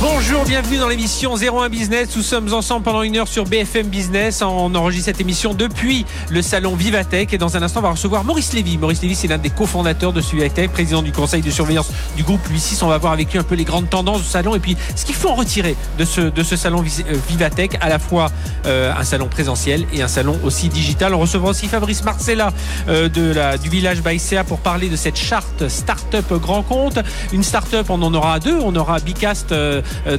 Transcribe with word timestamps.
Bonjour, 0.00 0.44
bienvenue 0.44 0.78
dans 0.78 0.86
l'émission 0.86 1.34
01 1.34 1.68
Business. 1.70 2.14
Nous 2.14 2.22
sommes 2.22 2.54
ensemble 2.54 2.84
pendant 2.84 3.02
une 3.02 3.16
heure 3.16 3.26
sur 3.26 3.42
BFM 3.42 3.88
Business. 3.88 4.42
On 4.42 4.72
enregistre 4.76 5.06
cette 5.06 5.20
émission 5.20 5.54
depuis 5.54 6.06
le 6.30 6.40
salon 6.40 6.76
Vivatech. 6.76 7.32
Et 7.32 7.38
dans 7.38 7.56
un 7.56 7.62
instant, 7.62 7.80
on 7.80 7.82
va 7.82 7.90
recevoir 7.90 8.22
Maurice 8.22 8.52
Lévy. 8.52 8.78
Maurice 8.78 9.02
Lévy, 9.02 9.16
c'est 9.16 9.26
l'un 9.26 9.38
des 9.38 9.50
cofondateurs 9.50 10.12
de 10.12 10.20
Vivatech, 10.20 10.70
président 10.70 11.02
du 11.02 11.10
conseil 11.10 11.42
de 11.42 11.50
surveillance 11.50 11.90
du 12.16 12.22
groupe 12.22 12.46
Lucis. 12.48 12.78
On 12.82 12.86
va 12.86 12.98
voir 12.98 13.12
avec 13.12 13.32
lui 13.32 13.40
un 13.40 13.42
peu 13.42 13.56
les 13.56 13.64
grandes 13.64 13.90
tendances 13.90 14.22
du 14.22 14.28
salon 14.28 14.54
et 14.54 14.60
puis 14.60 14.76
ce 14.94 15.04
qu'il 15.04 15.16
faut 15.16 15.30
en 15.30 15.34
retirer 15.34 15.74
de 15.98 16.04
ce, 16.04 16.56
salon 16.56 16.84
euh, 16.84 17.14
Vivatech, 17.28 17.76
à 17.80 17.88
la 17.88 17.98
fois 17.98 18.30
euh, 18.66 18.92
un 18.96 19.02
salon 19.02 19.26
présentiel 19.26 19.84
et 19.92 20.02
un 20.02 20.08
salon 20.08 20.38
aussi 20.44 20.68
digital. 20.68 21.12
On 21.12 21.18
recevra 21.18 21.50
aussi 21.50 21.66
Fabrice 21.66 22.04
Marcella 22.04 22.52
euh, 22.86 23.08
du 23.08 23.68
village 23.68 24.00
Baïséa 24.00 24.44
pour 24.44 24.60
parler 24.60 24.90
de 24.90 24.96
cette 24.96 25.18
charte 25.18 25.66
Startup 25.66 26.34
Grand 26.34 26.62
Compte. 26.62 27.00
Une 27.32 27.42
startup, 27.42 27.90
on 27.90 28.00
en 28.00 28.14
aura 28.14 28.38
deux. 28.38 28.60
On 28.62 28.76
aura 28.76 29.00
Bicast. 29.00 29.52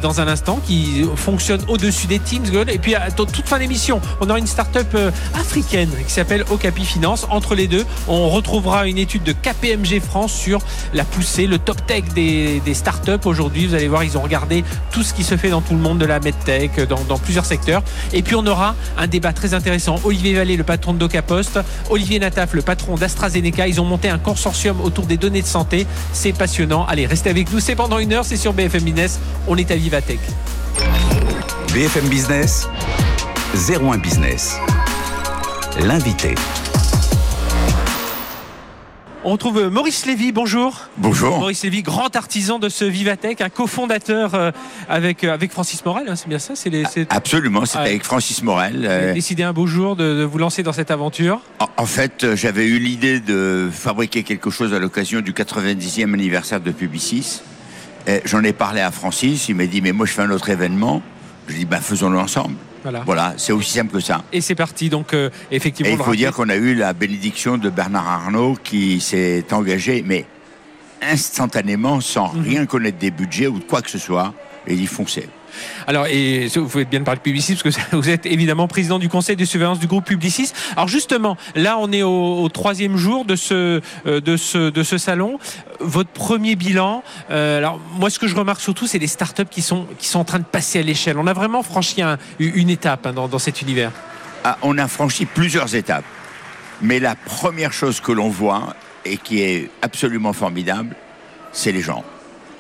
Dans 0.02 0.22
un 0.22 0.28
instant 0.28 0.60
qui 0.66 1.06
fonctionne 1.16 1.62
au-dessus 1.68 2.08
des 2.08 2.20
Teams. 2.20 2.46
Et 2.68 2.78
puis 2.78 2.96
à 2.96 3.12
toute 3.12 3.48
fin 3.48 3.60
d'émission, 3.60 4.02
on 4.22 4.30
aura 4.30 4.40
une 4.40 4.48
start-up 4.48 4.88
euh, 4.96 5.12
africaine 5.34 5.90
qui 6.06 6.12
s'appelle 6.12 6.44
Okapi 6.50 6.84
Finance. 6.84 7.28
Entre 7.30 7.56
les 7.56 7.68
deux, 7.68 7.86
on 8.08 8.30
retrouvera 8.30 8.88
une 8.88 8.98
étude 8.98 9.24
de 9.24 9.34
KPMG 9.34 10.02
France 10.02 10.34
sur 10.34 10.60
la 10.94 11.04
poussée, 11.04 11.48
le 11.48 11.58
top 11.58 11.86
tech 11.86 12.04
des, 12.16 12.62
des 12.66 12.74
start-up 12.74 13.26
aujourd'hui. 13.26 13.68
Vous 13.68 13.76
allez 13.76 13.88
voir, 13.88 14.04
ils 14.04 14.18
ont 14.18 14.22
regardé 14.22 14.64
tout 14.92 15.04
ce 15.04 15.14
qui 15.14 15.24
se 15.24 15.38
fait 15.38 15.50
dans 15.50 15.62
tout 15.62 15.74
le 15.74 15.80
monde 15.80 16.00
de 16.00 16.06
la 16.06 16.20
medtech, 16.20 16.80
dans, 16.88 17.04
dans 17.04 17.18
plusieurs 17.18 17.46
secteurs. 17.46 17.84
Et 18.14 18.22
puis 18.22 18.36
on 18.36 18.46
aura 18.46 18.76
un 18.98 19.08
débat 19.08 19.34
très 19.34 19.54
intéressant. 19.54 19.96
Olivier 20.04 20.34
Vallée, 20.34 20.58
le 20.58 20.64
patron 20.64 20.94
de 20.94 21.00
DocaPost, 21.00 21.60
Olivier 21.90 22.20
Nataf, 22.20 22.54
le 22.54 22.62
patron 22.62 22.96
d'AstraZeneca. 22.96 23.68
Ils 23.68 23.80
ont 23.80 23.86
monté 23.86 24.10
un 24.10 24.20
consortium 24.20 24.82
autour 24.82 25.06
des 25.06 25.18
données 25.18 25.42
de 25.42 25.48
santé. 25.48 25.86
C'est 26.14 26.34
passionnant. 26.34 26.86
Allez, 26.88 27.06
restez 27.06 27.30
avec 27.30 27.52
nous. 27.52 27.60
C'est 27.60 27.76
pendant 27.76 28.00
une 28.00 28.14
heure. 28.14 28.26
C'est 28.26 28.38
sur 28.38 28.54
BFM 28.54 28.84
Business. 28.84 29.20
On 29.48 29.56
est 29.60 29.72
à 29.72 29.76
Vivatech. 29.76 30.20
BFM 31.74 32.08
Business, 32.08 32.68
01 33.54 33.98
Business. 33.98 34.56
L'invité. 35.82 36.36
On 39.26 39.34
retrouve 39.34 39.68
Maurice 39.70 40.06
Lévy, 40.06 40.32
bonjour. 40.32 40.88
Bonjour. 40.98 41.40
Maurice 41.40 41.64
Lévy, 41.64 41.84
grand 41.84 42.16
artisan 42.16 42.58
de 42.58 42.70
ce 42.70 42.86
Vivatech, 42.86 43.42
un 43.42 43.50
cofondateur 43.50 44.34
euh, 44.34 44.52
avec, 44.88 45.24
euh, 45.26 45.34
avec 45.34 45.52
Francis 45.52 45.84
Morel, 45.86 46.06
hein, 46.08 46.16
c'est 46.16 46.30
bien 46.30 46.40
ça 46.40 46.54
c'est 46.56 46.72
Absolument, 47.12 47.66
c'est 47.66 47.78
Ouais. 47.80 47.86
avec 47.90 48.04
Francis 48.06 48.42
Morel. 48.42 48.78
Vous 48.80 48.86
avez 48.86 49.08
Euh, 49.10 49.14
décidé 49.14 49.44
un 49.44 49.52
beau 49.52 49.68
jour 49.68 49.98
de, 49.98 50.20
de 50.20 50.24
vous 50.24 50.38
lancer 50.38 50.64
dans 50.64 50.72
cette 50.74 50.90
aventure. 50.90 51.42
en- 51.60 51.68
en 51.76 51.86
fait, 51.86 52.34
j'avais 52.36 52.66
eu 52.66 52.80
l'idée 52.80 53.20
de 53.20 53.70
fabriquer 53.72 54.24
quelque 54.24 54.50
chose 54.50 54.74
à 54.74 54.80
l'occasion 54.80 55.20
du 55.20 55.34
90e 55.34 56.14
anniversaire 56.14 56.62
de 56.62 56.72
Publicis. 56.72 57.42
Et 58.08 58.22
J'en 58.26 58.44
ai 58.44 58.54
parlé 58.54 58.82
à 58.82 58.92
Francis, 58.92 59.50
il 59.50 59.56
m'a 59.56 59.66
dit, 59.66 59.82
mais 59.82 59.92
moi 59.92 60.06
je 60.06 60.14
fais 60.14 60.22
un 60.24 60.32
autre 60.32 60.50
événement. 60.50 61.02
Je 61.48 61.56
dis, 61.56 61.66
ben 61.66 61.80
faisons-le 61.82 62.18
ensemble. 62.20 62.56
Voilà. 62.84 63.02
Voilà, 63.06 63.34
c'est 63.38 63.52
aussi 63.52 63.74
simple 63.74 63.92
que 63.92 64.00
ça. 64.00 64.24
Et 64.32 64.40
c'est 64.40 64.56
parti, 64.56 64.90
donc 64.90 65.14
euh, 65.14 65.30
effectivement. 65.52 65.92
Et 65.92 65.96
il 65.96 66.02
faut 66.04 66.16
dire 66.16 66.32
qu'on 66.32 66.48
a 66.50 66.56
eu 66.56 66.76
la 66.76 66.94
bénédiction 66.94 67.58
de 67.58 67.70
Bernard 67.70 68.08
Arnault 68.08 68.56
qui 68.64 69.02
s'est 69.02 69.46
engagé, 69.52 70.04
mais 70.06 70.26
instantanément, 71.02 72.02
sans 72.02 72.34
Mhm. 72.34 72.44
rien 72.44 72.66
connaître 72.66 72.98
des 72.98 73.12
budgets 73.12 73.48
ou 73.48 73.60
de 73.60 73.64
quoi 73.64 73.82
que 73.82 73.90
ce 73.90 73.98
soit, 73.98 74.34
et 74.68 74.74
il 74.74 74.88
fonçait. 74.88 75.28
Alors, 75.88 76.06
vous 76.56 76.68
pouvez 76.68 76.86
bien 76.86 77.02
parler 77.04 77.18
de 77.20 77.24
Publicis, 77.24 77.56
parce 77.64 77.76
que 77.78 77.96
vous 77.96 78.10
êtes 78.10 78.26
évidemment 78.26 78.68
président 78.68 79.00
du 79.00 79.10
conseil 79.10 79.36
de 79.36 79.46
surveillance 79.46 79.80
du 79.80 79.88
groupe 79.88 80.06
Publicis. 80.06 80.52
Alors 80.76 80.88
justement, 80.88 81.38
là, 81.56 81.78
on 81.80 81.92
est 81.92 82.04
au, 82.04 82.48
troisième 82.50 82.98
jour 82.98 83.26
de 83.26 83.36
ce, 83.36 83.82
euh, 84.06 84.22
de 84.22 84.38
ce, 84.38 84.70
de 84.70 84.84
salon. 84.84 85.40
Votre 85.80 86.10
premier 86.10 86.56
bilan, 86.56 87.04
euh, 87.32 87.58
alors 87.58 87.80
moi, 87.98 88.10
ce 88.10 88.20
que 88.20 88.28
je 88.28 88.36
remarque 88.36 88.62
surtout, 88.62 88.88
c'est 88.88 89.00
les 89.00 89.08
startups 89.08 89.46
qui 89.50 89.62
sont, 89.62 89.88
qui 89.98 90.08
sont 90.08 90.20
en 90.20 90.26
train 90.26 90.40
de 90.40 90.44
passer 90.44 90.80
à 90.80 90.82
l'échelle. 90.84 91.18
On 91.18 91.28
a 91.28 91.34
vraiment 91.34 91.64
franchi 91.64 92.02
un- 92.02 92.18
une 92.40 92.70
étape 92.70 93.06
hein, 93.06 93.14
dans, 93.14 93.28
dans 93.28 93.40
cet 93.40 93.62
univers. 93.62 93.92
Ah, 94.44 94.58
on 94.62 94.78
a 94.78 94.88
franchi 94.88 95.26
plusieurs 95.26 95.76
étapes. 95.76 96.06
Mais 96.82 97.00
la 97.00 97.16
première 97.16 97.74
chose 97.74 98.00
que 98.00 98.12
l'on 98.12 98.30
voit 98.30 98.76
et 99.06 99.18
qui 99.18 99.42
est 99.42 99.70
absolument 99.82 100.34
formidable, 100.34 100.96
c'est 101.52 101.72
les 101.72 101.82
gens. 101.82 102.04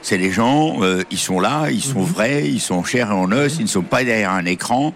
C'est 0.02 0.18
les 0.18 0.32
gens, 0.32 0.78
euh, 0.82 1.04
ils 1.12 1.18
sont 1.20 1.40
là, 1.40 1.70
ils 1.72 1.82
sont 1.84 2.02
vrais, 2.02 2.48
ils 2.48 2.62
sont 2.62 2.84
chairs 2.84 3.10
et 3.12 3.14
en 3.14 3.32
os, 3.32 3.58
ils 3.60 3.64
ne 3.64 3.68
sont 3.68 3.82
pas 3.84 4.04
derrière 4.04 4.32
un 4.32 4.46
écran, 4.46 4.94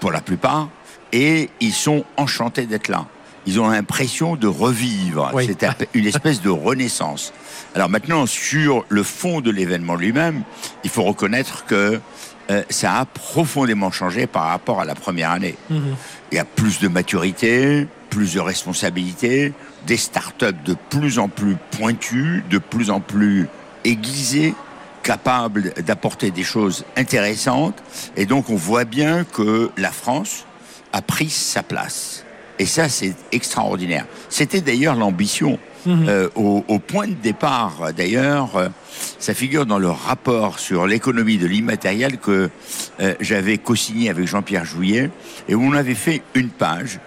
pour 0.00 0.10
la 0.12 0.20
plupart, 0.20 0.68
et 1.12 1.50
ils 1.60 1.72
sont 1.72 2.04
enchantés 2.16 2.66
d'être 2.66 2.88
là. 2.88 3.06
Ils 3.46 3.58
ont 3.60 3.68
l'impression 3.68 4.36
de 4.36 4.46
revivre. 4.46 5.30
Oui. 5.34 5.44
C'est 5.46 5.64
un- 5.64 5.74
une 5.94 6.06
espèce 6.06 6.42
de 6.42 6.50
renaissance. 6.50 7.32
Alors 7.74 7.88
maintenant, 7.88 8.26
sur 8.26 8.84
le 8.88 9.02
fond 9.02 9.40
de 9.40 9.50
l'événement 9.50 9.94
lui-même, 9.94 10.42
il 10.84 10.90
faut 10.90 11.02
reconnaître 11.04 11.64
que 11.66 12.00
euh, 12.50 12.62
ça 12.68 12.96
a 12.98 13.04
profondément 13.04 13.90
changé 13.92 14.26
par 14.26 14.44
rapport 14.44 14.80
à 14.80 14.84
la 14.84 14.94
première 14.94 15.30
année. 15.30 15.56
Il 15.70 16.34
y 16.34 16.38
a 16.38 16.44
plus 16.44 16.80
de 16.80 16.88
maturité, 16.88 17.86
plus 18.10 18.34
de 18.34 18.40
responsabilité, 18.40 19.52
des 19.86 19.96
startups 19.96 20.46
de 20.64 20.74
plus 20.90 21.18
en 21.18 21.28
plus 21.28 21.56
pointues, 21.70 22.42
de 22.50 22.58
plus 22.58 22.90
en 22.90 23.00
plus 23.00 23.46
aiguisées, 23.84 24.54
capables 25.02 25.72
d'apporter 25.86 26.30
des 26.30 26.42
choses 26.42 26.84
intéressantes. 26.96 27.82
Et 28.16 28.26
donc 28.26 28.50
on 28.50 28.56
voit 28.56 28.84
bien 28.84 29.24
que 29.24 29.70
la 29.76 29.90
France 29.90 30.44
a 30.92 31.02
pris 31.02 31.30
sa 31.30 31.62
place. 31.62 32.24
Et 32.58 32.66
ça, 32.66 32.90
c'est 32.90 33.14
extraordinaire. 33.32 34.04
C'était 34.28 34.60
d'ailleurs 34.60 34.94
l'ambition. 34.94 35.58
Euh, 35.86 36.28
au, 36.34 36.62
au 36.68 36.78
point 36.78 37.06
de 37.06 37.14
départ, 37.14 37.94
d'ailleurs, 37.96 38.54
euh, 38.56 38.68
ça 39.18 39.32
figure 39.32 39.64
dans 39.64 39.78
le 39.78 39.88
rapport 39.88 40.58
sur 40.58 40.86
l'économie 40.86 41.38
de 41.38 41.46
l'immatériel 41.46 42.18
que 42.18 42.50
euh, 43.00 43.14
j'avais 43.18 43.56
co-signé 43.56 44.10
avec 44.10 44.26
Jean-Pierre 44.26 44.66
Jouillet 44.66 45.10
et 45.48 45.54
où 45.54 45.62
on 45.62 45.72
avait 45.72 45.94
fait 45.94 46.20
une 46.34 46.50
page 46.50 47.00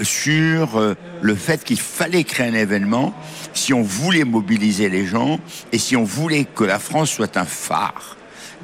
sur 0.00 0.78
euh, 0.78 0.94
le 1.22 1.34
fait 1.34 1.64
qu'il 1.64 1.80
fallait 1.80 2.24
créer 2.24 2.48
un 2.48 2.54
événement 2.54 3.14
si 3.52 3.74
on 3.74 3.82
voulait 3.82 4.24
mobiliser 4.24 4.88
les 4.88 5.06
gens 5.06 5.38
et 5.72 5.78
si 5.78 5.96
on 5.96 6.04
voulait 6.04 6.44
que 6.44 6.64
la 6.64 6.78
France 6.78 7.10
soit 7.10 7.36
un 7.36 7.44
phare. 7.44 8.16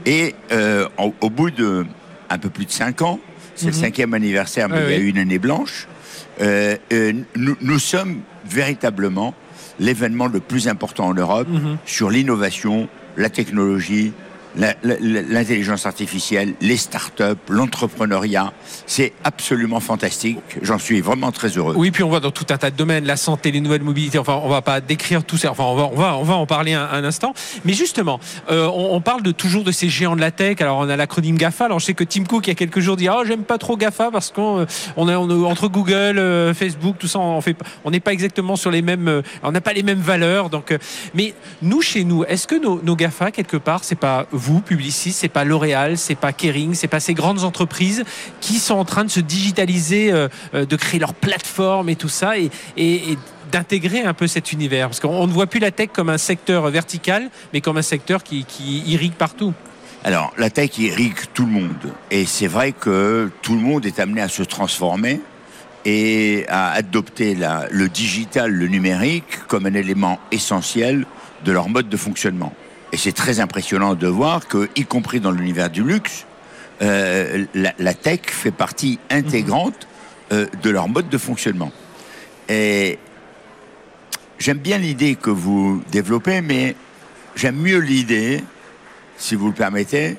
Et 0.06 0.34
euh, 0.52 0.88
au, 1.20 1.30
bout 1.30 1.50
de 1.50 1.86
un 2.30 2.38
peu 2.38 2.50
plus 2.50 2.66
de 2.66 2.70
cinq 2.70 3.02
ans, 3.02 3.20
c'est 3.54 3.66
le 3.66 3.72
cinquième 3.72 4.14
anniversaire, 4.14 4.68
mais 4.68 4.76
Ouais, 4.76 4.84
il 4.86 4.90
y 4.90 4.94
a 4.94 4.98
oui. 4.98 5.04
eu 5.04 5.08
une 5.10 5.18
année 5.18 5.38
blanche, 5.38 5.86
euh, 6.40 6.76
euh, 6.92 7.12
nous, 7.36 7.56
nous 7.60 7.78
sommes 7.78 8.20
véritablement 8.44 9.34
l'événement 9.78 10.26
le 10.26 10.40
plus 10.40 10.68
important 10.68 11.06
en 11.06 11.14
Europe 11.14 11.48
sur 11.86 12.10
l'innovation, 12.10 12.88
la 13.16 13.30
technologie, 13.30 14.12
l'intelligence 14.56 15.86
artificielle, 15.86 16.54
les 16.60 16.76
startups, 16.76 17.22
l'entrepreneuriat. 17.48 18.52
C'est 18.86 19.12
absolument 19.24 19.80
fantastique. 19.80 20.38
J'en 20.62 20.78
suis 20.78 21.00
vraiment 21.00 21.32
très 21.32 21.48
heureux. 21.48 21.74
Oui, 21.76 21.90
puis 21.90 22.02
on 22.02 22.08
voit 22.08 22.20
dans 22.20 22.30
tout 22.30 22.46
un 22.50 22.56
tas 22.56 22.70
de 22.70 22.76
domaines, 22.76 23.04
la 23.04 23.16
santé, 23.16 23.50
les 23.50 23.60
nouvelles 23.60 23.82
mobilités. 23.82 24.18
Enfin, 24.18 24.40
on 24.42 24.48
va 24.48 24.62
pas 24.62 24.80
décrire 24.80 25.24
tout 25.24 25.36
ça. 25.36 25.50
Enfin, 25.50 25.64
on 25.64 25.74
va, 25.74 26.16
on 26.16 26.22
va, 26.22 26.34
en 26.34 26.46
parler 26.46 26.74
un, 26.74 27.04
instant. 27.04 27.34
Mais 27.64 27.72
justement, 27.72 28.20
euh, 28.50 28.68
on, 28.72 29.00
parle 29.00 29.22
toujours 29.34 29.64
de 29.64 29.72
ces 29.72 29.88
géants 29.88 30.16
de 30.16 30.20
la 30.20 30.30
tech. 30.30 30.60
Alors, 30.60 30.78
on 30.78 30.88
a 30.88 30.96
l'acronyme 30.96 31.36
GAFA. 31.36 31.66
Alors, 31.66 31.80
je 31.80 31.86
sais 31.86 31.94
que 31.94 32.04
Tim 32.04 32.24
Cook, 32.24 32.46
il 32.46 32.50
y 32.50 32.52
a 32.52 32.54
quelques 32.54 32.80
jours, 32.80 32.96
dit 32.96 33.08
Ah, 33.08 33.22
j'aime 33.26 33.44
pas 33.44 33.58
trop 33.58 33.76
GAFA 33.76 34.10
parce 34.10 34.30
qu'on 34.30 34.60
euh, 34.60 34.66
on 34.96 35.08
entre 35.44 35.68
Google, 35.68 36.18
euh, 36.18 36.54
Facebook, 36.54 36.96
tout 36.98 37.08
ça, 37.08 37.18
on 37.18 37.40
fait, 37.40 37.56
on 37.84 37.90
n'est 37.90 38.00
pas 38.00 38.12
exactement 38.12 38.56
sur 38.56 38.70
les 38.70 38.82
mêmes, 38.82 39.22
on 39.42 39.52
n'a 39.52 39.60
pas 39.60 39.72
les 39.72 39.82
mêmes 39.82 40.00
valeurs. 40.00 40.50
Donc, 40.50 40.76
mais 41.14 41.34
nous, 41.62 41.82
chez 41.82 42.04
nous, 42.04 42.24
est-ce 42.24 42.46
que 42.46 42.54
nos, 42.54 42.96
GAFA, 42.96 43.30
quelque 43.30 43.56
part, 43.56 43.84
c'est 43.84 43.98
pas 43.98 44.26
Publicis, 44.64 45.12
c'est 45.12 45.28
pas 45.28 45.44
L'Oréal, 45.44 45.98
c'est 45.98 46.14
pas 46.14 46.32
Kering, 46.32 46.74
c'est 46.74 46.88
pas 46.88 47.00
ces 47.00 47.14
grandes 47.14 47.44
entreprises 47.44 48.04
qui 48.40 48.58
sont 48.58 48.74
en 48.74 48.84
train 48.84 49.04
de 49.04 49.10
se 49.10 49.20
digitaliser, 49.20 50.12
euh, 50.12 50.28
euh, 50.54 50.66
de 50.66 50.76
créer 50.76 51.00
leur 51.00 51.14
plateforme 51.14 51.88
et 51.88 51.96
tout 51.96 52.08
ça, 52.08 52.34
et, 52.38 52.50
d'intégrer 53.50 54.02
un 54.02 54.14
peu 54.14 54.26
cet 54.26 54.50
univers. 54.52 54.88
Parce 54.88 54.98
qu'on 54.98 55.10
on 55.10 55.26
ne 55.28 55.32
voit 55.32 55.46
plus 55.46 55.60
la 55.60 55.70
tech 55.70 55.90
comme 55.92 56.08
un 56.08 56.18
secteur 56.18 56.68
vertical, 56.70 57.30
mais 57.52 57.60
comme 57.60 57.76
un 57.76 57.82
secteur 57.82 58.24
qui, 58.24 58.44
irrigue 58.86 59.12
partout. 59.12 59.54
Alors, 60.02 60.32
la 60.38 60.50
tech 60.50 60.76
irrigue 60.78 61.14
tout 61.34 61.46
le 61.46 61.52
monde. 61.52 61.92
Et 62.10 62.26
c'est 62.26 62.48
vrai 62.48 62.72
que 62.72 63.30
tout 63.42 63.54
le 63.54 63.60
monde 63.60 63.86
est 63.86 64.00
amené 64.00 64.22
à 64.22 64.28
se 64.28 64.42
transformer 64.42 65.20
et 65.84 66.46
à 66.48 66.72
adopter 66.72 67.36
le 67.70 67.88
digital, 67.88 68.50
le 68.50 68.66
numérique, 68.66 69.46
comme 69.46 69.66
un 69.66 69.74
élément 69.74 70.18
essentiel 70.32 71.06
de 71.44 71.52
leur 71.52 71.68
mode 71.68 71.88
de 71.88 71.96
fonctionnement. 71.96 72.52
Et 72.94 72.96
c'est 72.96 73.10
très 73.12 73.40
impressionnant 73.40 73.96
de 73.96 74.06
voir 74.06 74.46
que, 74.46 74.70
y 74.76 74.84
compris 74.84 75.18
dans 75.18 75.32
l'univers 75.32 75.68
du 75.68 75.82
luxe, 75.82 76.26
euh, 76.80 77.44
la, 77.52 77.72
la 77.80 77.92
tech 77.92 78.20
fait 78.28 78.52
partie 78.52 79.00
intégrante 79.10 79.88
euh, 80.30 80.46
de 80.62 80.70
leur 80.70 80.86
mode 80.86 81.08
de 81.08 81.18
fonctionnement. 81.18 81.72
Et 82.48 83.00
j'aime 84.38 84.58
bien 84.58 84.78
l'idée 84.78 85.16
que 85.16 85.30
vous 85.30 85.82
développez, 85.90 86.40
mais 86.40 86.76
j'aime 87.34 87.56
mieux 87.56 87.78
l'idée, 87.78 88.44
si 89.16 89.34
vous 89.34 89.48
le 89.48 89.54
permettez, 89.54 90.16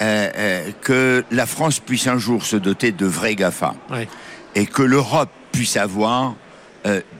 euh, 0.00 0.70
que 0.82 1.24
la 1.32 1.46
France 1.46 1.80
puisse 1.80 2.06
un 2.06 2.18
jour 2.18 2.46
se 2.46 2.54
doter 2.54 2.92
de 2.92 3.06
vrais 3.06 3.34
GAFA 3.34 3.74
Ouais. 3.90 4.06
et 4.54 4.66
que 4.66 4.82
l'Europe 4.82 5.30
puisse 5.50 5.76
avoir 5.76 6.36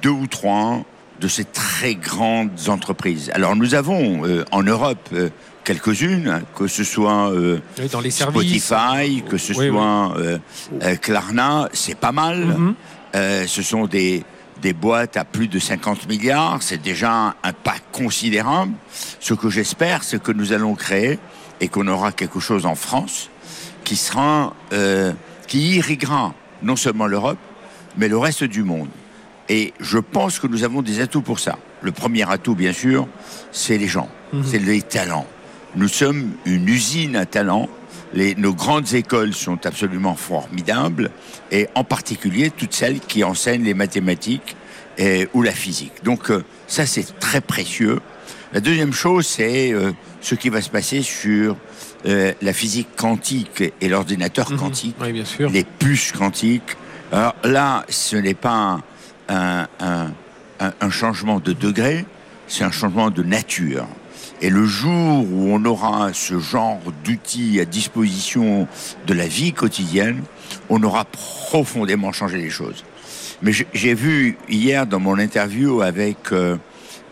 deux 0.03 0.11
ou 0.11 0.29
trois 0.29 0.85
de 1.21 1.29
ces 1.29 1.45
très 1.45 1.95
grandes 1.95 2.69
entreprises. 2.69 3.31
Alors 3.35 3.57
nous 3.57 3.75
avons 3.75 4.27
euh, 4.27 4.45
en 4.51 4.63
Europe 4.63 5.09
euh, 5.13 5.31
quelques-unes, 5.65 6.43
que 6.55 6.67
ce 6.67 6.85
soit 6.85 7.31
euh, 7.31 7.61
Oui, 7.79 7.89
dans 7.89 8.01
les 8.01 8.11
services. 8.11 8.63
Spotify, 8.63 9.23
que 9.23 9.39
ce 9.39 9.53
Oui, 9.53 9.69
soit 9.69 10.97
Klarna, 11.01 11.69
c'est 11.73 11.97
pas 11.97 12.13
mal. 12.13 12.45
Mhm. 12.45 12.75
Ce 13.47 13.63
sont 13.63 13.87
des, 13.87 14.25
des 14.61 14.73
boîtes 14.73 15.17
à 15.17 15.25
plus 15.25 15.47
de 15.47 15.61
50 15.61 16.09
milliards, 16.09 16.63
c'est 16.63 16.83
déjà 16.83 17.37
un 17.43 17.53
pas 17.53 17.77
considérable. 17.93 18.73
Ce 19.21 19.35
que 19.35 19.49
j'espère, 19.51 20.03
c'est 20.03 20.21
que 20.21 20.33
nous 20.33 20.53
allons 20.53 20.75
créer 20.75 21.21
et 21.61 21.69
qu'on 21.69 21.87
aura 21.87 22.11
quelque 22.11 22.41
chose 22.41 22.67
en 22.67 22.75
France 22.75 23.31
qui 23.85 23.95
sera, 23.95 24.53
qui 25.47 25.77
irriguera 25.77 26.35
non 26.63 26.75
seulement 26.75 27.07
l'Europe, 27.07 27.39
mais 27.97 28.09
le 28.09 28.19
reste 28.19 28.43
du 28.43 28.65
monde. 28.65 28.89
Et 29.49 29.73
je 29.81 29.99
pense 29.99 30.39
que 30.39 30.47
nous 30.47 30.65
avons 30.65 30.83
des 30.83 31.01
atouts 31.01 31.21
pour 31.23 31.39
ça. 31.39 31.59
Le 31.83 31.93
premier 31.93 32.29
atout, 32.31 32.55
bien 32.55 32.73
sûr, 32.73 33.07
c'est 33.53 33.77
les 33.77 33.89
gens, 33.89 34.09
c'est 34.45 34.59
les 34.59 34.81
talents. 34.81 35.27
Nous 35.77 35.89
sommes 35.89 36.31
une 36.47 36.69
usine 36.69 37.15
à 37.17 37.27
talents. 37.27 37.69
Les, 38.15 38.35
nos 38.37 38.55
grandes 38.55 38.95
écoles 38.95 39.35
sont 39.35 39.67
absolument 39.67 40.15
formidables, 40.15 41.11
et 41.51 41.69
en 41.75 41.83
particulier 41.85 42.51
toutes 42.51 42.73
celles 42.73 43.01
qui 43.01 43.25
enseignent 43.25 43.65
les 43.65 43.75
mathématiques 43.75 44.57
et- 44.99 45.29
ou 45.35 45.43
la 45.43 45.51
physique. 45.53 45.93
Donc 46.05 46.31
euh, 46.31 46.45
ça, 46.69 46.87
c'est 46.87 47.19
très 47.19 47.41
précieux. 47.41 47.99
La 48.53 48.61
deuxième 48.61 48.93
chose, 48.93 49.27
c'est 49.27 49.73
euh, 49.73 49.91
ce 50.21 50.37
qui 50.37 50.49
va 50.49 50.63
se 50.63 50.71
passer 50.71 51.03
sur 51.03 51.57
euh, 52.07 52.33
la 52.41 52.53
physique 52.53 52.89
quantique 52.97 53.65
et 53.81 53.89
l'ordinateur 53.89 54.49
Mhm. 54.53 54.59
quantique 54.59 54.97
Oui, 55.01 55.13
bien 55.13 55.25
sûr. 55.25 55.51
les 55.51 55.65
puces 55.65 56.13
quantiques. 56.13 56.77
Alors 57.11 57.35
là, 57.43 57.85
ce 57.89 58.15
n'est 58.17 58.35
pas 58.35 58.53
un, 58.55 58.83
un- 59.29 59.67
un- 59.81 60.91
changement 60.91 61.41
de 61.41 61.53
degré, 61.53 62.05
c'est 62.47 62.65
un 62.65 62.71
changement 62.71 63.11
de 63.11 63.23
nature. 63.23 63.87
Et 64.41 64.51
le 64.51 64.65
jour 64.67 65.27
où 65.33 65.49
on 65.53 65.65
aura 65.65 66.13
ce 66.13 66.39
genre 66.39 66.81
d'outils 67.05 67.59
à 67.61 67.65
disposition 67.65 68.69
de 69.07 69.15
la 69.15 69.27
vie 69.27 69.53
quotidienne, 69.53 70.23
on 70.69 70.83
aura 70.83 71.05
profondément 71.07 72.13
changé 72.13 72.39
les 72.39 72.51
choses. 72.51 72.85
Mais 73.43 73.53
j'ai- 73.53 73.67
j'ai 73.73 73.95
vu 73.95 74.37
hier 74.49 74.87
dans 74.87 75.01
mon 75.01 75.19
interview 75.19 75.81
avec 75.83 76.33
euh, 76.33 76.57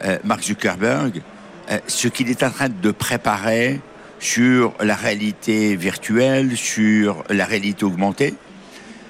euh, 0.05 0.19
Mark 0.25 0.43
Zuckerberg 0.43 1.23
euh, 1.71 1.79
ce 1.87 2.09
qu'il 2.09 2.29
est 2.31 2.43
en 2.43 2.51
train 2.51 2.69
de 2.69 2.91
préparer 2.91 3.81
sur 4.19 4.73
la 4.81 4.95
réalité 4.95 5.75
virtuelle, 5.77 6.57
sur 6.57 7.25
la 7.29 7.45
réalité 7.45 7.85
augmentée. 7.85 8.35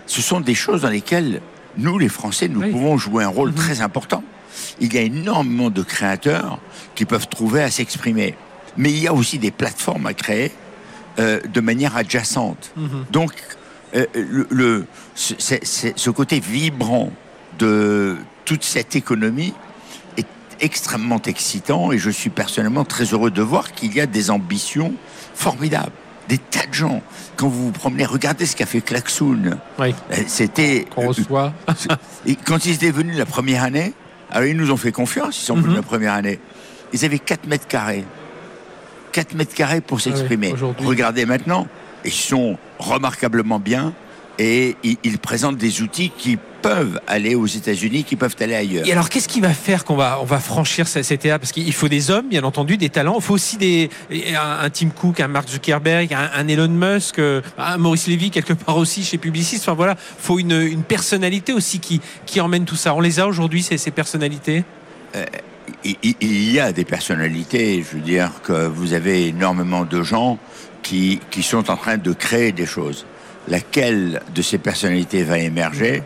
Ce 0.06 0.22
sont 0.22 0.40
des 0.40 0.54
choses 0.54 0.82
dans 0.82 0.90
lesquelles 0.90 1.40
nous, 1.78 1.98
les 1.98 2.08
Français, 2.08 2.48
nous 2.48 2.60
Oui. 2.60 2.70
pouvons 2.70 2.96
jouer 2.98 3.24
un 3.24 3.28
rôle 3.28 3.50
Mhm. 3.50 3.54
très 3.56 3.80
important. 3.80 4.22
Il 4.80 4.92
y 4.94 4.98
a 4.98 5.02
énormément 5.02 5.70
de 5.70 5.82
créateurs 5.82 6.58
qui 6.94 7.04
peuvent 7.04 7.28
trouver 7.28 7.62
à 7.62 7.70
s'exprimer. 7.70 8.34
Mais 8.76 8.90
il 8.90 8.98
y 8.98 9.06
a 9.08 9.12
aussi 9.14 9.38
des 9.38 9.50
plateformes 9.50 10.06
à 10.06 10.14
créer 10.14 10.52
euh, 11.18 11.40
de 11.46 11.60
manière 11.60 11.94
adjacente. 11.96 12.72
Mhm. 12.76 13.04
Donc, 13.10 13.32
euh, 13.94 14.06
le, 14.14 14.46
le- 14.50 14.86
ce 15.14 16.10
côté 16.10 16.40
vibrant 16.40 17.10
de 17.58 18.16
toute 18.46 18.64
cette 18.64 18.96
économie 18.96 19.52
est 20.16 20.26
extrêmement 20.60 21.20
excitant 21.26 21.92
et 21.92 21.98
je 21.98 22.08
suis 22.08 22.30
personnellement 22.30 22.84
très 22.86 23.04
heureux 23.12 23.30
de 23.30 23.42
voir 23.42 23.72
qu'il 23.72 23.94
y 23.94 24.00
a 24.00 24.06
des 24.06 24.30
ambitions 24.30 24.94
formidables. 25.34 25.92
Des 26.28 26.38
tas 26.38 26.66
de 26.66 26.74
gens. 26.74 27.02
Quand 27.36 27.48
vous 27.48 27.64
vous 27.66 27.72
promenez, 27.72 28.04
regardez 28.04 28.46
ce 28.46 28.54
qu'a 28.56 28.66
fait 28.66 28.80
Klaxoon. 28.80 29.58
Oui, 29.78 29.94
Euh, 30.12 30.16
C'était. 30.26 30.86
qu'on 30.94 31.08
reçoit. 31.08 31.52
Et 32.26 32.36
quand 32.36 32.64
ils 32.66 32.74
étaient 32.74 32.90
venus 32.90 33.16
la 33.16 33.26
première 33.26 33.62
année, 33.64 33.92
alors 34.30 34.46
ils 34.46 34.56
nous 34.56 34.70
ont 34.70 34.76
fait 34.76 34.92
confiance, 34.92 35.38
ils 35.40 35.44
sont 35.44 35.54
venus 35.54 35.70
Mhm. 35.70 35.76
la 35.76 35.82
première 35.82 36.12
année. 36.14 36.38
Ils 36.92 37.04
avaient 37.04 37.18
4 37.18 37.46
mètres 37.46 37.66
carrés. 37.66 38.04
4 39.12 39.34
mètres 39.34 39.54
carrés 39.54 39.80
pour 39.80 40.00
s'exprimer. 40.00 40.48
Ah 40.50 40.54
aujourd'hui. 40.54 40.86
Regardez 40.86 41.26
maintenant, 41.26 41.66
ils 42.04 42.10
sont 42.12 42.56
remarquablement 42.78 43.58
bien 43.58 43.92
et 44.38 44.76
ils, 44.82 44.96
ils 45.04 45.18
présentent 45.18 45.58
des 45.58 45.82
outils 45.82 46.10
qui 46.16 46.38
peuvent 46.62 47.00
aller 47.06 47.34
aux 47.34 47.46
États-Unis, 47.46 48.04
qui 48.04 48.16
peuvent 48.16 48.36
aller 48.40 48.54
ailleurs. 48.54 48.86
Et 48.86 48.92
alors, 48.92 49.08
qu'est-ce 49.10 49.28
qui 49.28 49.40
va 49.40 49.52
faire 49.52 49.84
qu'on 49.84 49.96
va, 49.96 50.18
on 50.22 50.24
va 50.24 50.38
franchir 50.38 50.86
ce- 50.88 51.02
cette 51.02 51.24
étape? 51.26 51.40
Parce 51.42 51.52
qu'il 51.52 51.72
faut 51.72 51.88
des 51.88 52.10
hommes, 52.10 52.28
bien 52.28 52.44
entendu, 52.44 52.76
des 52.76 52.88
talents. 52.88 53.16
Il 53.18 53.22
faut 53.22 53.34
aussi 53.34 53.56
des, 53.56 53.90
un, 54.10 54.64
un 54.64 54.70
Tim 54.70 54.88
Cook, 54.90 55.20
un 55.20 55.28
Mark 55.28 55.48
Zuckerberg, 55.48 56.14
un, 56.14 56.30
un 56.34 56.48
Elon 56.48 56.68
Musk, 56.68 57.18
euh, 57.18 57.42
un 57.58 57.76
Maurice 57.78 58.06
Lévy, 58.06 58.30
quelque 58.30 58.52
part 58.52 58.76
aussi 58.76 59.02
chez 59.04 59.18
Publicis. 59.18 59.56
Enfin 59.58 59.74
voilà, 59.74 59.96
faut 59.98 60.38
une, 60.38 60.52
une 60.52 60.84
personnalité 60.84 61.52
aussi 61.52 61.80
qui, 61.80 62.00
qui 62.24 62.40
emmène 62.40 62.64
tout 62.64 62.76
ça. 62.76 62.94
On 62.94 63.00
les 63.00 63.18
a 63.20 63.26
aujourd'hui, 63.26 63.62
ces, 63.62 63.76
ces 63.76 63.90
personnalités? 63.90 64.64
Il, 65.84 65.96
il- 66.02 66.16
il 66.20 66.52
y 66.52 66.60
a 66.60 66.72
des 66.72 66.84
personnalités, 66.84 67.84
je 67.88 67.96
veux 67.96 68.02
dire 68.02 68.30
que 68.44 68.66
vous 68.66 68.92
avez 68.94 69.26
énormément 69.28 69.84
de 69.84 70.02
gens 70.02 70.38
qui, 70.82 71.20
qui 71.30 71.42
sont 71.42 71.70
en 71.70 71.76
train 71.76 71.96
de 71.96 72.12
créer 72.12 72.52
des 72.52 72.66
choses. 72.66 73.06
Laquelle 73.48 74.22
de 74.34 74.42
ces 74.42 74.58
personnalités 74.58 75.22
va 75.24 75.38
émerger? 75.38 76.02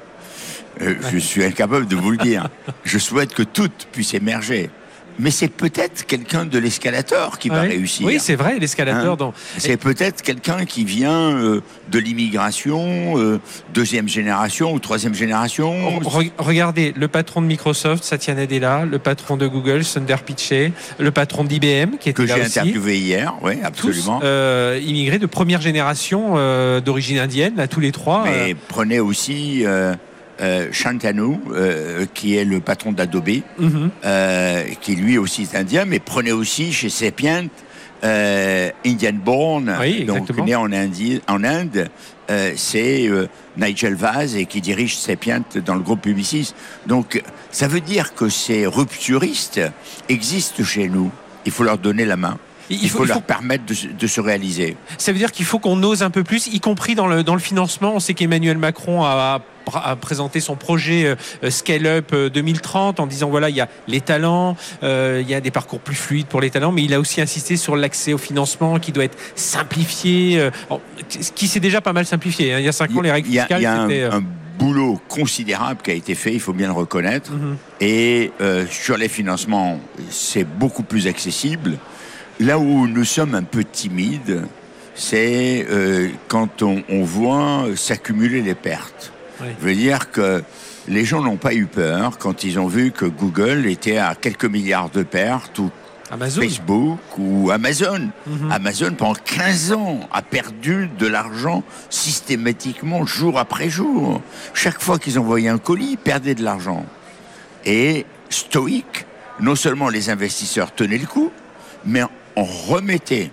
Euh, 0.83 0.95
Je 1.13 1.19
suis 1.19 1.45
incapable 1.45 1.87
de 1.87 1.97
vous 1.97 2.11
le 2.11 2.19
dire. 2.19 2.49
Je 2.85 2.99
souhaite 2.99 3.35
que 3.35 3.43
toutes 3.43 3.89
puissent 3.93 4.15
émerger. 4.15 4.71
Mais 5.19 5.31
c'est 5.31 5.49
peut-être 5.49 6.05
quelqu'un 6.05 6.45
de 6.45 6.59
l'escalator 6.59 7.39
qui 7.39 7.49
va 7.49 7.63
réussir. 7.63 8.07
Oui, 8.07 8.19
c'est 8.21 8.35
vrai, 8.35 8.59
l'escalateur. 8.59 9.15
Hein 9.15 9.17
dans... 9.17 9.33
C'est 9.57 9.79
peut-être 9.79 10.21
quelqu'un 10.21 10.67
qui 10.67 10.85
vient 10.85 11.33
euh, 11.33 11.63
de 11.91 11.99
l'immigration, 11.99 13.17
euh, 13.17 13.41
deuxième 13.73 14.11
génération 14.11 14.75
ou 14.75 14.79
troisième 14.79 15.15
génération. 15.15 16.01
Re- 16.01 16.31
Regardez, 16.37 16.93
le 16.95 17.09
patron 17.09 17.41
de 17.41 17.47
Microsoft, 17.47 18.05
Satya 18.05 18.35
Nadella, 18.35 18.85
le 18.85 18.99
patron 18.99 19.39
de 19.39 19.47
Google, 19.47 19.85
Sundar 19.85 20.23
Pichai, 20.23 20.73
le 20.99 21.11
patron 21.11 21.45
d'IBM, 21.45 21.97
qui 21.99 22.11
était 22.11 22.13
que 22.13 22.27
j'ai 22.27 22.43
interviewé 22.43 22.99
hier, 22.99 23.33
oui, 23.43 23.55
Tous 23.61 23.67
absolument. 23.67 24.21
euh, 24.23 24.79
immigrés 24.85 25.19
de 25.19 25.25
première 25.27 25.63
génération 25.63 26.35
d'origine 26.81 27.19
indienne, 27.21 27.55
là, 27.57 27.69
tous 27.69 27.81
les 27.81 27.91
trois. 27.93 28.25
Mais 28.25 28.55
prenez 28.69 29.01
aussi 29.01 29.65
euh, 30.41 30.69
Shantanu, 30.73 31.39
euh, 31.51 32.07
qui 32.13 32.37
est 32.37 32.45
le 32.45 32.61
patron 32.61 32.93
d'Adobe, 32.93 33.43
mhm. 33.59 33.91
euh, 34.05 34.65
qui 34.81 34.97
lui 34.97 35.19
aussi 35.19 35.43
est 35.43 35.57
indien, 35.57 35.85
mais 35.87 35.99
prenez 35.99 36.33
aussi 36.33 36.73
chez 36.73 36.89
Sapient, 36.89 37.47
Indian 38.03 39.15
born, 39.15 39.75
Oui, 39.81 40.05
donc 40.05 40.31
né 40.45 40.55
en, 40.55 40.71
Indi- 40.71 41.21
en 41.27 41.43
Inde, 41.43 41.89
c'est 42.55 43.11
Nigel 43.57 43.95
Vaz 43.95 44.37
et 44.37 44.47
qui 44.47 44.61
dirige 44.61 44.97
Sapient 44.97 45.43
dans 45.65 45.75
le 45.75 45.81
groupe 45.81 46.03
Publicis. 46.03 46.55
Donc 46.87 47.21
ça 47.51 47.67
veut 47.67 47.81
dire 47.81 48.15
que 48.15 48.29
ces 48.29 48.67
rupturistes 48.67 49.61
existent 50.09 50.63
chez 50.63 50.89
nous. 50.89 51.11
Il 51.47 51.53
faut 51.53 51.65
leur 51.65 51.79
donner 51.79 52.05
la 52.05 52.17
main. 52.17 52.39
Il 52.71 52.83
Il, 52.83 52.91
faut- 52.91 52.99
faut, 52.99 53.05
il 53.05 53.09
leur 53.09 53.17
faut- 53.19 53.23
permettre 53.23 53.65
de, 53.67 53.75
se- 53.75 53.87
de 53.87 54.07
se 54.07 54.21
réaliser. 54.21 54.77
Ça 54.99 55.13
veut 55.13 55.19
dire 55.19 55.33
qu'il 55.33 55.45
faut 55.47 55.59
qu'on 55.59 55.83
ose 55.83 56.03
un 56.03 56.11
peu 56.11 56.25
plus, 56.25 56.47
y 56.49 56.61
compris 56.61 56.95
dans 56.95 57.07
le, 57.07 57.23
dans 57.23 57.35
le 57.35 57.41
financement. 57.41 57.93
On 57.95 58.01
sait 58.01 58.15
qu'Emmanuel 58.15 58.59
Macron 58.59 59.05
a, 59.05 59.41
a 59.73 59.97
présenté 59.97 60.41
son 60.41 60.57
projet 60.57 61.17
euh, 61.45 61.51
Scale 61.51 61.87
Up 61.87 62.11
euh, 62.13 62.29
2030 62.31 62.99
en 63.01 63.07
disant 63.07 63.29
voilà, 63.31 63.51
il 63.51 63.57
y 63.57 63.61
a 63.61 63.69
les 63.89 64.01
talents, 64.01 64.57
euh, 64.83 65.21
il 65.23 65.29
y 65.31 65.35
a 65.35 65.41
des 65.41 65.51
parcours 65.51 65.81
plus 65.81 65.95
fluides 65.97 66.27
pour 66.27 66.41
les 66.41 66.51
talents, 66.51 66.73
mais 66.73 66.83
il 66.85 66.93
a 66.95 67.01
aussi 67.01 67.21
insisté 67.21 67.57
sur 67.57 67.77
l'accès 67.77 68.13
au 68.13 68.19
financement 68.19 68.79
qui 68.79 68.93
doit 68.93 69.05
être 69.05 69.19
simplifié, 69.35 70.39
euh, 70.41 70.51
ce 71.09 71.31
qui 71.33 71.49
s'est 71.49 71.61
déjà 71.61 71.81
pas 71.81 71.93
mal 71.93 72.07
simplifié. 72.07 72.55
hein. 72.55 72.59
Il 72.59 72.65
y 72.65 72.69
a 72.69 72.73
cinq 72.73 72.97
ans, 72.97 73.01
les 73.01 73.11
règles 73.13 73.29
Il 73.29 73.35
y 73.35 73.39
a, 73.39 73.43
fiscales, 73.43 73.61
il 73.61 73.65
y 73.65 73.67
a 73.67 73.83
un, 73.83 73.91
euh, 73.91 74.21
boulot 74.59 75.01
considérable 75.09 75.81
qui 75.83 75.91
a 75.91 75.95
été 75.95 76.15
fait, 76.15 76.33
il 76.33 76.41
faut 76.41 76.53
bien 76.55 76.69
le 76.69 76.73
reconnaître. 76.73 77.31
mhm. 77.33 77.57
Et 77.81 78.33
euh, 78.41 78.65
sur 78.71 78.97
les 78.97 79.09
financements, 79.09 79.79
c'est 80.11 80.45
beaucoup 80.45 80.83
plus 80.83 81.07
accessible. 81.07 81.77
Là 82.41 82.59
où 82.59 82.87
nous 82.87 83.05
sommes 83.05 83.35
un 83.35 83.43
peu 83.43 83.65
timides, 83.65 84.43
c'est 84.95 85.67
euh, 85.71 86.11
quand 86.29 86.63
on, 86.63 86.83
on 86.89 87.03
voit 87.03 87.65
s'accumuler 87.77 88.43
les 88.43 88.55
pertes. 88.55 89.13
Oui. 89.41 89.49
Je 89.61 89.67
veux 89.67 89.75
dire 89.75 90.11
que 90.11 90.43
les 90.89 91.05
gens 91.05 91.23
n'ont 91.23 91.37
pas 91.37 91.55
eu 91.55 91.67
peur 91.67 92.19
quand 92.19 92.45
ils 92.45 92.59
ont 92.59 92.67
vu 92.67 92.91
que 92.93 93.07
Google 93.07 93.67
était 93.67 93.99
à 93.99 94.15
quelques 94.15 94.45
milliards 94.45 94.91
de 94.91 95.03
pertes 95.03 95.59
ou 95.59 95.71
Amazon. 96.11 96.43
Facebook 96.43 97.01
ou 97.19 97.51
Amazon. 97.51 98.11
Mhm. 98.27 98.53
Amazon, 98.53 98.93
pendant 98.93 99.15
15 99.15 99.73
ans, 99.73 100.01
a 100.13 100.23
perdu 100.23 100.89
de 100.99 101.07
l'argent 101.07 101.65
systématiquement, 101.91 103.05
jour 103.07 103.39
après 103.39 103.69
jour. 103.69 104.21
Chaque 104.55 104.81
fois 104.81 104.99
qu'ils 104.99 105.19
envoyaient 105.19 105.49
un 105.49 105.59
colis, 105.59 105.93
ils 105.93 105.99
perdaient 105.99 106.35
de 106.35 106.45
l'argent. 106.45 106.85
Et 107.65 108.07
stoïque, 108.31 109.07
non 109.41 109.57
seulement 109.57 109.89
les 109.89 110.11
investisseurs 110.11 110.73
tenaient 110.73 110.99
le 110.99 111.07
coup, 111.07 111.33
mais 111.85 112.03
en 112.37 112.45
remettaient. 112.45 113.31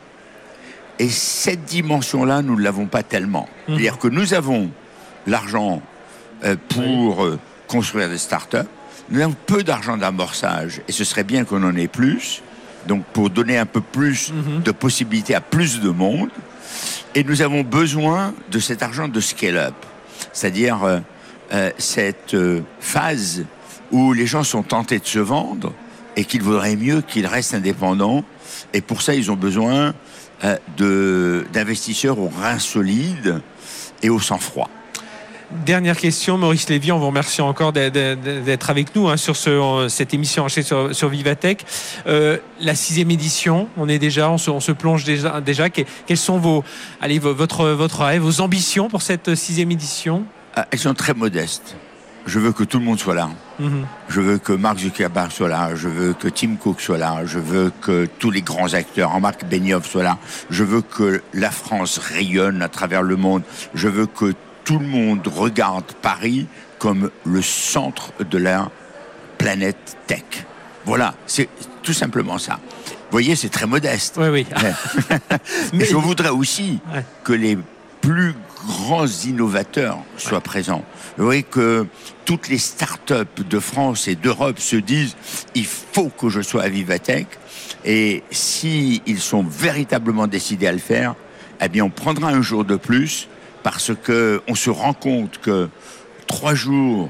Et 1.00 1.10
cette 1.10 1.66
dimension-là, 1.66 2.42
nous 2.42 2.56
ne 2.56 2.62
l'avons 2.62 2.86
pas 2.86 3.04
tellement. 3.04 3.48
Mhm. 3.68 3.76
C'est-à-dire 3.76 3.98
que 4.00 4.08
nous 4.08 4.34
avons 4.34 4.70
l'argent 5.28 5.82
euh, 6.44 6.56
pour 6.70 7.24
euh, 7.24 7.40
construire 7.68 8.10
des 8.10 8.18
startups. 8.18 8.58
Nous 9.10 9.22
avons 9.22 9.36
peu 9.46 9.64
d'argent 9.64 9.98
d'amorçage 9.98 10.82
et 10.88 10.92
ce 10.92 11.04
serait 11.04 11.24
bien 11.24 11.44
qu'on 11.46 11.64
en 11.64 11.76
ait 11.76 11.88
plus. 11.88 12.42
Donc 12.88 13.04
pour 13.14 13.30
donner 13.30 13.58
un 13.58 13.66
peu 13.66 13.82
plus 13.82 14.32
Mhm. 14.32 14.62
de 14.64 14.72
possibilités 14.72 15.36
à 15.36 15.42
plus 15.42 15.80
de 15.82 15.90
monde. 15.90 16.30
Et 17.16 17.24
nous 17.24 17.42
avons 17.42 17.62
besoin 17.62 18.34
de 18.52 18.60
cet 18.60 18.82
argent 18.82 19.08
de 19.08 19.20
scale-up, 19.20 19.76
c'est-à-dire 20.32 20.80
euh, 21.54 21.70
cette 21.78 22.36
phase 22.80 23.46
où 23.92 24.14
les 24.14 24.26
gens 24.26 24.44
sont 24.44 24.64
tentés 24.64 24.98
de 24.98 25.06
se 25.06 25.20
vendre 25.20 25.72
et 26.16 26.26
qu'il 26.26 26.42
vaudrait 26.42 26.76
mieux 26.76 27.02
qu'ils 27.02 27.28
restent 27.28 27.54
indépendants. 27.54 28.24
Et 28.74 28.82
pour 28.82 29.02
ça, 29.02 29.14
ils 29.16 29.32
ont 29.32 29.36
besoin 29.36 29.94
euh, 30.44 31.44
d'investisseurs 31.54 32.20
aux 32.20 32.30
reins 32.42 32.60
solides 32.60 33.42
et 34.02 34.10
au 34.10 34.20
sang-froid. 34.20 34.70
Dernière 35.66 35.98
question, 35.98 36.36
Maurice 36.40 36.68
Lévy, 36.68 36.92
on 36.92 36.98
vous 36.98 37.06
remercie 37.06 37.42
encore 37.42 37.74
d'être- 37.74 38.70
avec 38.72 38.96
nous 38.96 39.08
hein, 39.08 39.18
sur 39.18 39.36
ce- 39.36 39.86
cette 39.88 40.12
émission 40.14 40.50
sur, 40.50 40.96
sur 40.96 41.10
Vivatech. 41.10 41.64
Euh, 42.08 42.38
la 42.60 42.74
sixième 42.74 43.12
édition, 43.12 43.68
on 43.78 43.88
est 43.88 44.00
déjà, 44.00 44.32
on 44.32 44.40
se, 44.40 44.50
on 44.50 44.60
se 44.60 44.72
plonge 44.72 45.04
déjà. 45.04 45.42
déjà. 45.42 45.70
Que- 45.70 45.84
Quels 46.08 46.18
sont 46.18 46.40
vos, 46.40 46.64
allez, 47.02 47.20
vo- 47.20 47.36
votre, 47.36 47.68
votre 47.70 48.02
rêve, 48.04 48.24
vos 48.24 48.42
ambitions 48.42 48.90
pour 48.90 49.04
cette 49.04 49.36
sixième 49.36 49.70
édition? 49.70 50.24
Ah, 50.56 50.66
Elles 50.72 50.80
sont 50.80 50.96
très 50.96 51.14
modestes. 51.14 51.76
Je 52.26 52.40
veux 52.40 52.54
que 52.54 52.64
tout 52.64 52.80
le 52.80 52.86
monde 52.86 53.00
soit 53.00 53.16
là. 53.16 53.30
Mhm. 53.60 53.86
Je 54.10 54.22
veux 54.22 54.38
que 54.38 54.54
Mark 54.54 54.80
Zuckerberg 54.80 55.32
soit 55.32 55.50
là, 55.50 55.76
je 55.76 55.88
veux 55.90 56.14
que 56.14 56.28
Tim 56.30 56.56
Cook 56.56 56.80
soit 56.82 56.98
là, 56.98 57.26
je 57.26 57.38
veux 57.40 57.72
que 57.82 58.06
tous 58.20 58.32
les 58.32 58.42
grands 58.42 58.74
acteurs, 58.74 59.20
Marc 59.20 59.46
Benioff 59.46 59.86
soit 59.90 60.04
là, 60.04 60.18
je 60.50 60.64
veux 60.64 60.82
que 60.82 61.22
la 61.34 61.52
France 61.52 61.98
rayonne 62.00 62.62
à 62.62 62.70
travers 62.70 63.02
le 63.04 63.16
monde, 63.18 63.44
je 63.74 63.88
veux 63.90 64.06
que 64.06 64.34
tout 64.64 64.80
le 64.80 64.88
monde 64.88 65.28
regarde 65.28 65.86
Paris 66.02 66.48
comme 66.80 67.12
le 67.26 67.42
centre 67.42 68.12
de 68.30 68.38
la 68.38 68.70
planète 69.38 69.98
tech. 70.08 70.24
Voilà, 70.86 71.14
c'est 71.28 71.50
tout 71.82 71.94
simplement 71.94 72.38
ça. 72.38 72.60
Vous 72.88 73.12
voyez, 73.20 73.36
c'est 73.36 73.50
très 73.50 73.68
modeste. 73.68 74.16
Oui, 74.18 74.28
oui. 74.30 74.48
Mais 75.74 75.86
je 75.86 75.96
voudrais 75.96 76.30
aussi 76.30 76.80
Ouais. 76.94 77.06
que 77.24 77.34
les 77.34 77.58
plus 78.02 78.34
grands 78.66 79.08
innovateurs 79.08 80.00
soient 80.18 80.42
présents. 80.42 80.84
Vous 81.18 81.26
voyez 81.26 81.44
que 81.44 81.86
toutes 82.26 82.48
les 82.48 82.58
start-up 82.58 83.42
de 83.48 83.60
France 83.60 84.08
et 84.08 84.16
d'Europe 84.16 84.60
se 84.60 84.76
disent 84.76 85.16
il 85.56 85.66
faut 85.66 86.10
que 86.10 86.30
je 86.30 86.42
sois 86.42 86.64
à 86.64 86.70
Vivatech. 86.70 87.28
Et 87.86 88.24
si 88.32 89.02
ils 89.06 89.20
sont 89.20 89.44
véritablement 89.44 90.28
décidés 90.28 90.68
à 90.68 90.72
le 90.72 90.78
faire, 90.78 91.16
eh 91.62 91.70
bien, 91.70 91.84
on 91.84 91.90
prendra 91.90 92.30
un 92.30 92.42
jour 92.42 92.66
de 92.66 92.76
plus 92.76 93.28
parce 93.62 93.92
que 94.04 94.42
on 94.48 94.56
se 94.56 94.70
rend 94.70 94.94
compte 94.94 95.40
que 95.40 95.70
trois 96.28 96.56
jours 96.56 97.10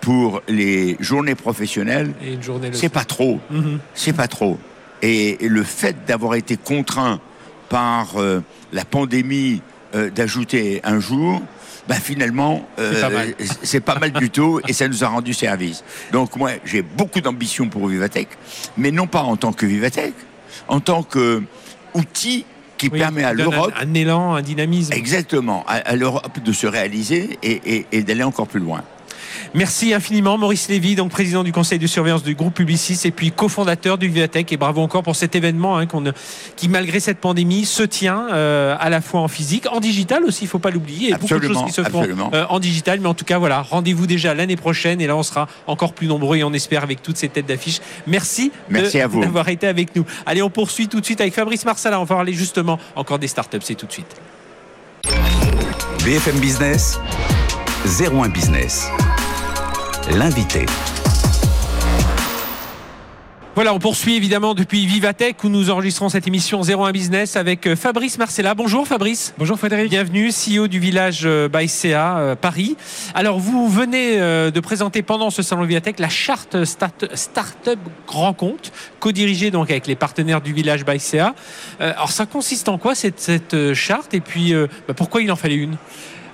pour 0.00 0.42
les 0.48 0.96
journées 1.00 1.34
professionnelles, 1.34 2.12
journée 2.42 2.70
c'est 2.72 2.90
pas 2.90 3.04
trop. 3.04 3.40
Mhm. 3.50 3.78
C'est 3.94 4.12
pas 4.12 4.28
trop. 4.28 4.58
Et, 5.00 5.44
et 5.44 5.48
le 5.48 5.62
fait 5.62 6.04
d'avoir 6.06 6.34
été 6.34 6.56
contraint 6.56 7.20
par 7.68 8.16
euh, 8.18 8.40
la 8.72 8.84
pandémie 8.84 9.62
euh, 9.94 10.10
d'ajouter 10.10 10.80
un 10.84 10.98
jour, 11.00 11.40
bah 11.88 11.96
finalement, 11.96 12.66
euh, 12.78 12.92
C'est 12.94 13.00
pas 13.00 13.10
mal. 13.10 13.34
c'est 13.62 13.80
pas 13.80 13.98
mal 13.98 14.12
du 14.12 14.30
tout 14.30 14.60
et 14.66 14.72
ça 14.72 14.88
nous 14.88 15.04
a 15.04 15.08
rendu 15.08 15.34
service. 15.34 15.84
Donc 16.12 16.36
moi, 16.36 16.50
j'ai 16.64 16.82
beaucoup 16.82 17.20
d'ambition 17.20 17.68
pour 17.68 17.86
Vivatech, 17.88 18.28
mais 18.76 18.90
non 18.90 19.06
pas 19.06 19.22
en 19.22 19.36
tant 19.36 19.52
que 19.52 19.66
Vivatech, 19.66 20.14
en 20.68 20.80
tant 20.80 21.02
que 21.02 21.42
outil 21.94 22.44
qui 22.76 22.88
Oui, 22.92 22.98
permet 22.98 23.22
à 23.22 23.32
l'Europe, 23.32 23.72
un, 23.78 23.88
un 23.90 23.94
élan, 23.94 24.34
un 24.34 24.42
dynamisme. 24.42 24.92
exactement, 24.94 25.64
à, 25.68 25.74
à 25.74 25.94
l'Europe 25.94 26.42
de 26.42 26.52
se 26.52 26.66
réaliser 26.66 27.38
et, 27.42 27.60
et- 27.76 27.86
et 27.92 28.02
d'aller 28.02 28.24
encore 28.24 28.48
plus 28.48 28.60
loin. 28.60 28.82
Merci 29.56 29.94
infiniment, 29.94 30.36
Maurice 30.36 30.68
Lévy, 30.68 30.96
donc 30.96 31.12
président 31.12 31.44
du 31.44 31.52
conseil 31.52 31.78
de 31.78 31.86
surveillance 31.86 32.24
du 32.24 32.34
groupe 32.34 32.54
Publicis 32.54 32.98
et 33.04 33.12
puis 33.12 33.30
cofondateur 33.30 33.98
du 33.98 34.08
Vivatech. 34.08 34.50
Et 34.52 34.56
bravo 34.56 34.80
encore 34.82 35.04
pour 35.04 35.14
cet 35.14 35.36
événement 35.36 35.78
hein, 35.78 35.86
qui, 36.56 36.68
malgré 36.68 36.98
cette 36.98 37.18
pandémie, 37.18 37.64
se 37.64 37.84
tient 37.84 38.26
euh, 38.32 38.74
à 38.80 38.90
la 38.90 39.00
fois 39.00 39.20
en 39.20 39.28
physique, 39.28 39.66
en 39.70 39.78
digital 39.78 40.24
aussi, 40.24 40.42
il 40.44 40.48
faut 40.48 40.58
pas 40.58 40.70
l'oublier. 40.72 41.04
Il 41.04 41.10
y 41.10 41.12
a 41.12 41.18
beaucoup 41.18 41.28
de 41.28 41.34
Absolument, 41.36 41.60
choses 41.60 41.68
qui 41.68 41.72
se 41.72 41.82
font 41.82 42.00
absolument. 42.00 42.30
euh, 42.34 42.46
en 42.48 42.58
digital. 42.58 42.98
Mais 42.98 43.06
en 43.06 43.14
tout 43.14 43.24
cas, 43.24 43.38
voilà, 43.38 43.62
rendez-vous 43.62 44.08
déjà 44.08 44.34
l'année 44.34 44.56
prochaine 44.56 45.00
et 45.00 45.06
là, 45.06 45.14
on 45.16 45.22
sera 45.22 45.46
encore 45.68 45.92
plus 45.92 46.08
nombreux 46.08 46.36
et 46.36 46.42
on 46.42 46.52
espère 46.52 46.82
avec 46.82 47.00
toutes 47.00 47.16
ces 47.16 47.28
têtes 47.28 47.46
d'affiche. 47.46 47.78
Merci, 48.08 48.50
Merci 48.68 48.98
de- 48.98 49.02
à 49.04 49.06
vous. 49.06 49.20
d'avoir 49.20 49.48
été 49.50 49.68
avec 49.68 49.94
nous. 49.94 50.04
Allez, 50.26 50.42
on 50.42 50.50
poursuit 50.50 50.88
tout 50.88 51.00
de 51.00 51.04
suite 51.04 51.20
avec 51.20 51.32
Fabrice 51.32 51.64
Marsala. 51.64 52.00
On 52.00 52.04
va 52.04 52.16
parler 52.16 52.32
justement 52.32 52.80
encore 52.96 53.20
des 53.20 53.28
startups. 53.28 53.58
C'est 53.62 53.76
tout 53.76 53.86
de 53.86 53.92
suite. 53.92 54.16
BFM 56.04 56.40
Business, 56.40 56.98
01 57.86 58.28
Business. 58.30 58.88
L'invité. 60.10 60.66
Voilà, 63.54 63.72
on 63.72 63.78
poursuit 63.78 64.16
évidemment 64.16 64.54
depuis 64.54 64.84
Vivatech 64.84 65.44
où 65.44 65.48
nous 65.48 65.70
enregistrons 65.70 66.08
cette 66.08 66.26
émission 66.26 66.60
01 66.62 66.90
Business 66.90 67.36
avec 67.36 67.68
euh, 67.68 67.76
Fabrice 67.76 68.18
Marcella. 68.18 68.54
Bonjour 68.54 68.86
Fabrice. 68.86 69.32
Bonjour 69.38 69.56
Frédéric. 69.56 69.90
Bienvenue, 69.90 70.30
CEO 70.30 70.66
du 70.66 70.80
village 70.80 71.20
euh, 71.24 71.48
by 71.48 71.68
CA 71.68 72.18
euh, 72.18 72.34
Paris. 72.34 72.76
Alors 73.14 73.38
vous 73.38 73.68
venez 73.68 74.18
de 74.18 74.60
présenter 74.60 75.02
pendant 75.02 75.30
ce 75.30 75.42
salon 75.42 75.62
Vivatech 75.62 76.00
la 76.00 76.08
charte 76.08 76.64
start- 76.64 77.14
Startup 77.14 77.78
Grand 78.08 78.34
Compte, 78.34 78.72
co-dirigée 78.98 79.52
donc 79.52 79.70
avec 79.70 79.86
les 79.86 79.94
partenaires 79.96 80.40
du 80.40 80.52
village. 80.52 80.84
Euh, 80.84 81.32
alors 81.78 82.10
ça 82.10 82.26
consiste 82.26 82.68
en 82.68 82.76
quoi 82.76 82.96
cette, 82.96 83.20
cette 83.20 83.72
charte? 83.74 84.14
Et 84.14 84.20
puis 84.20 84.52
bah, 84.88 84.94
pourquoi 84.94 85.22
il 85.22 85.30
en 85.30 85.36
fallait 85.36 85.54
une? 85.54 85.76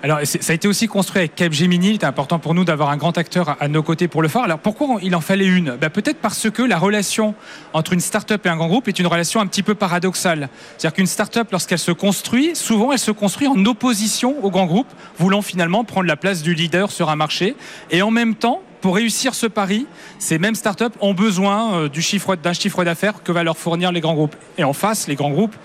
Alors, 0.02 0.20
ça 0.24 0.52
a 0.52 0.54
été 0.54 0.66
aussi 0.66 0.88
construit 0.88 1.18
avec 1.18 1.34
Capgemini. 1.34 1.90
Il 1.90 1.94
était 1.96 2.06
important 2.06 2.38
pour 2.38 2.54
nous 2.54 2.64
d'avoir 2.64 2.88
un 2.88 2.96
grand 2.96 3.18
acteur 3.18 3.56
à, 3.60 3.68
nos 3.68 3.82
côtés 3.82 4.08
pour 4.08 4.22
le 4.22 4.28
faire. 4.28 4.42
Alors, 4.42 4.58
pourquoi 4.58 4.96
il 5.02 5.14
en 5.14 5.20
fallait 5.20 5.44
une? 5.44 5.76
Ben, 5.76 5.90
Peut-être 5.90 6.16
parce 6.22 6.48
que 6.48 6.62
la 6.62 6.78
relation 6.78 7.34
entre 7.74 7.92
une 7.92 8.00
start-up 8.00 8.46
et 8.46 8.48
un 8.48 8.56
grand 8.56 8.68
groupe 8.68 8.88
est 8.88 8.98
une 8.98 9.06
relation 9.06 9.40
un 9.40 9.46
petit 9.46 9.62
peu 9.62 9.74
paradoxale. 9.74 10.48
C'est-à-dire 10.78 10.94
qu'une 10.94 11.06
start-up, 11.06 11.48
lorsqu'elle 11.52 11.78
se 11.78 11.92
construit, 11.92 12.56
souvent 12.56 12.92
elle 12.92 12.98
se 12.98 13.10
construit 13.10 13.46
en 13.46 13.62
opposition 13.66 14.42
au 14.42 14.50
grand 14.50 14.64
groupe, 14.64 14.88
voulant 15.18 15.42
finalement 15.42 15.84
prendre 15.84 16.06
la 16.06 16.16
place 16.16 16.40
du 16.40 16.54
leader 16.54 16.90
sur 16.90 17.10
un 17.10 17.16
marché. 17.16 17.54
Et 17.90 18.00
en 18.00 18.10
même 18.10 18.36
temps, 18.36 18.62
pour 18.80 18.94
réussir 18.94 19.34
ce 19.34 19.46
pari, 19.46 19.86
ces 20.18 20.38
mêmes 20.38 20.54
startups 20.54 20.96
ont 21.02 21.12
besoin 21.12 21.74
euh, 21.74 21.88
d'un 22.42 22.52
chiffre 22.54 22.84
d'affaires 22.84 23.22
que 23.22 23.32
va 23.32 23.42
leur 23.42 23.58
fournir 23.58 23.92
les 23.92 24.00
grands 24.00 24.14
groupes. 24.14 24.36
Et 24.56 24.64
en 24.64 24.72
face, 24.72 25.08
les 25.08 25.14
grands 25.14 25.30
groupes 25.30 25.56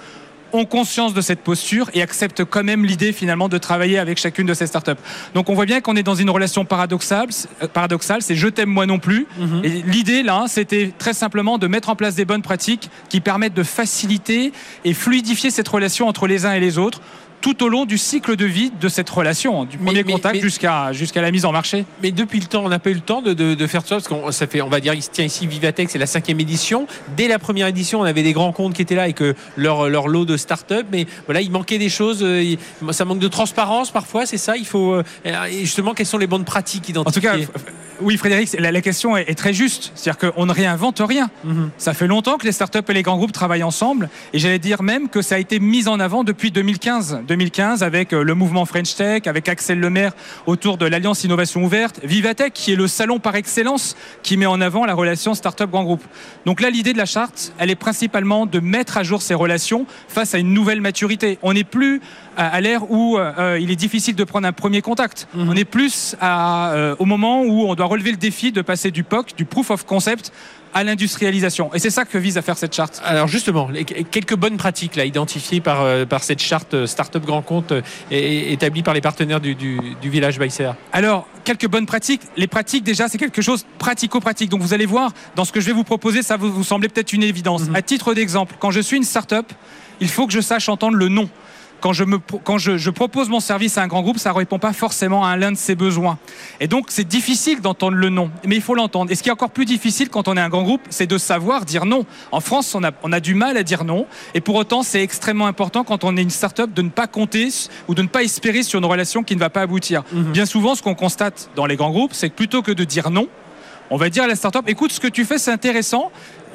ont 0.55 0.65
conscience 0.65 1.13
de 1.13 1.21
cette 1.21 1.41
posture 1.41 1.89
et 1.93 2.01
acceptent 2.01 2.43
quand 2.43 2.63
même 2.63 2.85
l'idée 2.85 3.11
finalement 3.11 3.49
de 3.49 3.57
travailler 3.57 3.99
avec 3.99 4.17
chacune 4.17 4.47
de 4.47 4.53
ces 4.53 4.67
startups. 4.67 4.91
Donc 5.33 5.49
on 5.49 5.53
voit 5.53 5.65
bien 5.65 5.81
qu'on 5.81 5.95
est 5.95 6.03
dans 6.03 6.15
une 6.15 6.29
relation 6.29 6.65
paradoxale, 6.65 7.29
euh, 7.61 7.67
paradoxale 7.67 8.21
c'est 8.21 8.35
je 8.35 8.47
t'aime 8.47 8.69
moi 8.69 8.85
non 8.85 8.99
plus. 8.99 9.27
Et 9.63 9.69
l'idée 9.85 10.23
là, 10.23 10.45
c'était 10.47 10.91
très 10.97 11.13
simplement 11.13 11.57
de 11.57 11.67
mettre 11.67 11.89
en 11.89 11.95
place 11.95 12.15
des 12.15 12.25
bonnes 12.25 12.41
pratiques 12.41 12.89
qui 13.09 13.21
permettent 13.21 13.53
de 13.53 13.63
faciliter 13.63 14.51
et 14.83 14.93
fluidifier 14.93 15.51
cette 15.51 15.67
relation 15.67 16.07
entre 16.07 16.27
les 16.27 16.45
uns 16.45 16.53
et 16.53 16.59
les 16.59 16.77
autres 16.77 17.01
tout 17.45 17.63
au 17.63 17.69
long 17.69 17.85
du 17.85 17.99
cycle 17.99 18.35
de 18.35 18.45
vie 18.45 18.71
de 18.81 18.89
cette 18.89 19.07
relation, 19.07 19.61
hein, 19.61 19.65
du 19.69 19.77
premier 19.77 20.03
mais- 20.03 20.13
contact 20.13 20.41
jusqu'à 20.41 20.91
jusqu'à 20.93 21.21
la 21.21 21.29
mise 21.29 21.45
en 21.45 21.51
marché. 21.51 21.85
Mais 22.01 22.11
depuis 22.11 22.39
le 22.39 22.47
temps, 22.47 22.63
on 22.65 22.69
n'a 22.69 22.79
pas 22.79 22.89
eu 22.89 22.95
le 22.95 23.01
temps 23.01 23.21
de, 23.21 23.33
de- 23.33 23.53
de 23.53 23.67
faire 23.67 23.83
tout 23.83 23.89
ça 23.89 23.97
parce 23.97 24.07
qu'on 24.07 24.31
ça 24.31 24.47
fait, 24.47 24.61
on 24.63 24.67
va 24.67 24.79
dire, 24.79 24.95
il 24.95 25.03
se 25.03 25.11
tient 25.11 25.25
ici 25.25 25.45
Vivatech, 25.45 25.91
c'est 25.91 25.99
la 25.99 26.07
cinquième 26.07 26.39
édition. 26.39 26.87
Dès 27.15 27.27
la 27.27 27.37
première 27.37 27.67
édition, 27.67 28.01
on 28.01 28.03
avait 28.03 28.23
des 28.23 28.33
grands 28.33 28.51
comptes 28.51 28.73
qui 28.73 28.81
étaient 28.81 28.95
là 28.95 29.07
et 29.07 29.13
que 29.13 29.35
leur, 29.57 29.89
leur 29.89 30.07
lot 30.07 30.25
de 30.25 30.37
start-up, 30.37 30.87
mais 30.91 31.05
voilà, 31.27 31.41
il 31.41 31.51
manquait 31.51 31.77
des 31.77 31.89
choses. 31.89 32.23
euh, 32.23 32.55
ça 32.89 33.05
manque 33.05 33.19
de 33.19 33.27
transparence 33.27 33.91
parfois, 33.91 34.25
c'est 34.25 34.39
ça. 34.39 34.57
Il 34.57 34.65
faut 34.65 34.93
euh, 34.95 35.03
et 35.23 35.59
justement 35.65 35.93
quelles 35.93 36.07
sont 36.07 36.17
les 36.17 36.25
bonnes 36.25 36.45
pratiques 36.45 36.89
En 36.97 37.03
tout 37.03 37.19
identifiées? 37.19 37.45
cas, 37.45 37.59
oui, 38.01 38.17
Frédéric, 38.17 38.55
la, 38.59 38.71
la 38.71 38.81
question 38.81 39.15
est, 39.17 39.29
est 39.29 39.35
très 39.35 39.53
juste. 39.53 39.91
C'est-à-dire 39.95 40.31
qu'on 40.31 40.45
ne 40.45 40.51
réinvente 40.51 41.01
rien. 41.05 41.29
Mhm. 41.43 41.69
Ça 41.77 41.93
fait 41.93 42.07
longtemps 42.07 42.37
que 42.37 42.45
les 42.45 42.51
startups 42.51 42.79
et 42.87 42.93
les 42.93 43.03
grands 43.03 43.17
groupes 43.17 43.31
travaillent 43.31 43.63
ensemble. 43.63 44.09
Et 44.33 44.39
j'allais 44.39 44.59
dire 44.59 44.83
même 44.83 45.09
que 45.09 45.21
ça 45.21 45.35
a 45.35 45.37
été 45.37 45.59
mis 45.59 45.87
en 45.87 45.99
avant 45.99 46.23
depuis 46.23 46.51
2015. 46.51 47.21
2015 47.27 47.83
avec 47.83 48.13
euh, 48.13 48.23
le 48.23 48.33
mouvement 48.35 48.65
French 48.65 48.95
Tech, 48.95 49.23
avec 49.27 49.49
Axel 49.49 49.79
Lemaire 49.79 50.13
autour 50.45 50.77
de 50.77 50.85
l'Alliance 50.85 51.23
Innovation 51.23 51.63
Ouverte. 51.63 51.99
Vivatech, 52.03 52.53
qui 52.53 52.73
est 52.73 52.75
le 52.75 52.87
salon 52.87 53.19
par 53.19 53.35
excellence 53.35 53.95
qui 54.23 54.37
met 54.37 54.45
en 54.45 54.61
avant 54.61 54.85
la 54.85 54.93
relation 54.93 55.33
startup-grand 55.33 55.83
groupe. 55.83 56.03
Donc 56.45 56.61
là, 56.61 56.69
l'idée 56.69 56.93
de 56.93 56.97
la 56.97 57.05
charte, 57.05 57.53
elle 57.57 57.69
est 57.69 57.75
principalement 57.75 58.45
de 58.45 58.59
mettre 58.59 58.97
à 58.97 59.03
jour 59.03 59.21
ces 59.21 59.33
relations 59.33 59.85
face 60.07 60.33
à 60.33 60.37
une 60.37 60.53
nouvelle 60.53 60.81
maturité. 60.81 61.39
On 61.41 61.53
n'est 61.53 61.63
plus 61.63 62.01
à, 62.37 62.61
l'ère 62.61 62.89
où 62.91 63.17
euh, 63.17 63.31
euh, 63.37 63.59
il 63.59 63.71
est 63.71 63.75
difficile 63.75 64.15
de 64.15 64.23
prendre 64.23 64.47
un 64.47 64.53
premier 64.53 64.81
contact. 64.81 65.27
Mhm. 65.33 65.49
On 65.49 65.55
est 65.55 65.65
plus 65.65 66.15
à, 66.21 66.71
euh, 66.73 66.95
au 66.99 67.05
moment 67.05 67.41
où 67.43 67.63
on 67.69 67.75
doit 67.75 67.85
relever 67.85 68.11
le 68.11 68.17
défi 68.17 68.51
de 68.51 68.61
passer 68.61 68.91
du 68.91 69.03
POC, 69.03 69.35
du 69.35 69.45
proof 69.45 69.69
of 69.71 69.85
concept, 69.85 70.31
à 70.73 70.83
l'industrialisation. 70.83 71.73
Et 71.73 71.79
c'est 71.79 71.89
ça 71.89 72.03
que 72.03 72.17
vise 72.17 72.37
à 72.37 72.41
faire 72.41 72.57
cette 72.57 72.75
charte. 72.75 73.01
Alors 73.05 73.29
justement, 73.29 73.69
les- 73.69 73.85
quelques 73.85 74.35
bonnes 74.35 74.57
pratiques 74.57 74.97
là 74.97 75.05
identifiées 75.05 75.61
par, 75.61 75.81
euh, 75.81 76.05
par 76.05 76.21
cette 76.21 76.41
charte 76.41 76.85
Startup 76.85 77.23
Grand 77.23 77.41
Compte 77.41 77.73
et- 78.11 78.51
établie 78.51 78.83
par 78.83 78.93
les 78.93 78.99
partenaires 78.99 79.39
du, 79.39 79.55
du, 79.55 79.79
du 80.01 80.09
village 80.09 80.37
CA. 80.49 80.75
Alors, 80.91 81.27
quelques 81.45 81.67
bonnes 81.69 81.85
pratiques. 81.85 82.21
Les 82.35 82.47
pratiques, 82.47 82.83
déjà, 82.83 83.07
c'est 83.07 83.17
quelque 83.17 83.41
chose 83.41 83.65
pratico-pratique. 83.79 84.49
Donc, 84.49 84.61
vous 84.61 84.73
allez 84.73 84.85
voir, 84.85 85.11
dans 85.37 85.45
ce 85.45 85.53
que 85.53 85.61
je 85.61 85.67
vais 85.67 85.71
vous 85.73 85.85
proposer, 85.85 86.21
ça 86.23 86.35
vous, 86.35 86.51
vous 86.51 86.63
semblait 86.65 86.89
peut-être 86.89 87.13
une 87.13 87.23
évidence. 87.23 87.69
Mhm. 87.69 87.75
À 87.75 87.81
titre 87.81 88.13
d'exemple, 88.13 88.55
quand 88.59 88.71
je 88.71 88.81
suis 88.81 88.97
une 88.97 89.03
start-up, 89.03 89.45
il 90.01 90.09
faut 90.09 90.27
que 90.27 90.33
je 90.33 90.41
sache 90.41 90.67
entendre 90.67 90.97
le 90.97 91.07
non. 91.07 91.29
Quand 91.85 91.93
je, 91.93 92.03
me, 92.03 92.17
quand 92.17 92.57
je, 92.57 92.77
je 92.79 92.89
propose 92.89 93.29
mon 93.29 93.39
service 93.39 93.77
à 93.77 93.83
un 93.83 93.87
grand 93.87 94.01
groupe, 94.01 94.17
ça 94.17 94.31
ne 94.31 94.35
répond 94.35 94.57
pas 94.57 94.73
forcément 94.73 95.23
à 95.23 95.37
l'un 95.37 95.51
de 95.51 95.55
ses 95.55 95.75
besoins. 95.75 96.17
Et 96.59 96.67
donc, 96.67 96.87
c'est 96.89 97.07
difficile 97.07 97.61
d'entendre 97.61 97.95
le 97.95 98.09
non, 98.09 98.31
mais 98.43 98.55
il 98.55 98.61
faut 98.63 98.73
l'entendre. 98.73 99.11
Et 99.11 99.15
ce 99.15 99.21
qui 99.21 99.29
est 99.29 99.31
encore 99.31 99.51
plus 99.51 99.65
difficile 99.65 100.09
quand 100.09 100.27
on 100.27 100.35
est 100.35 100.41
un 100.41 100.49
grand 100.49 100.63
groupe, 100.63 100.81
c'est 100.89 101.05
de 101.05 101.19
savoir 101.19 101.63
dire 101.63 101.85
non. 101.85 102.07
En 102.31 102.39
France, 102.39 102.73
on 102.73 102.83
a, 102.83 102.89
on 103.03 103.11
a 103.11 103.19
du 103.19 103.35
mal 103.35 103.55
à 103.55 103.61
dire 103.61 103.83
non. 103.83 104.07
Et 104.33 104.41
pour 104.41 104.55
autant, 104.55 104.81
c'est 104.81 105.03
extrêmement 105.03 105.45
important 105.45 105.83
quand 105.83 106.03
on 106.03 106.17
est 106.17 106.23
une 106.23 106.31
start-up 106.31 106.73
de 106.73 106.81
ne 106.81 106.89
pas 106.89 107.05
compter 107.05 107.49
ou 107.87 107.93
de 107.93 108.01
ne 108.01 108.07
pas 108.07 108.23
espérer 108.23 108.63
sur 108.63 108.79
une 108.79 108.85
relation 108.85 109.21
qui 109.21 109.35
ne 109.35 109.39
va 109.39 109.51
pas 109.51 109.61
aboutir. 109.61 110.01
Mhm. 110.11 110.31
Bien 110.31 110.47
souvent, 110.47 110.73
ce 110.73 110.81
qu'on 110.81 110.95
constate 110.95 111.51
dans 111.55 111.67
les 111.67 111.75
grands 111.75 111.91
groupes, 111.91 112.15
c'est 112.15 112.31
que 112.31 112.35
plutôt 112.35 112.63
que 112.63 112.71
de 112.71 112.83
dire 112.83 113.11
non, 113.11 113.27
on 113.89 113.97
va 113.97 114.09
dire 114.09 114.23
à 114.23 114.27
la 114.27 114.35
start-up, 114.35 114.65
écoute, 114.67 114.91
ce 114.91 114.99
que 114.99 115.07
tu 115.07 115.25
fais, 115.25 115.37
c'est 115.37 115.51
intéressant. 115.51 116.11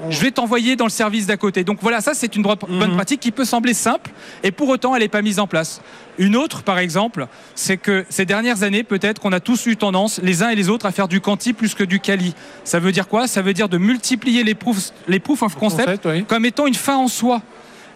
Je 0.09 0.19
vais 0.21 0.31
t'envoyer 0.31 0.77
dans 0.77 0.87
le 0.87 0.91
service 0.91 1.27
d'à 1.27 1.37
côté. 1.37 1.63
Donc 1.63 1.79
voilà, 1.83 2.01
ça 2.01 2.15
c'est 2.15 2.35
une 2.35 2.43
bonne 2.43 2.57
Mhm. 2.69 2.95
pratique 2.95 3.21
qui 3.21 3.31
peut 3.33 3.45
sembler 3.45 3.75
simple 3.75 4.11
et 4.43 4.51
pour 4.51 4.69
autant 4.71 4.95
elle 4.97 5.03
n'est 5.03 5.09
pas 5.09 5.21
mise 5.21 5.39
en 5.39 5.47
place. 5.47 5.83
Une 6.19 6.37
autre, 6.37 6.63
par 6.63 6.79
exemple, 6.79 7.27
c'est 7.55 7.77
que 7.77 8.07
ces 8.09 8.25
dernières 8.25 8.63
années, 8.63 8.83
peut-être 8.83 9.21
qu'on 9.21 9.33
a 9.33 9.41
tous 9.41 9.67
eu 9.67 9.77
tendance, 9.77 10.19
les 10.23 10.43
uns 10.43 10.49
et 10.49 10.55
les 10.57 10.71
autres, 10.71 10.87
à 10.87 10.91
faire 10.93 11.07
du 11.07 11.21
quanti 11.21 11.53
plus 11.53 11.75
que 11.75 11.85
du 11.85 12.01
quali. 12.01 12.35
Ça 12.65 12.79
veut 12.81 12.93
dire 12.93 13.09
quoi? 13.09 13.27
Ça 13.27 13.43
veut 13.43 13.53
dire 13.53 13.69
de 13.69 13.77
multiplier 13.77 14.43
les 14.43 14.55
proofs, 14.55 14.93
les 15.07 15.21
proof 15.21 15.43
of 15.43 15.55
concept, 15.57 15.85
Concept, 15.85 16.07
oui. 16.07 16.25
comme 16.25 16.47
étant 16.47 16.67
une 16.67 16.75
fin 16.75 16.97
en 16.97 17.09
soi. 17.09 17.43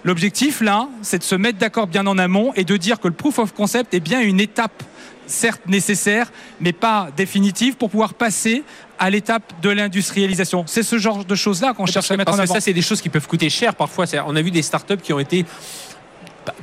L'objectif 0.05 0.61
là, 0.61 0.89
c'est 1.01 1.19
de 1.19 1.25
se 1.25 1.35
mettre 1.35 1.57
d'accord 1.59 1.87
bien 1.87 2.07
en 2.07 2.19
amont 2.19 2.53
et 2.55 2.65
de 2.65 2.77
dire 2.77 3.01
que 3.01 3.09
le 3.09 3.15
proof 3.15 3.39
of 3.39 3.55
concept 3.55 3.95
est 3.95 4.01
bien 4.01 4.21
une 4.21 4.41
étape 4.41 4.83
certes 5.27 5.63
nécessaire, 5.67 6.31
mais 6.61 6.75
pas 6.75 7.09
définitive 7.17 7.77
pour 7.77 7.89
pouvoir 7.89 8.13
passer 8.13 8.63
à 8.99 9.11
l'étape 9.11 9.43
de 9.63 9.71
l'industrialisation. 9.71 10.65
C'est 10.67 10.83
ce 10.83 10.99
genre 10.99 11.25
de 11.25 11.35
choses-là 11.35 11.75
qu'on 11.75 11.87
cherche 11.87 12.11
à 12.11 12.17
mettre 12.17 12.27
Parce 12.27 12.39
en 12.39 12.43
que 12.43 12.45
avant. 12.45 12.55
ça, 12.55 12.61
c'est 12.61 12.73
des 12.73 12.83
choses 12.83 13.01
qui 13.01 13.09
peuvent 13.09 13.27
coûter 13.27 13.51
cher 13.51 13.75
parfois. 13.75 14.05
On 14.27 14.37
a 14.37 14.43
vu 14.43 14.51
des 14.51 14.63
startups 14.63 14.97
qui 15.03 15.13
ont 15.13 15.19
été 15.19 15.45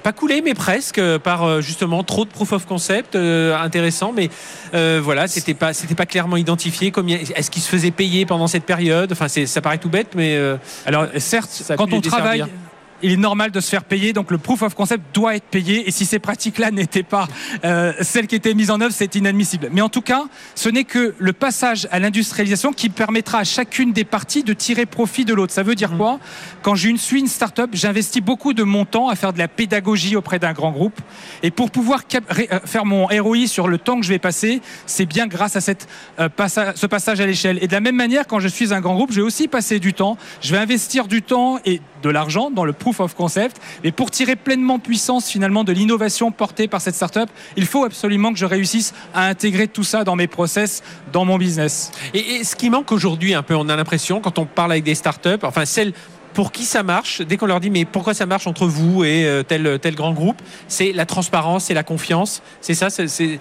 pas- 0.03 0.11
coulées, 0.13 0.41
mais 0.43 0.53
presque 0.53 0.99
euh, 0.99 1.17
par 1.17 1.43
euh, 1.43 1.61
justement 1.61 2.03
trop 2.03 2.23
de 2.25 2.29
proof 2.29 2.51
of 2.53 2.65
concept 2.67 3.15
euh, 3.15 3.57
intéressant, 3.57 4.13
mais 4.15 4.29
euh, 4.75 5.01
voilà, 5.03 5.27
c'était 5.27 5.55
pas 5.55 5.73
c'était 5.73 5.95
pas 5.95 6.05
clairement 6.05 6.37
identifié. 6.37 6.91
Combien 6.91 7.17
est-ce 7.35 7.49
qu'ils 7.49 7.63
se 7.63 7.69
faisaient 7.69 7.89
payer 7.91 8.25
pendant 8.27 8.45
cette 8.47 8.65
période? 8.65 9.11
Enfin, 9.11 9.27
c'est- 9.27 9.47
ça 9.47 9.59
paraît 9.61 9.79
tout 9.79 9.89
bête, 9.89 10.09
mais 10.15 10.35
euh, 10.35 10.57
Alors 10.85 11.07
certes, 11.17 11.63
quand 11.77 11.91
on 11.93 11.99
travaille, 12.01 12.39
desservir. 12.41 12.55
Il 13.03 13.11
est 13.11 13.17
normal 13.17 13.51
de 13.51 13.59
se 13.59 13.69
faire 13.69 13.83
payer, 13.83 14.13
donc 14.13 14.31
le 14.31 14.37
proof 14.37 14.61
of 14.61 14.73
concept 14.75 15.03
doit 15.13 15.35
être 15.35 15.45
payé. 15.45 15.87
Et 15.87 15.91
si 15.91 16.05
ces 16.05 16.19
pratiques-là 16.19 16.71
n'étaient 16.71 17.03
pas 17.03 17.27
euh, 17.65 17.93
celles 18.01 18.27
qui 18.27 18.35
étaient 18.35 18.53
mises 18.53 18.71
en 18.71 18.79
œuvre, 18.81 18.93
c'est 18.95 19.15
inadmissible. 19.15 19.69
Mais 19.71 19.81
en 19.81 19.89
tout 19.89 20.01
cas, 20.01 20.23
ce 20.55 20.69
n'est 20.69 20.83
que 20.83 21.15
le 21.17 21.33
passage 21.33 21.87
à 21.91 21.99
l'industrialisation 21.99 22.73
qui 22.73 22.89
permettra 22.89 23.39
à 23.39 23.43
chacune 23.43 23.93
des 23.93 24.03
parties 24.03 24.43
de 24.43 24.53
tirer 24.53 24.85
profit 24.85 25.25
de 25.25 25.33
l'autre. 25.33 25.53
Ça 25.53 25.63
veut 25.63 25.71
Mmh. 25.71 25.75
dire 25.75 25.95
quoi? 25.97 26.19
Quand 26.63 26.75
je 26.75 26.93
suis 26.97 27.19
une 27.21 27.27
start-up, 27.27 27.69
j'investis 27.73 28.21
beaucoup 28.21 28.53
de 28.53 28.63
mon 28.63 28.83
temps 28.85 29.07
à 29.07 29.15
faire 29.15 29.31
de 29.33 29.39
la 29.39 29.47
pédagogie 29.47 30.15
auprès 30.17 30.37
d'un 30.37 30.51
grand 30.53 30.71
groupe. 30.71 30.99
Et 31.43 31.49
pour 31.51 31.71
pouvoir 31.71 32.01
euh, 32.13 32.59
faire 32.65 32.85
mon 32.85 33.05
ROI 33.07 33.47
sur 33.47 33.67
le 33.69 33.77
temps 33.77 33.97
que 33.99 34.03
je 34.05 34.09
vais 34.09 34.19
passer, 34.19 34.61
c'est 34.85 35.05
bien 35.05 35.27
grâce 35.27 35.55
à 35.55 35.61
cette, 35.61 35.87
euh, 36.19 36.27
passa- 36.29 36.73
ce 36.75 36.85
passage 36.87 37.21
à 37.21 37.25
l'échelle. 37.25 37.57
Et 37.61 37.67
de 37.67 37.71
la 37.73 37.79
même 37.79 37.95
manière, 37.95 38.27
quand 38.27 38.39
je 38.39 38.47
suis 38.49 38.73
un 38.73 38.81
grand 38.81 38.95
groupe, 38.95 39.11
je 39.11 39.17
vais 39.17 39.25
aussi 39.25 39.47
passer 39.47 39.79
du 39.79 39.93
temps. 39.93 40.17
Je 40.41 40.51
vais 40.51 40.57
investir 40.57 41.07
du 41.07 41.21
temps 41.21 41.59
et 41.65 41.79
de 42.03 42.09
l'argent 42.09 42.51
dans 42.51 42.65
le 42.65 42.73
proof 42.73 42.90
of 42.99 43.15
concept. 43.15 43.61
Mais 43.83 43.91
pour 43.91 44.11
tirer 44.11 44.35
pleinement 44.35 44.79
puissance 44.79 45.29
finalement 45.29 45.63
de 45.63 45.71
l'innovation 45.71 46.31
portée 46.31 46.67
par 46.67 46.81
cette 46.81 46.95
startup, 46.95 47.29
il 47.55 47.65
faut 47.65 47.83
absolument 47.83 48.33
que 48.33 48.39
je 48.39 48.45
réussisse 48.45 48.93
à 49.13 49.27
intégrer 49.27 49.67
tout 49.67 49.83
ça 49.83 50.03
dans 50.03 50.15
mes 50.15 50.27
process, 50.27 50.83
dans 51.11 51.25
mon 51.25 51.37
business. 51.37 51.91
Et, 52.13 52.43
ce 52.43 52.55
qui 52.55 52.69
manque 52.69 52.91
aujourd'hui 52.91 53.33
un 53.33 53.43
peu, 53.43 53.55
on 53.55 53.69
a 53.69 53.75
l'impression, 53.75 54.19
quand 54.19 54.39
on 54.39 54.45
parle 54.45 54.71
avec 54.71 54.83
des 54.83 54.95
startups, 54.95 55.43
enfin 55.43 55.65
celles 55.65 55.93
pour 56.33 56.51
qui 56.51 56.63
ça 56.63 56.81
marche, 56.81 57.21
dès 57.21 57.37
qu'on 57.37 57.45
leur 57.45 57.59
dit 57.59 57.69
mais 57.69 57.83
pourquoi 57.85 58.13
ça 58.13 58.25
marche 58.25 58.47
entre 58.47 58.65
vous 58.65 59.03
et 59.03 59.25
euh, 59.25 59.43
tel, 59.43 59.79
tel 59.81 59.95
grand 59.95 60.13
groupe, 60.13 60.41
c'est 60.67 60.93
la 60.93 61.05
transparence, 61.05 61.65
c'est 61.65 61.73
la 61.73 61.83
confiance. 61.83 62.41
C'est 62.61 62.73
ça, 62.73 62.89
c'est, 62.89 63.39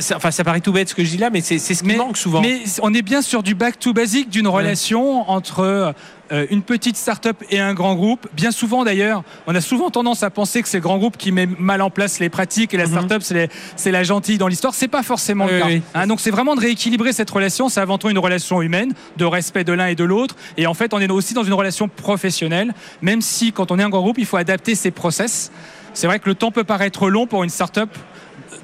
c'est- 0.00 0.14
enfin 0.14 0.30
ça 0.30 0.44
paraît 0.44 0.60
tout 0.60 0.72
bête 0.72 0.88
ce 0.88 0.94
que 0.94 1.04
je 1.04 1.10
dis 1.10 1.16
là, 1.16 1.30
mais 1.30 1.40
c'est, 1.40 1.58
ce 1.58 1.82
qui 1.82 1.96
manque 1.96 2.16
souvent. 2.16 2.40
Mais 2.40 2.60
on 2.82 2.92
est 2.94 3.02
bien 3.02 3.22
sur 3.22 3.42
du 3.42 3.54
back 3.54 3.78
to 3.78 3.92
basic 3.92 4.28
d'une 4.28 4.48
relation 4.48 5.28
entre 5.30 5.60
euh, 6.32 6.46
une 6.50 6.62
petite 6.62 6.96
start-up 6.96 7.36
et 7.50 7.58
un 7.58 7.74
grand 7.74 7.94
groupe. 7.96 8.28
Bien 8.34 8.52
souvent 8.52 8.84
d'ailleurs, 8.84 9.24
on 9.48 9.54
a 9.54 9.60
souvent 9.60 9.90
tendance 9.90 10.22
à 10.22 10.30
penser 10.30 10.62
que 10.62 10.68
c'est 10.68 10.76
le 10.76 10.82
grand 10.82 10.98
groupe 10.98 11.16
qui 11.16 11.32
met 11.32 11.46
mal 11.58 11.82
en 11.82 11.90
place 11.90 12.20
les 12.20 12.28
pratiques 12.28 12.72
et 12.72 12.76
la 12.76 12.84
Mhm. 12.86 12.90
start-up 13.08 13.22
c'est, 13.76 13.90
la 13.90 14.02
gentille 14.04 14.38
dans 14.38 14.46
l'histoire. 14.48 14.74
C'est 14.74 14.86
pas 14.88 15.02
forcément 15.02 15.46
Oui, 15.46 15.52
le 15.54 15.58
cas. 15.60 15.66
oui. 15.66 15.82
Hein, 15.94 16.06
donc 16.06 16.20
c'est 16.20 16.30
vraiment 16.30 16.54
de 16.54 16.60
rééquilibrer 16.60 17.12
cette 17.12 17.30
relation. 17.30 17.68
C'est 17.68 17.80
avant 17.80 17.98
tout 17.98 18.08
une 18.10 18.18
relation 18.18 18.62
humaine, 18.62 18.92
de 19.16 19.24
respect 19.24 19.64
de 19.64 19.72
l'un 19.72 19.86
et 19.88 19.96
de 19.96 20.04
l'autre. 20.04 20.36
Et 20.56 20.66
en 20.68 20.74
fait, 20.74 20.94
on 20.94 21.00
est 21.00 21.10
aussi 21.10 21.34
dans 21.34 21.42
une 21.44 21.52
relation 21.54 21.88
professionnelle, 21.88 22.74
même 23.02 23.22
si 23.22 23.52
quand 23.52 23.72
on 23.72 23.78
est 23.78 23.82
un 23.82 23.88
grand 23.88 24.02
groupe, 24.02 24.18
il 24.18 24.26
faut 24.26 24.36
adapter 24.36 24.74
ses 24.76 24.90
process. 24.92 25.50
C'est 25.94 26.06
vrai 26.06 26.20
que 26.20 26.28
le 26.28 26.36
temps 26.36 26.52
peut 26.52 26.62
paraître 26.62 27.08
long 27.10 27.26
pour 27.26 27.42
une 27.42 27.50
start-up 27.50 27.90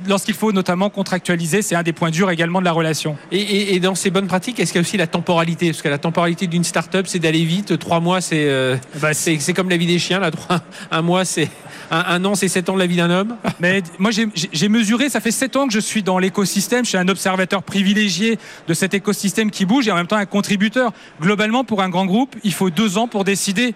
lorsqu'il 0.06 0.34
faut 0.34 0.52
notamment 0.52 0.90
contractualiser. 0.90 1.62
C'est 1.62 1.74
un 1.74 1.82
des 1.82 1.92
points 1.92 2.10
durs 2.10 2.30
également 2.30 2.60
de 2.60 2.64
la 2.64 2.72
relation. 2.72 3.16
Et, 3.32 3.40
et- 3.40 3.74
et 3.74 3.80
dans 3.80 3.94
ces 3.94 4.10
bonnes 4.10 4.26
pratiques, 4.26 4.60
est-ce 4.60 4.72
qu'il 4.72 4.80
y 4.80 4.84
a 4.84 4.86
aussi 4.86 4.96
la 4.96 5.06
temporalité? 5.06 5.70
Parce 5.70 5.82
que 5.82 5.88
la 5.88 5.98
temporalité 5.98 6.46
d'une 6.46 6.64
start-up, 6.64 7.06
c'est 7.08 7.18
d'aller 7.18 7.44
vite. 7.44 7.78
Trois 7.78 8.00
mois, 8.00 8.20
c'est, 8.20 8.44
euh, 8.48 8.76
Bah, 9.00 9.14
c'est, 9.14 9.38
comme 9.54 9.68
la 9.70 9.76
vie 9.76 9.86
des 9.86 9.98
chiens. 9.98 10.18
Là, 10.18 10.30
trois, 10.30 10.60
un 10.90 11.02
mois, 11.02 11.24
c'est 11.24 11.48
un, 11.90 12.04
un 12.08 12.24
an, 12.24 12.34
c'est 12.34 12.48
sept 12.48 12.68
ans 12.68 12.74
de 12.74 12.78
la 12.80 12.86
vie 12.86 12.96
d'un 12.96 13.10
homme. 13.10 13.36
Mais 13.60 13.82
moi, 13.98 14.10
j'ai 14.10 14.68
mesuré, 14.68 15.08
ça 15.08 15.20
fait 15.20 15.30
sept 15.30 15.56
ans 15.56 15.66
que 15.66 15.72
je 15.72 15.80
suis 15.80 16.02
dans 16.02 16.18
l'écosystème. 16.18 16.84
Je 16.84 16.90
suis 16.90 16.98
un 16.98 17.08
observateur 17.08 17.62
privilégié 17.62 18.38
de 18.68 18.74
cet 18.74 18.94
écosystème 18.94 19.50
qui 19.50 19.64
bouge 19.66 19.88
et 19.88 19.92
en 19.92 19.96
même 19.96 20.06
temps 20.06 20.16
un 20.16 20.26
contributeur. 20.26 20.92
Globalement, 21.20 21.64
pour 21.64 21.82
un 21.82 21.88
grand 21.88 22.06
groupe, 22.06 22.34
il 22.44 22.52
faut 22.52 22.70
deux 22.70 22.98
ans 22.98 23.08
pour 23.08 23.24
décider. 23.24 23.74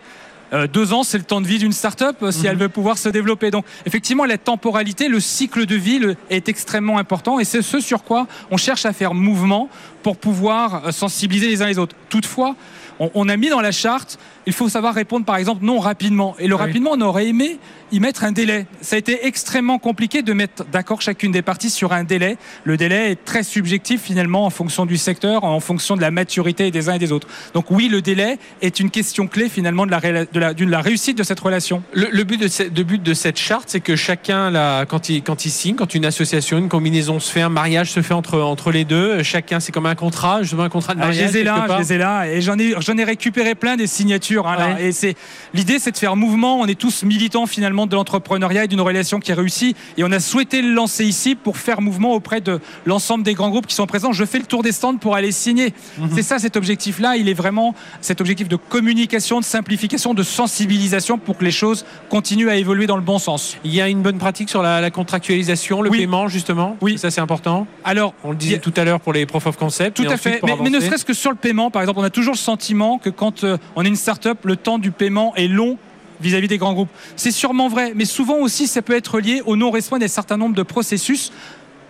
Euh, 0.53 0.67
deux 0.67 0.93
ans, 0.93 1.05
c'est 1.05 1.19
le 1.19 1.25
temps 1.25 1.41
de 1.41 1.47
vie 1.47 1.59
d'une 1.59 1.73
start-up 1.73 2.17
euh, 2.23 2.33
si 2.33 2.47
elle 2.47 2.57
veut 2.57 2.69
pouvoir 2.69 2.99
se 2.99 3.09
développer. 3.09 3.51
Donc, 3.53 3.65
effectivement, 3.87 4.25
la 4.25 4.37
temporalité, 4.39 5.09
le 5.09 5.21
cycle 5.21 5.65
de 5.65 5.77
vie 5.77 5.99
le- 6.01 6.17
est 6.29 6.49
extrêmement 6.49 6.99
important 6.99 7.39
et 7.39 7.45
c'est 7.45 7.63
ce 7.63 7.79
sur 7.81 8.03
quoi 8.03 8.27
on 8.51 8.57
cherche 8.57 8.85
à 8.85 8.93
faire 8.93 9.15
mouvement 9.15 9.69
pour 10.03 10.17
pouvoir 10.17 10.87
euh, 10.87 10.91
sensibiliser 10.93 11.49
les 11.49 11.63
uns 11.63 11.67
les 11.67 11.79
autres. 11.79 11.95
Toutefois, 12.09 12.57
on, 12.99 13.11
on 13.15 13.29
a 13.29 13.37
mis 13.37 13.49
dans 13.49 13.61
la 13.61 13.71
charte, 13.73 14.19
il 14.51 14.55
faut 14.55 14.69
savoir 14.69 14.95
répondre 14.95 15.25
par 15.25 15.37
exemple 15.37 15.65
non 15.65 15.79
rapidement. 15.79 16.35
Et 16.41 16.49
le 16.49 16.55
Ah 16.57 16.59
oui. 16.63 16.67
rapidement, 16.67 16.91
on 16.95 17.01
aurait 17.03 17.29
aimé 17.29 17.59
y 17.93 18.01
mettre 18.01 18.25
un 18.25 18.33
délai. 18.33 18.67
Ça 18.81 18.97
a 18.97 18.99
été 18.99 19.27
extrêmement 19.29 19.79
compliqué 19.79 20.23
de 20.23 20.33
mettre 20.33 20.65
d'accord 20.73 21.01
chacune 21.03 21.31
des 21.31 21.43
parties 21.43 21.71
sur 21.71 21.93
un 21.93 22.03
délai. 22.03 22.37
Le 22.65 22.77
délai 22.77 23.13
est 23.13 23.25
très 23.25 23.45
subjectif 23.45 24.01
finalement 24.03 24.45
en 24.45 24.51
fonction 24.51 24.87
du 24.87 24.97
secteur, 24.97 25.45
en 25.45 25.61
fonction 25.61 25.97
de 25.97 26.01
la 26.01 26.11
maturité 26.11 26.71
des 26.73 26.89
uns 26.89 26.95
et 26.95 26.99
des 26.99 27.13
autres. 27.13 27.29
Donc 27.55 27.71
oui, 27.71 27.87
le 27.89 28.03
délai 28.03 28.39
est 28.61 28.81
une 28.81 28.91
question 28.91 29.29
clé 29.29 29.49
finalement 29.49 29.87
de 29.87 29.91
la, 29.93 30.01
réla- 30.01 30.27
de 30.33 30.41
la, 30.41 30.53
d'une- 30.55 30.71
la 30.71 30.81
réussite 30.81 31.17
de 31.17 31.23
cette 31.23 31.39
relation. 31.41 31.83
Le, 31.93 32.09
le 32.11 32.25
but 32.25 32.41
de, 32.41 32.49
ce- 32.49 32.65
de 32.65 32.83
but 32.83 33.01
de 33.03 33.15
cette 33.15 33.39
charte, 33.39 33.65
c'est 33.69 33.81
que 33.81 33.95
chacun, 33.95 34.51
là, 34.51 34.85
quand, 34.85 35.09
il, 35.09 35.23
quand 35.23 35.45
il 35.45 35.51
signe, 35.51 35.77
quand 35.77 35.95
une 35.95 36.05
association, 36.05 36.59
une 36.59 36.69
combinaison 36.69 37.21
se 37.21 37.31
fait, 37.31 37.41
un 37.43 37.49
mariage 37.49 37.93
se 37.93 38.03
fait 38.03 38.15
entre, 38.15 38.41
entre 38.41 38.73
les 38.73 38.85
deux, 38.85 39.23
chacun, 39.23 39.61
c'est 39.61 39.71
comme 39.73 39.87
un 39.87 39.95
contrat, 39.95 40.43
justement 40.43 40.65
un 40.65 40.69
contrat 40.69 40.95
de 40.95 41.01
Ah, 41.01 41.07
mariage. 41.07 41.29
je 41.29 41.33
les 41.35 41.39
ai 41.41 41.45
là, 41.45 41.67
je 41.69 41.79
les 41.79 41.93
ai 41.93 41.99
là, 41.99 42.27
et 42.29 42.41
j'en 42.41 42.59
ai, 42.59 42.75
j'en 42.81 42.97
ai 42.97 43.05
récupéré 43.05 43.55
plein 43.55 43.77
des 43.77 43.87
signatures. 43.87 44.40
Hein, 44.49 44.57
là. 44.57 44.75
Ouais. 44.75 44.87
Et 44.89 44.93
c'est 44.93 45.15
l'idée, 45.55 45.79
c'est 45.79 45.93
de 45.93 45.97
faire 45.99 46.17
mouvement. 46.17 46.61
On 46.61 46.67
est 46.67 46.79
tous 46.79 47.03
militants 47.03 47.47
finalement 47.47 47.87
de 47.87 47.95
l'entrepreneuriat 47.95 48.65
et 48.65 48.69
d'une 48.69 48.81
relation 48.81 49.21
qui 49.21 49.33
réussit, 49.33 49.77
et 49.97 50.05
on 50.05 50.13
a 50.13 50.21
souhaité 50.21 50.63
le 50.63 50.73
lancer 50.73 51.05
ici 51.05 51.35
pour 51.35 51.57
faire 51.57 51.81
mouvement 51.81 52.13
auprès 52.15 52.41
de 52.41 52.61
l'ensemble 52.87 53.25
des 53.25 53.35
grands 53.35 53.51
groupes 53.51 53.67
qui 53.67 53.75
sont 53.75 53.87
présents. 53.87 54.13
Je 54.13 54.25
fais 54.25 54.39
le 54.39 54.45
tour 54.47 54.63
des 54.63 54.73
stands 54.73 54.97
pour 54.97 55.15
aller 55.17 55.33
signer. 55.33 55.73
Mhm. 55.99 56.11
C'est 56.15 56.23
ça 56.23 56.39
cet 56.39 56.57
objectif-là. 56.57 57.17
Il 57.17 57.29
est 57.29 57.35
vraiment 57.35 57.75
cet 58.01 58.21
objectif 58.21 58.49
de 58.49 58.57
communication, 58.57 59.41
de 59.41 59.45
simplification, 59.45 60.15
de 60.15 60.23
sensibilisation 60.23 61.19
pour 61.19 61.37
que 61.39 61.45
les 61.45 61.51
choses 61.51 61.85
continuent 62.09 62.49
à 62.49 62.57
évoluer 62.57 62.87
dans 62.87 62.97
le 62.97 63.03
bon 63.03 63.19
sens. 63.19 63.57
Il 63.65 63.75
y 63.75 63.81
a 63.81 63.89
une 63.89 64.03
bonne 64.03 64.19
pratique 64.19 64.49
sur 64.49 64.63
la, 64.63 64.81
la 64.81 64.91
contractualisation, 64.91 65.83
le 65.83 65.91
Oui. 65.91 65.99
paiement, 65.99 66.29
justement? 66.29 66.77
Oui. 66.81 66.99
Ça, 66.99 67.11
c'est 67.11 67.21
important? 67.21 67.67
Alors, 67.85 68.15
On 68.25 68.31
le 68.31 68.37
disait 68.37 68.57
a- 68.57 68.59
tout 68.59 68.73
à 68.77 68.85
l'heure 68.85 69.01
pour 69.01 69.13
les 69.13 69.27
proof 69.27 69.47
of 69.47 69.57
concept. 69.57 69.97
Tout 69.97 70.09
à 70.11 70.17
fait. 70.17 70.41
Mais, 70.45 70.55
mais 70.63 70.71
ne 70.71 70.81
serait-ce 70.81 71.05
que 71.05 71.15
sur 71.15 71.31
le 71.31 71.37
paiement, 71.37 71.71
par 71.71 71.83
exemple, 71.83 72.01
on 72.01 72.05
a 72.05 72.11
toujours 72.11 72.35
le 72.35 72.39
sentiment 72.39 72.99
que 72.99 73.11
quand 73.11 73.45
euh, 73.45 73.57
on 73.77 73.85
est 73.85 73.89
une 73.89 73.97
le 74.43 74.57
temps 74.57 74.79
du 74.79 74.91
paiement 74.91 75.35
est 75.37 75.49
long 75.49 75.79
vis-à-vis 76.21 76.49
des 76.49 76.59
grands 76.59 76.75
groupes. 76.75 76.91
C'est 77.17 77.31
sûrement 77.31 77.69
vrai, 77.69 77.93
mais 77.95 78.05
souvent 78.05 78.37
aussi 78.37 78.67
ça 78.67 78.83
peut 78.83 78.95
être 78.95 79.21
lié 79.21 79.43
au 79.47 79.57
non-respect 79.57 79.99
d'un 79.99 80.09
certain 80.09 80.37
nombre 80.37 80.55
de 80.55 80.63
processus 80.63 81.33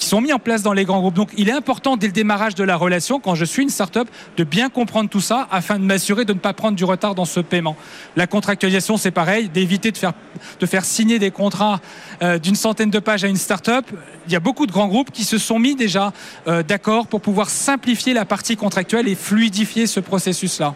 qui 0.01 0.07
sont 0.07 0.23
mis 0.23 0.33
en 0.33 0.39
place 0.39 0.63
dans 0.63 0.73
les 0.73 0.87
grands 0.87 1.01
groupes. 1.01 1.15
Donc 1.15 1.29
il 1.37 1.51
est 1.51 1.53
important 1.53 1.99
dès 1.99 2.07
le 2.07 2.13
démarrage 2.13 2.55
de 2.55 2.65
la 2.65 2.77
relation, 2.77 3.21
quand 3.21 3.35
je 3.35 3.45
suis 3.45 3.63
une 3.63 3.69
start-up, 3.69 4.09
de 4.39 4.45
bien 4.45 4.71
comprendre 4.71 5.11
tout 5.11 5.21
ça 5.21 5.47
afin 5.51 5.79
de 5.79 5.85
m'assurer 5.85 6.25
de 6.25 6.33
ne 6.33 6.39
pas 6.39 6.55
prendre 6.55 6.75
du 6.75 6.85
retard 6.85 7.15
dans 7.15 7.27
ce 7.27 7.39
paiement. 7.39 7.77
La 8.17 8.27
contractualisation, 8.27 8.97
c'est 8.97 9.11
pareil, 9.11 9.51
d'éviter 9.51 9.93
de 9.93 9.99
faire, 9.99 10.15
de 10.59 10.67
faire 10.67 10.87
signer 10.87 11.19
des 11.19 11.31
contrats 11.31 11.81
euh, 12.23 12.39
d'une 12.39 12.55
centaine 12.55 12.91
de 12.91 12.99
pages 12.99 13.25
à 13.25 13.29
une 13.29 13.37
start-up. 13.37 13.85
Il 14.27 14.33
y 14.33 14.37
a 14.37 14.41
beaucoup 14.41 14.67
de 14.67 14.73
grands 14.73 14.89
groupes 14.89 15.11
qui 15.11 15.25
se 15.25 15.37
sont 15.37 15.59
mis 15.59 15.77
déjà 15.77 16.15
euh, 16.49 16.63
d'accord 16.63 17.07
pour 17.07 17.21
pouvoir 17.21 17.51
simplifier 17.51 18.15
la 18.15 18.25
partie 18.25 18.57
contractuelle 18.57 19.07
et 19.07 19.15
fluidifier 19.15 19.87
ce 19.87 20.01
processus-là. 20.01 20.75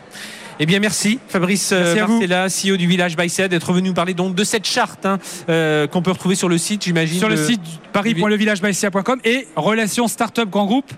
Eh 0.61 0.67
bien, 0.67 0.79
merci 0.79 1.19
Fabrice 1.29 1.73
euh, 1.73 1.95
Merci. 1.95 2.13
Marcella, 2.13 2.47
CEO 2.49 2.77
du 2.77 2.87
Village 2.87 3.17
Bicep, 3.17 3.49
d'être 3.51 3.73
venu 3.73 3.89
nous 3.89 3.95
parler 3.95 4.15
donc 4.15 4.35
de 4.35 4.45
cette 4.45 4.67
charte 4.67 5.05
hein, 5.05 5.19
euh, 5.49 5.87
qu'on 5.87 6.03
peut 6.03 6.13
retrouver 6.13 6.35
sur 6.37 6.49
le 6.49 6.59
site, 6.59 6.85
j'imagine. 6.85 7.19
Sur 7.19 7.29
le 7.29 7.37
de- 7.37 7.45
site 7.45 7.61
paris.levillagebycia.com 7.93 9.21
et 9.25 9.47
relations 9.57 10.09
start-up 10.09 10.49
grand 10.51 10.67
groupe. 10.67 10.91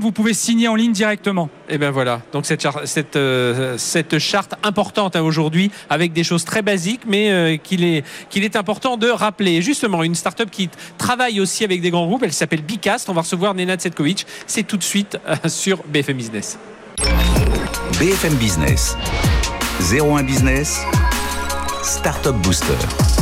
Vous 0.00 0.12
pouvez 0.12 0.32
signer 0.32 0.68
en 0.68 0.76
ligne 0.76 0.92
directement. 0.92 1.48
Et 1.68 1.76
bien 1.76 1.90
voilà, 1.90 2.20
donc 2.32 2.46
cette, 2.46 2.64
cette, 2.84 3.16
euh, 3.16 3.76
cette 3.78 4.16
charte 4.20 4.54
importante 4.62 5.16
à 5.16 5.24
aujourd'hui 5.24 5.72
avec 5.90 6.12
des 6.12 6.22
choses 6.22 6.44
très 6.44 6.62
basiques, 6.62 7.00
mais 7.04 7.32
euh, 7.32 7.56
qu'il 7.56 7.82
est, 7.82 8.04
qu'il 8.30 8.44
est 8.44 8.54
important 8.54 8.96
de 8.96 9.08
rappeler. 9.08 9.62
Justement, 9.62 10.04
une 10.04 10.14
start-up 10.14 10.50
qui 10.52 10.68
travaille 10.98 11.40
aussi 11.40 11.64
avec 11.64 11.80
des 11.80 11.90
grands 11.90 12.06
groupes, 12.06 12.22
elle 12.22 12.32
s'appelle 12.32 12.62
Bicast. 12.62 13.08
On 13.08 13.12
va 13.12 13.22
recevoir 13.22 13.54
Nenad 13.54 13.80
Setkovic. 13.80 14.24
C'est 14.46 14.62
tout 14.62 14.76
de 14.76 14.84
suite 14.84 15.18
euh, 15.26 15.34
sur 15.48 15.82
BFM 15.88 16.16
Business. 16.16 16.58
BFM 17.98 18.38
Business, 18.38 18.94
01 19.90 20.26
Business, 20.26 20.84
Startup 21.82 22.34
Booster. 22.42 23.15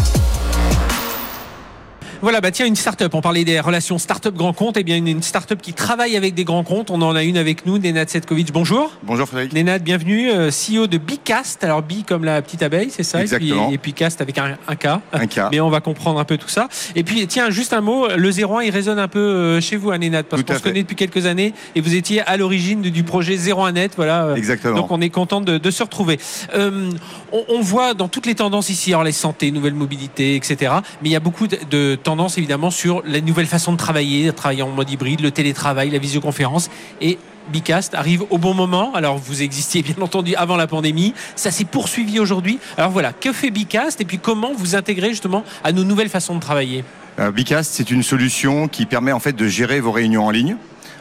Voilà, 2.24 2.40
bah 2.40 2.50
tiens, 2.50 2.64
une 2.64 2.74
start-up. 2.74 3.12
On 3.14 3.20
parlait 3.20 3.44
des 3.44 3.60
relations 3.60 3.98
start-up 3.98 4.34
grand 4.34 4.54
compte. 4.54 4.78
Eh 4.78 4.82
bien, 4.82 4.96
une, 4.96 5.22
start-up 5.22 5.60
qui 5.60 5.74
travaille 5.74 6.16
avec 6.16 6.32
des 6.32 6.44
grands 6.44 6.64
comptes. 6.64 6.90
On 6.90 7.02
en 7.02 7.14
a 7.14 7.22
une 7.22 7.36
avec 7.36 7.66
nous, 7.66 7.76
Nenad 7.76 8.08
Setkovic. 8.08 8.50
Bonjour. 8.50 8.90
Bonjour 9.02 9.28
Frédéric. 9.28 9.52
Nenad, 9.52 9.82
bienvenue. 9.82 10.30
Euh, 10.30 10.48
CEO 10.48 10.86
de 10.86 10.96
Bicast. 10.96 11.62
Alors, 11.62 11.82
Bi 11.82 12.02
comme 12.02 12.24
la 12.24 12.40
petite 12.40 12.62
abeille, 12.62 12.88
c'est 12.88 13.02
ça 13.02 13.20
Exactement. 13.20 13.70
Et 13.70 13.76
puis, 13.76 13.92
Cast 13.92 14.22
avec 14.22 14.38
un, 14.38 14.56
un, 14.66 14.74
K. 14.74 14.86
Un 15.12 15.26
K. 15.26 15.40
Mais 15.52 15.60
on 15.60 15.68
va 15.68 15.82
comprendre 15.82 16.18
un 16.18 16.24
peu 16.24 16.38
tout 16.38 16.48
ça. 16.48 16.70
Et 16.96 17.04
puis, 17.04 17.26
tiens, 17.26 17.50
juste 17.50 17.74
un 17.74 17.82
mot. 17.82 18.08
Le 18.08 18.30
01, 18.30 18.62
il 18.62 18.70
résonne 18.70 18.98
un 18.98 19.08
peu 19.08 19.18
euh, 19.18 19.60
chez 19.60 19.76
vous, 19.76 19.90
à 19.90 19.98
Nenad, 19.98 20.24
parce 20.24 20.42
qu'on 20.44 20.54
se 20.54 20.62
connaît 20.62 20.82
depuis 20.82 20.96
quelques 20.96 21.26
années 21.26 21.52
et 21.74 21.82
vous 21.82 21.94
étiez 21.94 22.22
à 22.22 22.38
l'origine 22.38 22.80
du 22.80 23.04
projet 23.04 23.36
01net. 23.36 23.90
Voilà. 23.96 24.32
Exactement. 24.34 24.76
Donc, 24.76 24.90
on 24.90 25.02
est 25.02 25.10
content 25.10 25.42
de, 25.42 25.58
de 25.58 25.70
se 25.70 25.82
retrouver. 25.82 26.18
Euh, 26.54 26.90
on, 27.32 27.44
on, 27.50 27.60
voit 27.60 27.92
dans 27.92 28.08
toutes 28.08 28.24
les 28.24 28.34
tendances 28.34 28.70
ici, 28.70 28.92
alors 28.94 29.04
les 29.04 29.12
santé, 29.12 29.50
nouvelle 29.50 29.74
mobilité, 29.74 30.36
etc. 30.36 30.72
Mais 31.02 31.10
il 31.10 31.12
y 31.12 31.16
a 31.16 31.20
beaucoup 31.20 31.48
de, 31.48 31.58
de 31.68 31.98
évidemment, 32.36 32.70
sur 32.70 33.02
la 33.04 33.20
nouvelle 33.20 33.46
façon 33.46 33.72
de 33.72 33.76
travailler, 33.76 34.32
travailler 34.32 34.62
en 34.62 34.70
mode 34.70 34.90
hybride, 34.90 35.20
le 35.20 35.30
télétravail, 35.30 35.90
la 35.90 35.98
visioconférence. 35.98 36.70
Et 37.00 37.18
Bicast 37.52 37.94
arrive 37.94 38.24
au 38.30 38.38
bon 38.38 38.54
moment. 38.54 38.94
Alors, 38.94 39.18
vous 39.18 39.42
existiez 39.42 39.82
bien 39.82 39.96
entendu 40.00 40.34
avant 40.36 40.56
la 40.56 40.66
pandémie. 40.66 41.14
Ça 41.36 41.50
s'est 41.50 41.64
poursuivi 41.64 42.18
aujourd'hui. 42.18 42.58
Alors 42.78 42.90
voilà, 42.90 43.12
que 43.12 43.32
fait 43.32 43.50
Bicast 43.50 44.00
et 44.00 44.04
puis 44.04 44.18
comment 44.18 44.52
vous 44.56 44.76
intégrez 44.76 45.10
justement 45.10 45.44
à 45.62 45.72
nos 45.72 45.84
nouvelles 45.84 46.08
façons 46.08 46.34
de 46.34 46.40
travailler? 46.40 46.84
Euh, 47.18 47.30
Bicast, 47.30 47.72
c'est 47.74 47.90
une 47.90 48.02
solution 48.02 48.68
qui 48.68 48.86
permet 48.86 49.12
en 49.12 49.20
fait 49.20 49.34
de 49.34 49.46
gérer 49.46 49.80
vos 49.80 49.92
réunions 49.92 50.26
en 50.26 50.30
ligne. 50.30 50.56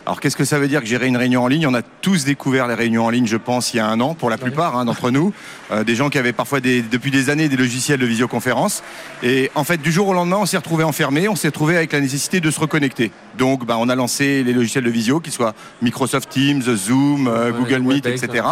Alors 0.06 0.20
qu'est-ce 0.20 0.36
que 0.36 0.44
ça 0.44 0.60
veut 0.60 0.68
dire 0.68 0.82
que 0.82 0.86
gérer 0.86 1.08
une 1.08 1.16
réunion 1.16 1.44
en 1.44 1.48
ligne? 1.48 1.66
On 1.66 1.74
a 1.74 1.82
tous 1.82 2.26
découvert 2.26 2.68
les 2.68 2.74
réunions 2.74 3.06
en 3.06 3.10
ligne, 3.10 3.26
je 3.26 3.38
pense, 3.38 3.74
il 3.74 3.78
y 3.78 3.80
a 3.80 3.88
un 3.88 4.02
an, 4.02 4.16
pour 4.16 4.30
la 4.30 4.38
plupart 4.38 4.78
hein, 4.78 4.84
d'entre 4.84 5.12
nous. 5.12 5.34
Euh, 5.72 5.86
des 5.86 5.96
gens 5.96 6.10
qui 6.10 6.18
avaient 6.18 6.34
parfois 6.34 6.60
des, 6.60 6.82
depuis 6.82 7.10
des 7.10 7.30
années 7.30 7.48
des 7.48 7.56
logiciels 7.56 8.00
de 8.00 8.06
visioconférence. 8.06 8.84
Et 9.22 9.50
en 9.56 9.64
fait, 9.64 9.82
du 9.82 9.94
jour 9.94 10.10
au 10.10 10.14
lendemain, 10.14 10.38
on 10.42 10.46
s'est 10.46 10.58
retrouvé 10.58 10.84
enfermé, 10.84 11.30
on 11.30 11.38
s'est 11.38 11.48
retrouvé 11.48 11.78
avec 11.78 11.94
la 11.94 12.02
nécessité 12.02 12.42
de 12.42 12.52
se 12.52 12.60
reconnecter. 12.60 13.12
Donc, 13.38 13.66
bah, 13.66 13.78
on 13.80 13.88
a 13.88 13.96
lancé 13.96 14.44
les 14.44 14.52
logiciels 14.52 14.84
de 14.84 14.90
visio, 14.90 15.22
qu'ils 15.22 15.32
soient 15.32 15.54
Microsoft 15.82 16.30
Teams, 16.30 16.62
Zoom, 16.62 17.30
euh, 17.30 17.52
Google 17.52 17.80
Meet, 17.80 18.06
etc. 18.06 18.44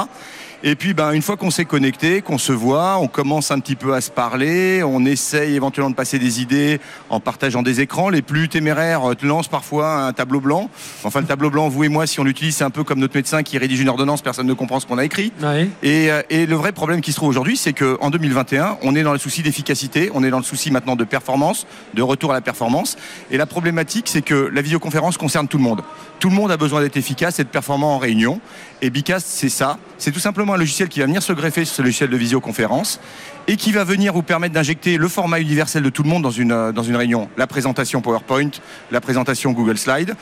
Et 0.63 0.76
puis, 0.76 0.93
ben, 0.93 1.12
une 1.13 1.24
fois 1.24 1.38
qu'on 1.38 1.50
s'est 1.50 1.65
connecté, 1.65 2.21
qu'on 2.21 2.38
se 2.38 2.52
voit, 2.52 2.97
on 3.00 3.08
commence 3.08 3.50
un 3.50 3.60
petit 3.60 3.76
peu 3.76 3.95
à 3.95 4.02
se 4.02 4.12
parler, 4.12 4.84
on 4.84 5.06
essaye 5.06 5.56
éventuellement 5.56 5.89
de 5.89 5.95
passer 5.95 6.19
des 6.19 6.39
idées 6.39 6.80
en 7.10 7.19
partageant 7.19 7.63
des 7.63 7.82
écrans. 7.82 8.10
Les 8.10 8.21
plus 8.21 8.47
téméraires 8.47 9.02
lancent 9.24 9.47
parfois 9.47 10.06
un 10.06 10.13
tableau 10.13 10.39
blanc. 10.39 10.69
Enfin, 11.04 11.21
le 11.21 11.26
tableau 11.26 11.50
blanc, 11.50 11.67
vous 11.67 11.84
et 11.84 11.89
moi, 11.89 12.06
si 12.06 12.19
on 12.19 12.24
l'utilise, 12.24 12.58
c'est 12.58 12.63
un 12.63 12.69
peu 12.69 12.84
comme 12.84 13.00
notre 13.00 13.15
médecin 13.15 13.41
qui 13.41 13.58
rédige 13.58 13.80
une 13.80 13.89
ordonnance, 13.89 14.21
personne 14.21 14.45
ne 14.45 14.54
comprend 14.54 14.80
ce 14.80 14.86
qu'on 14.86 15.00
a 15.00 15.04
écrit. 15.04 15.34
Ouais. 15.41 15.67
Et, 15.82 16.10
et, 16.30 16.45
le 16.45 16.56
vrai 16.56 16.74
problème 16.74 17.02
qui 17.02 17.12
se 17.12 17.15
trouve 17.17 17.30
aujourd'hui, 17.30 17.58
c'est 17.58 17.74
qu'en 17.74 18.12
2021, 18.12 18.78
on 18.84 18.95
est 18.95 19.04
dans 19.04 19.13
le 19.13 19.19
souci 19.19 19.41
d'efficacité, 19.41 20.12
on 20.13 20.24
est 20.24 20.30
dans 20.30 20.38
le 20.38 20.43
souci 20.43 20.69
maintenant 20.69 20.95
de 20.95 21.06
performance, 21.06 21.65
de 21.95 22.04
retour 22.04 22.32
à 22.32 22.34
la 22.36 22.41
performance. 22.41 22.97
Et 23.32 23.38
la 23.38 23.47
problématique, 23.47 24.08
c'est 24.10 24.21
que 24.21 24.52
la 24.54 24.62
visioconférence 24.62 25.17
concerne 25.17 25.47
tout 25.47 25.58
le 25.58 25.63
monde. 25.63 25.82
Tout 26.19 26.30
le 26.30 26.36
monde 26.36 26.52
a 26.52 26.58
besoin 26.58 26.82
d'être 26.82 26.97
efficace 26.97 27.39
et 27.39 27.43
de 27.43 27.50
performant 27.50 27.95
en 27.95 27.97
réunion. 27.97 28.39
Et 28.84 28.91
Bicast, 28.91 29.26
c'est 29.28 29.50
ça. 29.50 29.80
C'est 29.97 30.12
tout 30.12 30.19
simplement 30.19 30.51
un 30.54 30.58
logiciel 30.58 30.90
qui 30.90 31.00
va 31.00 31.06
venir 31.06 31.22
se 31.24 31.34
greffer 31.34 31.66
sur 31.66 31.76
ce 31.76 31.82
logiciel 31.82 32.10
de 32.10 32.18
visioconférence 32.18 33.00
et 33.48 33.56
qui 33.58 33.72
va 33.72 33.84
venir 33.84 34.14
vous 34.14 34.24
permettre 34.24 34.54
d'injecter 34.54 34.98
le 34.98 35.08
format 35.08 35.40
universel 35.40 35.84
de 35.84 35.90
tout 35.90 36.04
le 36.04 36.10
monde 36.10 36.24
dans 36.24 36.32
une, 36.32 36.72
dans 36.72 36.84
une 36.84 36.96
réunion. 36.96 37.30
La 37.38 37.48
présentation 37.48 38.02
PowerPoint, 38.02 38.52
la 38.92 39.02
présentation 39.02 39.52
Google 39.52 39.78
Slide 39.78 40.16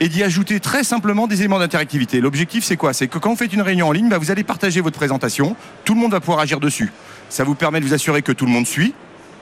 et 0.00 0.08
d'y 0.08 0.22
ajouter 0.22 0.60
très 0.60 0.84
simplement 0.84 1.26
des 1.26 1.40
éléments 1.40 1.58
d'interactivité. 1.58 2.20
L'objectif, 2.20 2.62
c'est 2.64 2.76
quoi? 2.76 2.92
C'est 2.92 3.08
que 3.08 3.18
quand 3.18 3.30
vous 3.30 3.36
faites 3.36 3.52
une 3.52 3.62
réunion 3.62 3.88
en 3.88 3.92
ligne, 3.92 4.08
bah, 4.08 4.18
vous 4.18 4.30
allez 4.30 4.44
partager 4.44 4.80
votre 4.80 4.96
présentation, 4.96 5.56
tout 5.84 5.94
le 5.94 6.00
monde 6.00 6.12
va 6.12 6.20
pouvoir 6.20 6.38
agir 6.40 6.60
dessus. 6.60 6.92
Ça 7.28 7.42
vous 7.42 7.54
permet 7.56 7.80
de 7.80 7.84
vous 7.86 7.94
assurer 7.94 8.22
que 8.22 8.30
tout 8.32 8.46
le 8.46 8.52
monde 8.52 8.66
suit, 8.66 8.94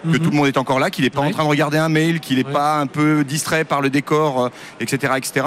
que 0.03 0.09
mm 0.09 0.13
-hmm. 0.13 0.19
tout 0.25 0.31
le 0.31 0.37
monde 0.37 0.47
est 0.47 0.57
encore 0.57 0.79
là, 0.79 0.89
qu'il 0.91 1.05
n'est 1.05 1.11
pas 1.11 1.21
Ouais. 1.21 1.29
en 1.29 1.31
train 1.37 1.45
de 1.45 1.49
regarder 1.57 1.79
un 1.79 1.91
mail, 1.91 2.21
qu'il 2.21 2.39
n'est 2.39 2.47
Ouais. 2.47 2.53
pas 2.53 2.81
un 2.81 2.87
peu 2.87 3.23
distrait 3.25 3.65
par 3.65 3.81
le 3.83 3.91
décor, 3.91 4.31
euh, 4.47 4.49
etc., 4.81 5.13
etc. 5.19 5.47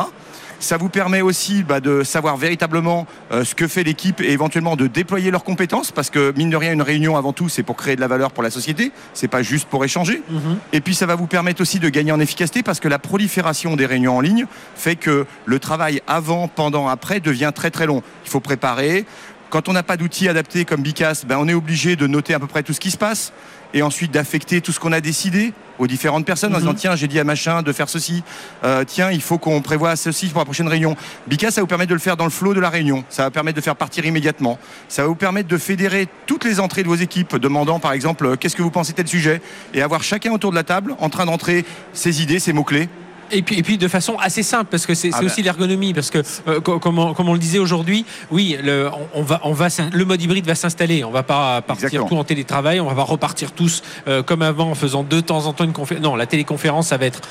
Ça 0.60 0.78
vous 0.78 0.90
permet 0.90 1.22
aussi 1.22 1.64
bah, 1.64 1.80
de 1.80 2.04
savoir 2.04 2.38
véritablement 2.38 3.08
euh, 3.32 3.46
ce 3.46 3.56
que 3.56 3.68
fait 3.68 3.84
l'équipe 3.84 4.20
et 4.22 4.32
éventuellement 4.32 4.76
de 4.76 4.88
déployer 4.88 5.32
leurs 5.32 5.44
compétences 5.44 5.92
parce 5.92 6.10
que 6.10 6.34
mine 6.36 6.50
de 6.50 6.58
rien 6.58 6.74
une 6.74 6.82
réunion 6.82 7.16
avant 7.16 7.34
tout 7.34 7.50
c'est 7.50 7.64
pour 7.64 7.76
créer 7.76 7.96
de 7.96 8.02
la 8.02 8.08
valeur 8.08 8.32
pour 8.32 8.44
la 8.44 8.52
société, 8.52 8.92
c'est 9.14 9.28
pas 9.28 9.42
juste 9.42 9.70
pour 9.70 9.84
échanger. 9.86 10.22
Mhm. 10.30 10.58
Et 10.74 10.82
puis 10.82 10.96
ça 10.96 11.06
va 11.06 11.16
vous 11.16 11.28
permettre 11.28 11.62
aussi 11.62 11.80
de 11.80 11.90
gagner 11.90 12.12
en 12.12 12.20
efficacité 12.20 12.62
parce 12.62 12.80
que 12.80 12.88
la 12.88 13.00
prolifération 13.00 13.76
des 13.76 13.86
réunions 13.86 14.18
en 14.18 14.22
ligne 14.22 14.46
fait 14.76 14.96
que 14.96 15.26
le 15.46 15.60
travail 15.60 16.02
avant, 16.08 16.48
pendant, 16.48 16.88
après 16.88 17.20
devient 17.20 17.52
très 17.56 17.72
très 17.72 17.86
long. 17.86 18.04
Il 18.26 18.30
faut 18.30 18.40
préparer. 18.40 19.06
Quand 19.50 19.68
on 19.68 19.74
n'a 19.74 19.82
pas 19.82 19.98
d'outils 19.98 20.30
adaptés 20.30 20.64
comme 20.64 20.84
Bicast, 20.84 21.26
ben 21.26 21.38
on 21.40 21.48
est 21.48 21.56
obligé 21.56 21.96
de 21.96 22.06
noter 22.06 22.36
à 22.36 22.40
peu 22.40 22.46
près 22.46 22.62
tout 22.62 22.74
ce 22.74 22.80
qui 22.80 22.92
se 22.92 22.98
passe 22.98 23.34
et 23.74 23.82
ensuite 23.82 24.12
d'affecter 24.12 24.62
tout 24.62 24.72
ce 24.72 24.80
qu'on 24.80 24.92
a 24.92 25.02
décidé 25.02 25.54
aux 25.78 25.88
différentes 25.88 26.26
personnes 26.26 26.52
en 26.54 26.58
Mhm. 26.58 26.62
disant 26.64 26.74
tiens 26.74 26.96
j'ai 26.96 27.08
dit 27.08 27.20
à 27.20 27.24
machin 27.24 27.62
de 27.62 27.72
faire 27.72 27.88
ceci. 27.88 28.24
Euh, 28.64 28.84
tiens 28.86 29.12
il 29.12 29.22
faut 29.22 29.38
qu'on 29.38 29.62
prévoie 29.62 29.96
ceci 29.96 30.28
pour 30.28 30.40
la 30.40 30.46
prochaine 30.46 30.68
réunion. 30.68 30.98
Bicast 31.28 31.56
ça 31.56 31.62
vous 31.62 31.68
permet 31.68 31.86
de 31.86 31.94
le 31.94 32.00
faire 32.00 32.18
dans 32.18 32.26
le 32.26 32.30
flot 32.32 32.54
de 32.54 32.60
la 32.60 32.70
réunion. 32.70 33.04
Ça 33.10 33.24
va 33.24 33.32
permettre 33.32 33.56
de 33.56 33.62
faire 33.62 33.76
partir 33.76 34.06
immédiatement. 34.06 34.60
Ça 34.90 35.04
va 35.04 35.08
vous 35.08 35.16
permettre 35.16 35.48
de 35.48 35.58
fédérer 35.58 36.08
toutes 36.26 36.44
les 36.44 36.60
entrées 36.60 36.84
de 36.84 36.88
vos 36.90 36.96
équipes 36.96 37.38
demandant 37.38 37.80
par 37.80 37.94
exemple 37.94 38.26
euh, 38.26 38.36
qu'est-ce 38.36 38.56
que 38.56 38.62
vous 38.62 38.72
pensez 38.72 38.92
de 38.92 38.98
tel 38.98 39.08
sujet 39.08 39.42
et 39.74 39.82
avoir 39.82 40.04
chacun 40.04 40.32
autour 40.34 40.50
de 40.52 40.56
la 40.56 40.64
table 40.64 40.96
en 41.00 41.10
train 41.10 41.26
d'entrer 41.26 41.64
ses 41.94 42.22
idées 42.22 42.40
ses 42.40 42.52
mots 42.54 42.64
clés 42.66 42.90
Et 43.32 43.42
puis, 43.42 43.60
et 43.60 43.64
puis 43.64 43.78
de 43.78 43.88
façon 43.88 44.18
assez 44.18 44.44
simple, 44.44 44.66
parce 44.72 44.86
que 44.86 44.94
c'est 44.94 45.10
Ah 45.12 45.18
c'est 45.18 45.26
ben. 45.26 45.32
aussi 45.32 45.42
l'ergonomie, 45.42 45.94
parce 45.94 46.10
que 46.10 46.20
euh, 46.48 46.60
co- 46.62 46.80
comme, 46.80 46.98
on, 47.00 47.14
comme 47.14 47.30
on 47.30 47.34
le 47.34 47.40
disait 47.40 47.60
aujourd'hui, 47.60 48.06
oui, 48.32 48.58
le, 48.62 48.90
on, 49.14 49.22
va, 49.24 49.40
on 49.44 49.54
va, 49.54 49.68
le 49.92 50.06
mode 50.06 50.22
hybride 50.22 50.46
va 50.46 50.56
s'installer. 50.56 51.04
On 51.04 51.12
va 51.12 51.24
pas 51.24 51.62
partir 51.62 51.86
Exactement. 51.88 52.10
tout 52.10 52.18
en 52.18 52.24
télétravail, 52.24 52.80
on 52.80 52.92
va 52.94 53.04
repartir 53.04 53.52
tous 53.52 53.84
euh, 54.08 54.24
comme 54.24 54.42
avant 54.42 54.72
en 54.72 54.76
faisant 54.76 55.04
de 55.04 55.20
temps 55.22 55.46
en 55.46 55.54
temps 55.54 55.64
une 55.66 55.74
conférence. 55.74 56.04
Non, 56.04 56.16
la 56.16 56.26
téléconférence, 56.26 56.88
ça 56.88 56.98
va 56.98 57.06
être 57.06 57.22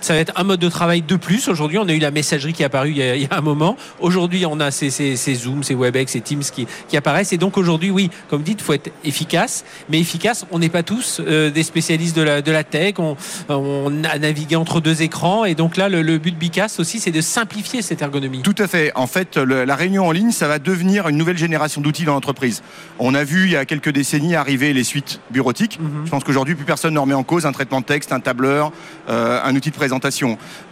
ça 0.00 0.14
va 0.14 0.20
être 0.20 0.32
un 0.36 0.44
mode 0.44 0.60
de 0.60 0.68
travail 0.68 1.02
de 1.02 1.16
plus. 1.16 1.48
Aujourd'hui, 1.48 1.78
on 1.78 1.88
a 1.88 1.92
eu 1.92 1.98
la 1.98 2.10
messagerie 2.10 2.52
qui 2.52 2.62
est 2.62 2.66
apparue 2.66 2.90
il 2.90 2.96
y 2.96 3.02
a, 3.02 3.16
il 3.16 3.22
y 3.22 3.28
a 3.30 3.36
un 3.36 3.40
moment. 3.40 3.76
Aujourd'hui, 4.00 4.44
on 4.46 4.58
a 4.60 4.70
ces, 4.70 4.90
ces, 4.90 5.16
ces 5.16 5.34
Zoom, 5.34 5.62
ces 5.62 5.74
Webex, 5.74 6.12
ces 6.12 6.20
Teams 6.20 6.42
qui, 6.42 6.66
qui 6.88 6.96
apparaissent. 6.96 7.32
Et 7.32 7.38
donc 7.38 7.56
aujourd'hui, 7.58 7.90
oui, 7.90 8.10
comme 8.28 8.42
dit, 8.42 8.52
il 8.58 8.62
faut 8.62 8.72
être 8.72 8.90
efficace. 9.04 9.64
Mais 9.88 10.00
efficace, 10.00 10.46
on 10.50 10.58
n'est 10.58 10.68
pas 10.68 10.82
tous 10.82 11.20
euh, 11.20 11.50
des 11.50 11.62
spécialistes 11.62 12.16
de 12.16 12.22
la, 12.22 12.40
de 12.42 12.50
la 12.52 12.64
tech. 12.64 12.94
On, 12.98 13.16
on 13.48 14.04
a 14.04 14.18
navigué 14.18 14.56
entre 14.56 14.80
deux 14.80 15.02
écrans. 15.02 15.44
Et 15.44 15.54
donc 15.54 15.76
là, 15.76 15.88
le, 15.88 16.02
le 16.02 16.18
but 16.18 16.32
de 16.32 16.36
Bicast 16.38 16.80
aussi, 16.80 16.98
c'est 17.00 17.10
de 17.10 17.20
simplifier 17.20 17.82
cette 17.82 18.00
ergonomie. 18.02 18.42
Tout 18.42 18.54
à 18.58 18.66
fait. 18.66 18.92
En 18.94 19.06
fait, 19.06 19.36
le- 19.36 19.64
la 19.64 19.74
réunion 19.76 20.06
en 20.06 20.12
ligne, 20.12 20.30
ça 20.32 20.48
va 20.48 20.58
devenir 20.58 21.08
une 21.08 21.16
nouvelle 21.16 21.38
génération 21.38 21.80
d'outils 21.80 22.04
dans 22.04 22.14
l'entreprise. 22.14 22.62
On 22.98 23.14
a 23.14 23.24
vu 23.24 23.44
il 23.44 23.52
y 23.52 23.56
a 23.56 23.64
quelques 23.64 23.90
décennies 23.90 24.34
arriver 24.34 24.72
les 24.72 24.84
suites 24.84 25.20
bureautiques. 25.30 25.78
Mhm. 25.80 26.06
Je 26.06 26.10
pense 26.10 26.24
qu'aujourd'hui, 26.24 26.54
plus 26.54 26.64
personne 26.64 26.94
ne 26.94 26.98
remet 26.98 27.14
en 27.14 27.22
cause 27.22 27.44
un 27.46 27.52
traitement 27.52 27.80
de 27.80 27.86
texte, 27.86 28.12
un 28.12 28.20
tableur, 28.20 28.72
euh, 29.08 29.40
un 29.44 29.54
outil 29.54 29.68
de 29.70 29.74
présentation. 29.74 29.89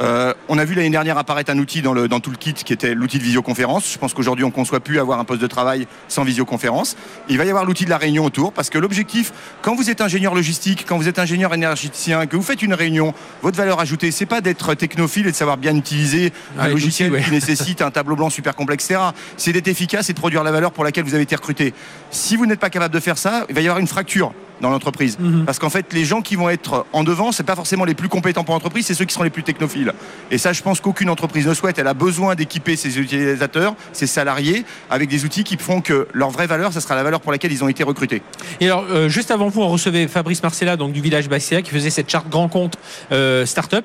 Euh, 0.00 0.35
on 0.48 0.59
a 0.59 0.64
vu 0.64 0.74
l'année 0.74 0.90
dernière 0.90 1.18
apparaître 1.18 1.50
un 1.50 1.59
outil 1.59 1.83
dans, 1.83 1.92
le, 1.92 2.09
dans 2.09 2.20
tout 2.20 2.31
le 2.31 2.37
kit 2.37 2.52
qui 2.54 2.72
était 2.72 2.94
l'outil 2.94 3.18
de 3.18 3.24
visioconférence. 3.24 3.92
Je 3.92 3.98
pense 3.98 4.14
qu'aujourd'hui, 4.14 4.44
on 4.44 4.48
ne 4.48 4.52
conçoit 4.52 4.81
plus 4.81 4.98
avoir 4.98 5.18
un 5.18 5.24
poste 5.24 5.40
de 5.42 5.46
travail 5.46 5.87
sans 6.09 6.24
visioconférence. 6.24 6.96
Il 7.28 7.38
va 7.38 7.44
y 7.44 7.50
avoir 7.50 7.64
l'outil 7.64 7.85
de 7.85 7.90
la 7.90 7.98
réunion 7.98 8.24
autour 8.24 8.52
parce 8.52 8.70
que 8.70 8.78
l'objectif, 8.78 9.33
quand 9.62 9.74
vous 9.74 9.90
êtes 9.90 10.00
ingénieur 10.00 10.35
logistique, 10.35 10.85
quand 10.88 10.96
vous 10.96 11.09
êtes 11.09 11.18
ingénieur 11.18 11.52
énergéticien, 11.54 12.26
que 12.26 12.37
vous 12.37 12.42
faites 12.42 12.62
une 12.62 12.74
réunion, 12.74 13.14
votre 13.42 13.57
valeur 13.57 13.81
ajoutée, 13.81 14.11
c'est 14.11 14.26
pas 14.26 14.40
d'être 14.40 14.74
technophile 14.74 15.26
et 15.26 15.31
de 15.33 15.37
savoir 15.37 15.57
bien 15.57 15.76
utiliser 15.76 16.33
un 16.59 16.64
Ouais, 16.64 16.70
logiciel 16.70 17.12
ouais. 17.12 17.22
qui 17.22 17.31
nécessite 17.33 17.83
un 17.83 17.90
tableau 17.90 18.16
blanc 18.16 18.31
super 18.31 18.54
complexe, 18.54 18.85
etc. 18.90 19.00
C'est 19.37 19.52
d'être 19.52 19.68
efficace 19.68 20.11
et 20.11 20.12
de 20.12 20.18
produire 20.18 20.42
la 20.44 20.52
valeur 20.52 20.72
pour 20.72 20.85
laquelle 20.85 21.04
vous 21.04 21.14
avez 21.14 21.22
été 21.24 21.37
recruté. 21.37 21.72
Si 22.11 22.37
vous 22.37 22.46
n'êtes 22.46 22.61
pas 22.61 22.70
capable 22.70 22.94
de 22.94 23.00
faire 23.00 23.18
ça, 23.18 23.44
il 23.48 23.54
va 23.54 23.61
y 23.61 23.64
avoir 23.66 23.78
une 23.78 23.87
fracture 23.87 24.33
dans 24.60 24.70
l'entreprise. 24.70 25.18
Mhm. 25.18 25.44
Parce 25.44 25.58
qu'en 25.58 25.70
fait, 25.70 25.92
les 25.92 26.04
gens 26.04 26.22
qui 26.22 26.36
vont 26.36 26.48
être 26.48 26.86
en 26.92 27.04
devant, 27.04 27.32
c'est 27.32 27.42
pas 27.42 27.56
forcément 27.56 27.84
les 27.84 27.94
plus 27.94 28.08
compétents 28.08 28.44
pour 28.44 28.54
l'entreprise, 28.54 28.86
c'est 28.86 28.94
ceux 28.94 29.04
qui 29.04 29.14
seront 29.14 29.24
les 29.24 29.30
plus 29.30 29.42
technophiles. 29.42 29.92
Et 30.30 30.38
ça, 30.38 30.52
je 30.52 30.62
pense 30.62 30.80
qu'aucune 30.80 31.10
entreprise 31.10 31.46
ne 31.46 31.54
souhaite. 31.54 31.78
Elle 31.78 31.86
a 31.86 31.94
besoin 31.94 32.34
d'équiper 32.34 32.76
ses 32.76 32.98
utilisateurs, 32.98 33.74
ses 33.92 34.06
salariés, 34.06 34.64
avec 34.90 35.08
des 35.08 35.24
outils 35.24 35.44
qui 35.44 35.56
font 35.56 35.80
que 35.80 36.08
leur 36.12 36.30
vraie 36.30 36.46
valeur, 36.46 36.72
ça 36.72 36.80
sera 36.80 36.94
la 36.94 37.02
valeur 37.02 37.20
pour 37.20 37.32
laquelle 37.32 37.52
ils 37.52 37.64
ont 37.64 37.68
été 37.68 37.82
recrutés. 37.84 38.22
Et 38.60 38.66
alors, 38.66 38.84
euh, 38.90 39.08
juste 39.08 39.30
avant 39.30 39.48
vous, 39.48 39.62
on 39.62 39.68
recevait 39.68 40.08
Fabrice 40.08 40.42
Marcella, 40.42 40.76
donc 40.76 40.92
du 40.92 41.00
village 41.00 41.28
Bassia, 41.28 41.62
qui 41.62 41.70
faisait 41.70 41.90
cette 41.90 42.10
charte 42.10 42.28
grand 42.28 42.48
compte 42.48 42.76
euh, 43.12 43.46
startup. 43.46 43.84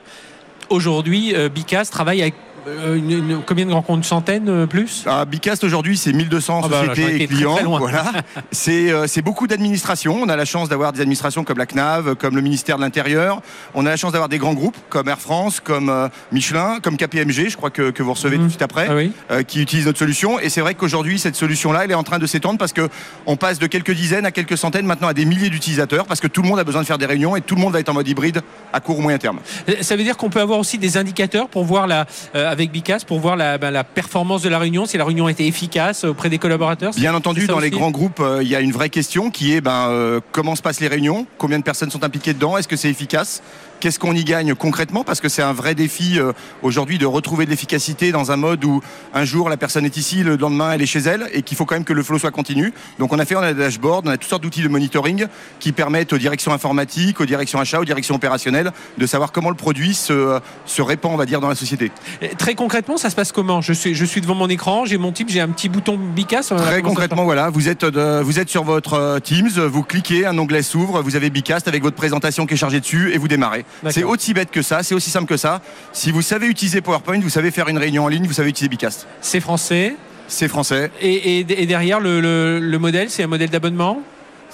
Aujourd'hui, 0.70 1.36
euh, 1.36 1.50
Bicas 1.50 1.86
travaille 1.86 2.22
avec 2.22 2.36
euh, 2.68 2.96
une- 2.96 3.12
une- 3.12 3.42
combien 3.46 3.66
de 3.66 3.72
rencontres? 3.72 3.98
Une 3.98 4.04
centaine 4.04 4.50
euh, 4.50 4.66
plus? 4.66 5.04
À 5.06 5.26
Bicast 5.26 5.64
aujourd'hui, 5.64 5.98
c'est 5.98 6.14
1200 6.14 6.62
Ah 6.64 6.68
bah, 6.68 6.86
sociétés 6.88 7.16
été 7.16 7.24
et 7.24 7.28
clients. 7.28 7.56
très. 7.56 7.64
Voilà. 7.66 8.06
C'est 8.52 8.92
euh, 8.92 9.06
c'est 9.08 9.22
beaucoup 9.22 9.48
d'administrations. 9.48 10.20
On 10.22 10.30
a 10.30 10.36
la 10.36 10.46
chance 10.46 10.70
d'avoir 10.70 10.94
des 10.94 11.02
administrations 11.02 11.44
comme 11.44 11.58
la 11.58 11.66
CNAV, 11.66 12.16
comme 12.16 12.36
le 12.36 12.42
ministère 12.42 12.78
de 12.78 12.82
l'Intérieur. 12.84 13.42
On 13.74 13.86
a 13.86 13.90
la 13.90 13.98
chance 13.98 14.12
d'avoir 14.14 14.30
des 14.30 14.38
grands 14.38 14.54
groupes 14.54 14.78
comme 14.90 15.08
Air 15.10 15.20
France, 15.20 15.60
comme 15.60 16.10
Michelin, 16.32 16.80
comme 16.82 16.98
KPMG, 16.98 17.50
je 17.50 17.58
crois 17.58 17.70
que, 17.70 17.90
que 17.92 18.04
vous 18.04 18.14
recevez 18.14 18.38
Mhm. 18.38 18.42
tout 18.44 18.46
de 18.48 18.52
suite 18.52 18.62
après, 18.62 18.88
Ah 18.90 18.96
oui 18.96 19.12
qui 19.48 19.62
utilisent 19.62 19.86
notre 19.88 20.00
solution. 20.00 20.40
Et 20.40 20.50
c'est 20.50 20.62
vrai 20.62 20.74
qu'aujourd'hui, 20.76 21.20
cette 21.20 21.36
solution-là, 21.36 21.84
elle 21.86 21.92
est 21.92 21.96
en 21.96 22.04
train 22.04 22.20
de 22.20 22.26
s'étendre 22.28 22.58
parce 22.58 22.74
que 22.74 22.88
on 23.26 23.36
passe 23.36 23.60
de 23.60 23.68
quelques 23.68 23.92
dizaines 23.92 24.26
à 24.26 24.32
quelques 24.32 24.58
centaines 24.58 24.86
maintenant 24.86 25.08
à 25.08 25.14
des 25.14 25.26
milliers 25.26 25.50
d'utilisateurs 25.50 26.06
parce 26.06 26.20
que 26.22 26.28
tout 26.28 26.42
le 26.42 26.48
monde 26.48 26.60
a 26.60 26.64
besoin 26.64 26.82
de 26.82 26.88
faire 26.88 26.98
des 26.98 27.06
réunions 27.06 27.36
et 27.36 27.42
tout 27.42 27.56
le 27.56 27.62
monde 27.62 27.74
va 27.74 27.80
être 27.80 27.90
en 27.90 27.94
mode 27.94 28.08
hybride 28.08 28.42
à 28.72 28.80
court 28.80 29.00
ou 29.00 29.02
moyen 29.02 29.18
terme. 29.18 29.40
Ça 29.82 29.96
veut 29.96 30.04
dire 30.04 30.18
qu'on 30.18 30.30
peut 30.30 30.42
avoir 30.42 30.60
aussi 30.60 30.78
des 30.78 30.98
indicateurs 30.98 31.50
pour 31.50 31.64
voir 31.66 31.88
la, 31.88 32.06
avec 32.54 32.72
Bicas, 32.72 33.04
pour 33.06 33.20
voir 33.20 33.36
la, 33.36 33.58
ben, 33.58 33.72
la 33.72 33.84
performance 33.84 34.42
de 34.42 34.50
la 34.50 34.60
réunion, 34.60 34.86
si 34.86 34.98
la 34.98 35.04
réunion 35.04 35.26
a 35.26 35.32
été 35.32 35.46
efficace 35.46 36.06
auprès 36.06 36.30
des 36.30 36.38
collaborateurs. 36.38 36.94
Bien 36.96 37.14
entendu, 37.14 37.48
dans 37.48 37.60
les 37.60 37.70
grands 37.70 37.92
groupes, 37.92 38.22
euh, 38.22 38.42
il 38.42 38.48
y 38.48 38.56
a 38.56 38.62
une 38.62 38.72
vraie 38.72 38.90
question 38.90 39.30
qui 39.30 39.54
est 39.54 39.62
ben, 39.62 39.88
euh, 39.90 40.22
comment 40.32 40.56
se 40.56 40.62
passent 40.62 40.80
les 40.80 40.88
réunions? 40.88 41.28
Combien 41.38 41.60
de 41.60 41.64
personnes 41.64 41.92
sont 41.92 42.04
impliquées 42.04 42.34
dedans? 42.34 42.58
Est-ce 42.58 42.68
que 42.68 42.78
c'est 42.78 42.90
efficace? 42.90 43.42
Qu'est-ce 43.84 44.00
qu'on 44.00 44.16
y 44.16 44.24
gagne 44.24 44.56
concrètement 44.56 45.04
Parce 45.04 45.20
que 45.20 45.28
c'est 45.28 45.42
un 45.42 45.52
vrai 45.52 45.76
défi 45.76 46.18
euh, 46.18 46.32
aujourd'hui 46.62 46.98
de 46.98 47.06
retrouver 47.06 47.44
de 47.44 47.50
l'efficacité 47.50 48.14
dans 48.14 48.32
un 48.32 48.38
mode 48.38 48.64
où 48.64 48.80
un 49.14 49.26
jour 49.26 49.50
la 49.50 49.58
personne 49.58 49.84
est 49.84 49.98
ici, 49.98 50.24
le 50.24 50.38
lendemain 50.38 50.72
elle 50.72 50.82
est 50.82 50.86
chez 50.86 51.00
elle 51.00 51.28
et 51.34 51.42
qu'il 51.42 51.58
faut 51.58 51.66
quand 51.66 51.76
même 51.76 51.84
que 51.84 51.92
le 51.92 52.02
flow 52.02 52.18
soit 52.18 52.32
continu. 52.32 52.72
Donc 52.98 53.12
on 53.12 53.20
a 53.20 53.26
fait, 53.26 53.36
on 53.36 53.42
a 53.42 53.52
des 53.52 53.60
dashboards, 53.60 54.04
on 54.06 54.10
a 54.10 54.16
toutes 54.16 54.30
sortes 54.30 54.42
d'outils 54.44 54.62
de 54.64 54.70
monitoring 54.70 55.26
qui 55.60 55.74
permettent 55.74 56.14
aux 56.14 56.18
directions 56.18 56.54
informatiques, 56.54 57.20
aux 57.20 57.26
directions 57.26 57.60
achats, 57.60 57.82
aux 57.82 57.84
directions 57.84 58.16
opérationnelles 58.16 58.72
de 58.98 59.06
savoir 59.06 59.34
comment 59.34 59.50
le 59.50 59.58
produit 59.58 59.94
se, 59.94 60.40
se 60.66 60.82
répand, 60.82 61.12
on 61.12 61.18
va 61.18 61.26
dire, 61.26 61.42
dans 61.42 61.50
la 61.50 61.56
société. 61.56 61.92
Très 62.38 62.56
concrètement, 62.56 62.96
ça 62.96 63.10
se 63.10 63.16
passe 63.18 63.34
comment 63.34 63.60
je 63.60 63.74
suis, 63.74 63.96
je 63.96 64.06
suis 64.06 64.22
devant 64.22 64.36
mon 64.36 64.48
écran, 64.48 64.86
j'ai 64.86 64.98
mon 64.98 65.12
type, 65.12 65.28
j'ai 65.30 65.42
un 65.42 65.50
petit 65.50 65.68
bouton 65.68 65.98
Bicas. 65.98 66.48
euh, 66.54 66.58
Très 66.58 66.82
concrètement, 66.84 67.26
voilà, 67.26 67.50
vous 67.50 67.68
êtes, 67.68 67.84
de- 67.84 68.22
vous 68.22 68.40
êtes 68.40 68.48
sur 68.48 68.64
votre 68.64 68.94
euh, 68.94 69.20
Teams, 69.20 69.50
vous 69.50 69.84
cliquez, 69.84 70.26
un 70.26 70.38
onglet 70.38 70.62
s'ouvre, 70.64 71.02
vous 71.02 71.18
avez 71.18 71.30
Bicast 71.30 71.68
avec 71.68 71.84
votre 71.84 71.98
présentation 71.98 72.46
qui 72.46 72.54
est 72.54 72.58
chargée 72.58 72.80
dessus 72.80 73.12
et 73.14 73.18
vous 73.18 73.28
démarrez. 73.28 73.66
C'est 73.90 74.04
aussi 74.04 74.34
bête 74.34 74.52
que 74.52 74.62
ça, 74.62 74.84
c'est 74.84 74.96
aussi 74.96 75.10
simple 75.10 75.28
que 75.28 75.38
ça. 75.38 75.62
Si 75.92 76.12
vous 76.12 76.22
savez 76.22 76.48
utiliser 76.48 76.82
PowerPoint, 76.82 77.20
vous 77.20 77.30
savez 77.30 77.52
faire 77.52 77.68
une 77.68 77.78
réunion 77.78 78.06
en 78.06 78.08
ligne, 78.08 78.26
vous 78.28 78.34
savez 78.34 78.50
utiliser 78.50 78.70
Bicast. 78.70 79.08
C'est 79.22 79.40
français. 79.40 79.96
C'est 80.28 80.48
français. 80.48 80.90
Et, 81.02 81.40
et- 81.40 81.62
et 81.62 81.66
derrière, 81.66 82.00
le, 82.00 82.22
le- 82.22 82.60
le 82.60 82.80
modèle, 82.80 83.10
c'est 83.10 83.24
un 83.24 83.28
modèle 83.28 83.50
d'abonnement? 83.50 84.00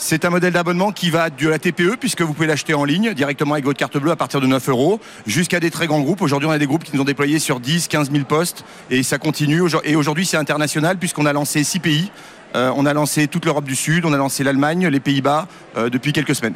C'est 0.02 0.24
un 0.24 0.30
modèle 0.30 0.54
d'abonnement 0.54 0.92
qui 0.94 1.10
va 1.10 1.30
de 1.30 1.48
la 1.50 1.60
TPE, 1.60 1.98
puisque 2.00 2.22
vous 2.22 2.34
pouvez 2.34 2.48
l'acheter 2.48 2.74
en 2.74 2.86
ligne 2.86 3.14
directement 3.14 3.54
avec 3.56 3.66
votre 3.66 3.78
carte 3.78 3.98
bleue 3.98 4.12
à 4.12 4.16
partir 4.16 4.40
de 4.40 4.48
9 4.48 4.70
euros, 4.70 5.00
jusqu'à 5.28 5.60
des 5.60 5.72
très 5.72 5.88
grands 5.88 6.00
groupes. 6.00 6.22
Aujourd'hui, 6.22 6.48
on 6.48 6.52
a 6.54 6.58
des 6.58 6.68
groupes 6.68 6.86
qui 6.86 6.96
nous 6.96 7.02
ont 7.02 7.06
déployés 7.06 7.38
sur 7.38 7.60
10, 7.60 7.90
15 7.90 8.10
000 8.10 8.24
postes, 8.24 8.64
et 8.90 9.04
ça 9.04 9.18
continue. 9.18 9.62
Et 9.84 9.96
aujourd'hui, 9.98 10.26
c'est 10.26 10.38
international, 10.38 10.98
puisqu'on 10.98 11.26
a 11.26 11.34
lancé 11.34 11.64
6 11.66 11.80
pays. 11.80 12.12
Euh, 12.56 12.72
on 12.78 12.86
a 12.86 12.94
lancé 12.94 13.28
toute 13.28 13.44
l'Europe 13.46 13.66
du 13.66 13.76
Sud, 13.76 14.06
on 14.06 14.14
a 14.14 14.18
lancé 14.18 14.44
l'Allemagne, 14.44 14.88
les 14.88 15.00
Pays-Bas 15.02 15.48
euh, 15.78 15.90
depuis 15.90 16.14
quelques 16.14 16.34
semaines. 16.34 16.56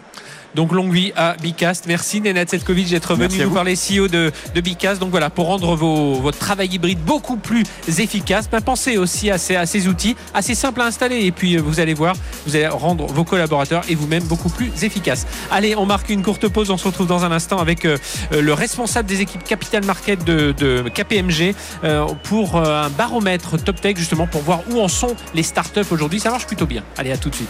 Donc 0.55 0.71
longue 0.71 0.91
vie 0.93 1.11
à 1.15 1.35
Bicast. 1.41 1.85
Merci 1.87 2.21
Nenad 2.21 2.49
Selkovic 2.49 2.89
d'être 2.89 3.15
venu 3.15 3.43
nous 3.43 3.51
parler 3.51 3.75
CEO 3.75 4.07
de, 4.07 4.31
de 4.53 4.61
Bicast. 4.61 4.99
Donc 4.99 5.09
voilà, 5.11 5.29
pour 5.29 5.47
rendre 5.47 5.75
vos, 5.75 6.15
votre 6.15 6.37
travail 6.37 6.69
hybride 6.69 6.99
beaucoup 6.99 7.37
plus 7.37 7.63
efficace, 7.87 8.49
ben, 8.49 8.61
pensez 8.61 8.97
aussi 8.97 9.31
à 9.31 9.37
ces, 9.37 9.55
à 9.55 9.65
ces 9.65 9.87
outils 9.87 10.15
assez 10.33 10.55
simples 10.55 10.81
à 10.81 10.85
installer. 10.85 11.25
Et 11.25 11.31
puis 11.31 11.55
euh, 11.55 11.61
vous 11.61 11.79
allez 11.79 11.93
voir, 11.93 12.15
vous 12.45 12.55
allez 12.55 12.67
rendre 12.67 13.05
vos 13.07 13.23
collaborateurs 13.23 13.83
et 13.89 13.95
vous-même 13.95 14.23
beaucoup 14.23 14.49
plus 14.49 14.83
efficaces. 14.83 15.25
Allez, 15.51 15.75
on 15.75 15.85
marque 15.85 16.09
une 16.09 16.23
courte 16.23 16.47
pause. 16.47 16.69
On 16.69 16.77
se 16.77 16.85
retrouve 16.85 17.07
dans 17.07 17.25
un 17.25 17.31
instant 17.31 17.57
avec 17.57 17.85
euh, 17.85 17.97
euh, 18.31 18.41
le 18.41 18.53
responsable 18.53 19.07
des 19.07 19.21
équipes 19.21 19.43
Capital 19.43 19.83
Market 19.85 20.23
de, 20.23 20.53
de 20.57 20.89
KPMG 20.89 21.55
euh, 21.83 22.05
pour 22.23 22.55
euh, 22.57 22.85
un 22.85 22.89
baromètre 22.89 23.57
Top 23.61 23.81
Tech 23.81 23.97
justement 23.97 24.27
pour 24.27 24.41
voir 24.41 24.61
où 24.69 24.79
en 24.79 24.87
sont 24.87 25.15
les 25.33 25.43
startups 25.43 25.81
aujourd'hui. 25.91 26.19
Ça 26.19 26.29
marche 26.29 26.47
plutôt 26.47 26.65
bien. 26.65 26.83
Allez, 26.97 27.11
à 27.11 27.17
tout 27.17 27.29
de 27.29 27.35
suite. 27.35 27.49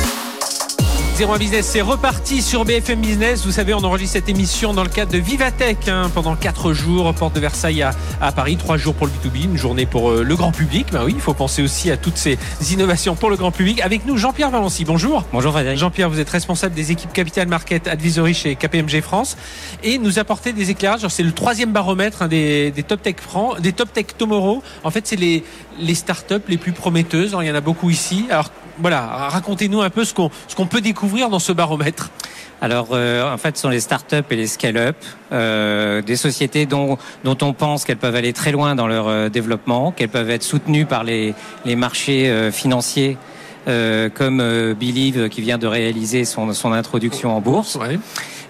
01 1.21 1.37
Business, 1.37 1.67
c'est 1.67 1.81
reparti 1.81 2.41
sur 2.41 2.65
BFM 2.65 2.99
Business. 2.99 3.45
Vous 3.45 3.51
savez, 3.51 3.75
on 3.75 3.83
enregistre 3.83 4.13
cette 4.13 4.27
émission 4.27 4.73
dans 4.73 4.81
le 4.81 4.89
cadre 4.89 5.11
de 5.11 5.19
Vivatech 5.19 5.87
hein, 5.87 6.09
pendant 6.15 6.35
4 6.35 6.73
jours, 6.73 7.13
porte 7.13 7.35
de 7.35 7.39
Versailles 7.39 7.83
à, 7.83 7.91
à 8.19 8.31
Paris, 8.31 8.57
3 8.57 8.77
jours 8.77 8.95
pour 8.95 9.05
le 9.05 9.13
B2B, 9.13 9.43
une 9.43 9.57
journée 9.57 9.85
pour 9.85 10.09
euh, 10.09 10.23
le 10.23 10.35
grand 10.35 10.51
public. 10.51 10.87
Ben 10.91 11.03
oui, 11.05 11.11
il 11.15 11.21
faut 11.21 11.35
penser 11.35 11.61
aussi 11.61 11.91
à 11.91 11.97
toutes 11.97 12.17
ces 12.17 12.39
innovations 12.71 13.13
pour 13.13 13.29
le 13.29 13.35
grand 13.35 13.51
public. 13.51 13.81
Avec 13.81 14.07
nous, 14.07 14.17
Jean-Pierre 14.17 14.49
Valency. 14.49 14.83
Bonjour. 14.83 15.23
Bonjour 15.31 15.51
Frédéric. 15.51 15.77
Jean-Pierre, 15.77 16.09
vous 16.09 16.19
êtes 16.19 16.29
responsable 16.29 16.73
des 16.73 16.91
équipes 16.91 17.13
Capital 17.13 17.47
Market 17.47 17.87
Advisory 17.87 18.33
chez 18.33 18.55
KPMG 18.55 19.01
France 19.01 19.37
et 19.83 19.99
nous 19.99 20.17
apportez 20.17 20.53
des 20.53 20.71
éclairages. 20.71 21.07
C'est 21.07 21.21
le 21.21 21.33
troisième 21.33 21.71
baromètre 21.71 22.23
hein, 22.23 22.29
des, 22.29 22.71
des 22.71 22.81
Top 22.81 23.03
Tech 23.03 23.17
France, 23.19 23.61
des 23.61 23.73
Top 23.73 23.93
Tech 23.93 24.07
Tomorrow. 24.17 24.63
En 24.83 24.89
fait, 24.89 25.05
c'est 25.05 25.17
les, 25.17 25.43
les 25.79 25.95
startups 25.95 26.41
les 26.47 26.57
plus 26.57 26.71
prometteuses. 26.71 27.29
Alors, 27.29 27.43
il 27.43 27.47
y 27.47 27.51
en 27.51 27.55
a 27.55 27.61
beaucoup 27.61 27.91
ici. 27.91 28.25
Alors 28.31 28.49
voilà, 28.79 29.01
racontez-nous 29.29 29.81
un 29.81 29.89
peu 29.89 30.05
ce 30.05 30.13
qu'on 30.13 30.29
ce 30.47 30.55
qu'on 30.55 30.67
peut 30.67 30.81
découvrir 30.81 31.29
dans 31.29 31.39
ce 31.39 31.51
baromètre. 31.51 32.09
Alors 32.61 32.89
euh, 32.91 33.33
en 33.33 33.37
fait, 33.37 33.57
ce 33.57 33.63
sont 33.63 33.69
les 33.69 33.79
startups 33.79 34.23
et 34.29 34.35
les 34.35 34.47
scale-up, 34.47 34.95
euh, 35.31 36.01
des 36.01 36.15
sociétés 36.15 36.65
dont, 36.65 36.97
dont 37.23 37.37
on 37.41 37.53
pense 37.53 37.85
qu'elles 37.85 37.97
peuvent 37.97 38.15
aller 38.15 38.33
très 38.33 38.51
loin 38.51 38.75
dans 38.75 38.87
leur 38.87 39.07
euh, 39.07 39.29
développement, 39.29 39.91
qu'elles 39.91 40.09
peuvent 40.09 40.29
être 40.29 40.43
soutenues 40.43 40.85
par 40.85 41.03
les, 41.03 41.33
les 41.65 41.75
marchés 41.75 42.51
financiers. 42.51 43.17
comme 43.65 44.73
Believe 44.73 45.29
qui 45.29 45.41
vient 45.41 45.57
de 45.57 45.67
réaliser 45.67 46.25
son, 46.25 46.53
son 46.53 46.71
introduction 46.73 47.35
en 47.35 47.41
bourse. 47.41 47.75
Ouais. 47.75 47.99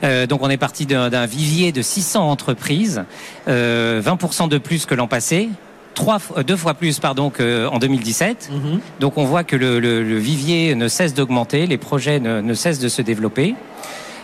Euh, 0.04 0.26
donc 0.26 0.42
on 0.42 0.50
est 0.50 0.58
parti 0.58 0.86
d'un 0.86 1.10
d'un 1.10 1.26
vivier 1.26 1.72
de 1.72 1.82
600 1.82 2.30
entreprises, 2.30 3.04
euh, 3.48 4.02
20% 4.02 4.50
de 4.50 4.58
plus 4.58 4.86
que 4.86 4.96
l'an 4.96 5.08
passé, 5.08 5.50
trois, 5.94 6.20
euh, 6.38 6.44
deux 6.44 6.56
fois 6.58 6.74
plus 6.74 7.00
pardon 7.00 7.30
qu'en 7.30 7.78
2017. 7.80 8.50
Mhm. 8.52 8.80
Donc 9.00 9.18
on 9.18 9.26
voit 9.26 9.44
que 9.44 9.56
le, 9.56 9.80
le- 9.80 10.04
le 10.04 10.18
vivier 10.18 10.76
ne 10.76 10.88
cesse 10.88 11.14
d'augmenter, 11.14 11.68
les 11.68 11.78
projets 11.78 12.20
ne, 12.20 12.42
ne 12.42 12.54
cessent 12.54 12.80
de 12.80 12.90
se 12.90 13.02
développer. 13.02 13.56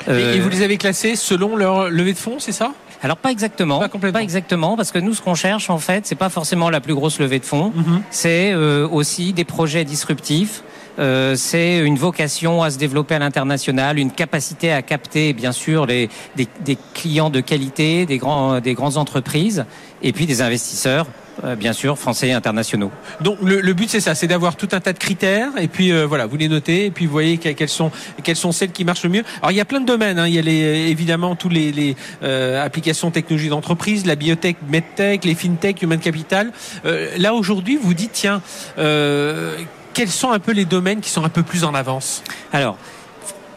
Et, 0.07 0.09
Euh, 0.09 0.35
et 0.35 0.39
vous 0.39 0.49
les 0.49 0.61
avez 0.61 0.77
classés 0.77 1.15
selon 1.17 1.55
leur 1.57 1.89
levée 1.89 2.13
de 2.13 2.17
fonds, 2.17 2.37
c'est 2.39 2.53
ça? 2.53 2.71
Alors 3.03 3.17
pas 3.17 3.29
exactement, 3.31 3.77
Pas 3.79 3.89
complètement. 3.89 4.19
exactement, 4.21 4.75
parce 4.75 4.91
que 4.91 4.97
nous 4.99 5.13
ce 5.13 5.21
qu'on 5.21 5.35
cherche 5.35 5.69
en 5.69 5.77
fait, 5.77 6.07
c'est 6.07 6.15
pas 6.15 6.29
forcément 6.29 6.69
la 6.71 6.79
plus 6.81 6.95
grosse 6.95 7.19
levée 7.19 7.39
de 7.39 7.45
fonds, 7.45 7.71
Mhm. 7.75 8.01
c'est 8.09 8.51
euh, 8.53 8.87
aussi 8.87 9.33
des 9.33 9.43
projets 9.43 9.83
disruptifs. 9.85 10.63
Euh, 10.97 11.35
c'est 11.35 11.77
une 11.77 11.95
vocation 11.97 12.63
à 12.63 12.71
se 12.71 12.79
développer 12.79 13.13
à 13.13 13.19
l'international, 13.19 13.99
une 13.99 14.09
capacité 14.11 14.71
à 14.71 14.81
capter 14.81 15.33
bien 15.33 15.51
sûr 15.51 15.85
les, 15.85 16.09
des, 16.35 16.47
des 16.65 16.75
clients 16.95 17.29
de 17.29 17.39
qualité, 17.39 18.07
des 18.07 18.17
grands 18.17 18.59
des 18.61 18.73
grandes 18.73 18.97
entreprises, 18.97 19.65
et 20.01 20.11
puis 20.11 20.25
des 20.25 20.41
investisseurs, 20.41 21.05
euh, 21.05 21.26
bien 21.57 21.73
sûr 21.73 21.97
français 21.97 22.29
et 22.29 22.33
internationaux. 22.33 22.91
Donc 23.21 23.37
le, 23.41 23.61
le 23.61 23.73
but 23.73 23.89
c'est 23.89 23.99
ça, 23.99 24.15
c'est 24.15 24.27
d'avoir 24.27 24.55
tout 24.55 24.69
un 24.71 24.79
tas 24.79 24.93
de 24.93 24.97
critères 24.97 25.51
et 25.57 25.67
puis 25.67 25.91
euh, 25.91 26.05
voilà, 26.05 26.25
vous 26.25 26.37
les 26.37 26.49
notez 26.49 26.85
et 26.87 26.91
puis 26.91 27.05
vous 27.05 27.11
voyez 27.11 27.37
que- 27.37 27.49
quelles 27.49 27.69
sont 27.69 27.91
quelles 28.23 28.35
sont 28.35 28.51
celles 28.51 28.71
qui 28.71 28.83
marchent 28.85 29.03
le 29.03 29.09
mieux. 29.09 29.23
Alors 29.41 29.51
il 29.51 29.57
y 29.57 29.61
a 29.61 29.65
plein 29.65 29.79
de 29.81 29.85
domaines, 29.85 30.17
hein. 30.19 30.27
il 30.27 30.33
y 30.33 30.39
a 30.39 30.41
les, 30.41 30.89
évidemment 30.89 31.35
tous 31.35 31.49
les, 31.49 31.71
les 31.71 31.95
euh, 32.23 32.63
applications 32.63 33.11
technologie 33.11 33.49
d'entreprise, 33.49 34.05
la 34.05 34.15
biotech, 34.15 34.57
medtech, 34.69 35.25
les 35.25 35.35
fintech, 35.35 35.81
human 35.81 35.99
capital. 35.99 36.51
Euh, 36.85 37.09
là 37.17 37.33
aujourd'hui, 37.33 37.77
vous 37.81 37.93
dites 37.93 38.11
tiens, 38.13 38.41
euh, 38.77 39.57
quels 39.93 40.09
sont 40.09 40.31
un 40.31 40.39
peu 40.39 40.51
les 40.51 40.65
domaines 40.65 41.01
qui 41.01 41.09
sont 41.09 41.23
un 41.23 41.29
peu 41.29 41.43
plus 41.43 41.63
en 41.63 41.73
avance? 41.73 42.23
Alors 42.51 42.77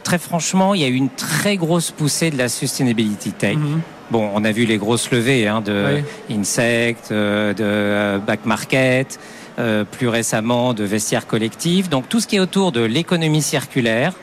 très 0.04 0.18
franchement, 0.18 0.74
il 0.74 0.80
y 0.80 0.84
a 0.84 0.88
eu 0.88 0.94
une 0.94 1.10
très 1.10 1.56
grosse 1.56 1.90
poussée 1.90 2.30
de 2.30 2.38
la 2.38 2.48
sustainability 2.48 3.32
tech. 3.32 3.56
Mhm. 3.56 3.80
Bon, 4.10 4.28
on 4.34 4.44
a 4.44 4.50
vu 4.50 4.64
les 4.64 4.76
grosses 4.76 5.10
levées 5.12 5.46
hein, 5.46 5.60
de 5.60 6.02
Oui. 6.28 6.36
Insect, 6.36 7.10
euh, 7.12 7.52
de 7.54 7.62
euh, 7.62 8.18
Back 8.18 8.44
Market, 8.44 9.20
euh, 9.58 9.84
plus 9.84 10.08
récemment 10.08 10.74
de 10.74 10.82
vestiaires 10.84 11.26
collectifs. 11.28 11.88
Donc 11.88 12.08
tout 12.08 12.18
ce 12.20 12.26
qui 12.26 12.36
est 12.36 12.40
autour 12.40 12.72
de 12.72 12.80
l'économie 12.80 13.42
circulaire, 13.42 14.14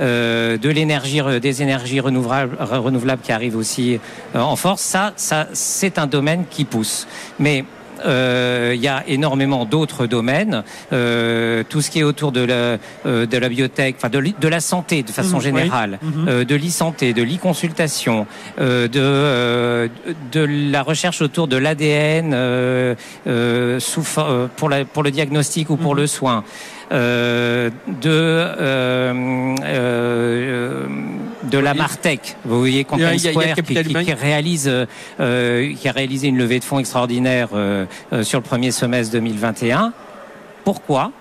euh, 0.00 0.56
de 0.56 0.68
l'énergie, 0.70 1.20
des 1.40 1.62
énergies 1.62 2.00
renouvelables, 2.00 2.56
re- 2.60 2.78
renouvelables 2.78 3.22
qui 3.22 3.32
arrivent 3.32 3.56
aussi 3.56 3.98
euh, 4.34 4.40
en 4.40 4.56
force, 4.56 4.80
ça, 4.80 5.12
ça 5.16 5.48
c'est 5.52 5.98
un 5.98 6.06
domaine 6.06 6.44
qui 6.50 6.64
pousse. 6.64 7.06
Mais 7.38 7.64
euh, 8.04 8.72
il 8.74 8.80
y 8.80 8.88
a 8.88 9.02
énormément 9.06 9.64
d'autres 9.64 10.06
domaines, 10.06 10.62
euh, 10.92 11.62
tout 11.68 11.80
ce 11.80 11.90
qui 11.90 12.00
est 12.00 12.02
autour 12.02 12.32
de 12.32 12.40
la, 12.40 12.78
euh, 13.06 13.26
de 13.26 13.38
la 13.38 13.48
biotech, 13.48 13.96
enfin 13.98 14.08
de, 14.08 14.20
de 14.38 14.48
la 14.48 14.60
santé 14.60 15.02
de 15.02 15.10
façon 15.10 15.36
oui. 15.38 15.42
générale, 15.44 15.98
Mhm. 16.02 16.28
euh, 16.28 16.44
de 16.44 16.54
l'e-santé, 16.54 17.12
de 17.14 17.22
l'e-consultation, 17.22 18.26
euh, 18.60 18.88
de, 18.88 19.00
euh, 19.00 19.88
de 20.32 20.46
la 20.72 20.82
recherche 20.82 21.22
autour 21.22 21.48
de 21.48 21.56
l'ADN 21.56 22.32
euh, 22.34 22.94
euh, 23.26 23.78
euh, 24.18 24.46
pour, 24.56 24.68
la- 24.68 24.84
pour 24.84 25.02
le 25.02 25.10
diagnostic 25.10 25.70
ou 25.70 25.76
pour 25.76 25.94
Mhm. 25.94 26.00
le 26.00 26.06
soin. 26.06 26.44
euh, 26.92 27.68
de 27.88 28.10
euh, 28.10 29.54
euh, 29.64 30.86
de 31.50 31.58
la 31.58 31.74
Martech. 31.74 32.36
Vous 32.44 32.58
voyez, 32.58 32.84
Content 32.84 33.02
Square 33.18 33.54
qui, 33.56 33.74
qui- 34.04 34.12
réalise, 34.12 34.68
euh, 34.68 34.86
euh, 35.20 35.72
qui 35.74 35.88
a 35.88 35.92
réalisé 35.92 36.28
une 36.28 36.38
levée 36.38 36.58
de 36.58 36.64
fonds 36.64 36.78
extraordinaire 36.78 37.48
euh, 37.54 37.86
euh, 38.12 38.22
sur 38.22 38.38
le 38.38 38.44
premier 38.44 38.70
semestre 38.70 39.12
2021. 39.12 39.92
Pourquoi? 40.64 41.12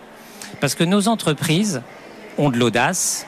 Parce 0.59 0.75
que 0.75 0.83
nos 0.83 1.07
entreprises 1.07 1.81
ont 2.37 2.49
de 2.49 2.57
l'audace, 2.57 3.25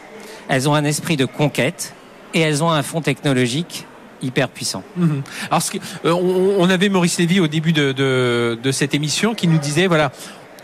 elles 0.49 0.67
ont 0.69 0.73
un 0.73 0.85
esprit 0.85 1.17
de 1.17 1.25
conquête 1.25 1.93
et 2.33 2.39
elles 2.41 2.63
ont 2.63 2.71
un 2.71 2.83
fonds 2.83 3.01
technologique 3.01 3.85
hyper 4.21 4.49
puissant. 4.49 4.81
Mhm. 4.95 5.21
Alors, 5.51 5.61
ce 5.61 5.71
que- 5.71 5.77
euh, 6.05 6.11
on, 6.11 6.55
on 6.59 6.69
avait 6.69 6.89
Maurice 6.89 7.19
Lévy 7.19 7.39
au 7.39 7.47
début 7.47 7.71
de, 7.73 7.91
de, 7.91 8.57
de 8.61 8.71
cette 8.71 8.95
émission 8.95 9.35
qui 9.35 9.47
nous 9.47 9.59
disait 9.59 9.85
voilà, 9.87 10.11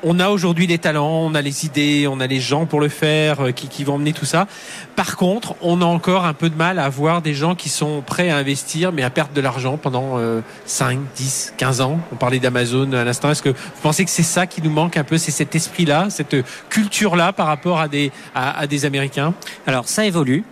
on 0.03 0.19
a 0.19 0.29
aujourd'hui 0.29 0.67
les 0.67 0.77
talents, 0.77 1.21
on 1.23 1.33
a 1.33 1.41
les 1.41 1.65
idées, 1.65 2.07
on 2.07 2.19
a 2.19 2.27
les 2.27 2.39
gens 2.39 2.65
pour 2.65 2.79
le 2.79 2.89
faire, 2.89 3.45
euh, 3.45 3.51
qui, 3.51 3.67
qui 3.67 3.83
vont 3.83 3.95
emmener 3.95 4.13
tout 4.13 4.25
ça. 4.25 4.47
Par 4.95 5.15
contre, 5.15 5.55
on 5.61 5.81
a 5.81 5.85
encore 5.85 6.25
un 6.25 6.33
peu 6.33 6.49
de 6.49 6.55
mal 6.55 6.77
à 6.77 6.85
avoir 6.85 7.21
des 7.21 7.33
gens 7.33 7.55
qui 7.55 7.69
sont 7.69 8.01
prêts 8.01 8.29
à 8.29 8.37
investir, 8.37 8.91
mais 8.91 9.03
à 9.03 9.09
perdre 9.09 9.33
de 9.33 9.41
l'argent 9.41 9.77
pendant 9.77 10.17
euh, 10.17 10.41
5, 10.65 10.99
10, 11.15 11.53
15 11.57 11.81
ans. 11.81 11.99
On 12.11 12.15
parlait 12.15 12.39
d'Amazon 12.39 12.91
à 12.93 13.03
l'instant. 13.03 13.31
Est-ce 13.31 13.41
que 13.41 13.49
vous 13.49 13.81
pensez 13.81 14.03
que 14.03 14.11
c'est 14.11 14.23
ça 14.23 14.45
qui 14.45 14.61
nous 14.61 14.71
manque 14.71 14.97
un 14.97 15.03
peu? 15.03 15.17
C'est 15.17 15.31
cet 15.31 15.55
esprit-là, 15.55 16.09
cette 16.09 16.35
culture-là 16.69 17.33
par 17.33 17.47
rapport 17.47 17.79
à 17.79 17.87
des, 17.87 18.11
à, 18.35 18.59
à 18.59 18.67
des 18.67 18.85
Américains? 18.85 19.33
Alors 19.65 19.87
ça 19.87 20.05
évolue, 20.05 20.43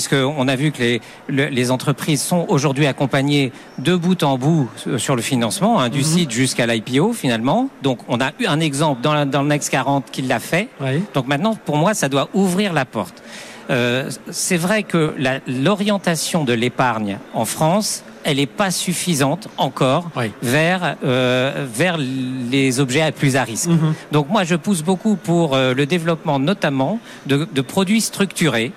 puisqu'on 0.00 0.46
a 0.46 0.56
vu 0.56 0.72
que 0.72 0.78
les, 0.82 1.00
le- 1.28 1.46
les 1.46 1.70
entreprises 1.70 2.20
sont 2.20 2.44
aujourd'hui 2.48 2.86
accompagnées 2.86 3.50
de 3.78 3.96
bout 3.96 4.22
en 4.24 4.36
bout 4.36 4.68
euh, 4.86 4.98
sur 4.98 5.16
le 5.16 5.22
financement, 5.22 5.80
hein, 5.80 5.88
du 5.88 6.02
site 6.02 6.30
jusqu'à 6.30 6.66
l'IPO 6.66 7.14
finalement. 7.14 7.70
Donc 7.82 8.00
on 8.08 8.20
a 8.20 8.32
eu 8.38 8.44
un 8.46 8.60
exemple 8.60 9.00
dans, 9.00 9.14
la- 9.14 9.24
dans 9.24 9.40
le 9.42 9.48
Next 9.48 9.70
40 9.70 10.10
qui 10.12 10.20
l'a 10.20 10.38
fait. 10.38 10.68
Oui. 10.82 11.02
Donc 11.14 11.26
maintenant, 11.28 11.54
pour 11.54 11.78
moi, 11.78 11.94
ça 11.94 12.10
doit 12.10 12.28
ouvrir 12.34 12.74
la 12.74 12.84
porte. 12.84 13.22
Euh, 13.70 14.10
c'est 14.30 14.58
vrai 14.58 14.82
que 14.82 15.14
l'orientation 15.48 16.44
de 16.44 16.52
l'épargne 16.52 17.18
en 17.34 17.44
France, 17.46 18.04
elle 18.22 18.36
n'est 18.36 18.46
pas 18.46 18.70
suffisante 18.70 19.48
encore 19.56 20.10
Oui. 20.16 20.30
vers 20.42 20.96
euh, 21.04 21.66
vers 21.72 21.96
les 21.98 22.80
objets 22.80 23.00
à 23.02 23.12
plus 23.12 23.34
à 23.34 23.44
risque. 23.44 23.68
Mhm. 23.70 23.94
Donc 24.12 24.28
moi, 24.28 24.44
je 24.44 24.56
pousse 24.56 24.82
beaucoup 24.82 25.16
pour 25.16 25.54
euh, 25.54 25.72
le 25.74 25.86
développement 25.86 26.38
notamment 26.38 27.00
de, 27.26 27.48
de 27.52 27.60
produits 27.62 28.00
structurés 28.02 28.72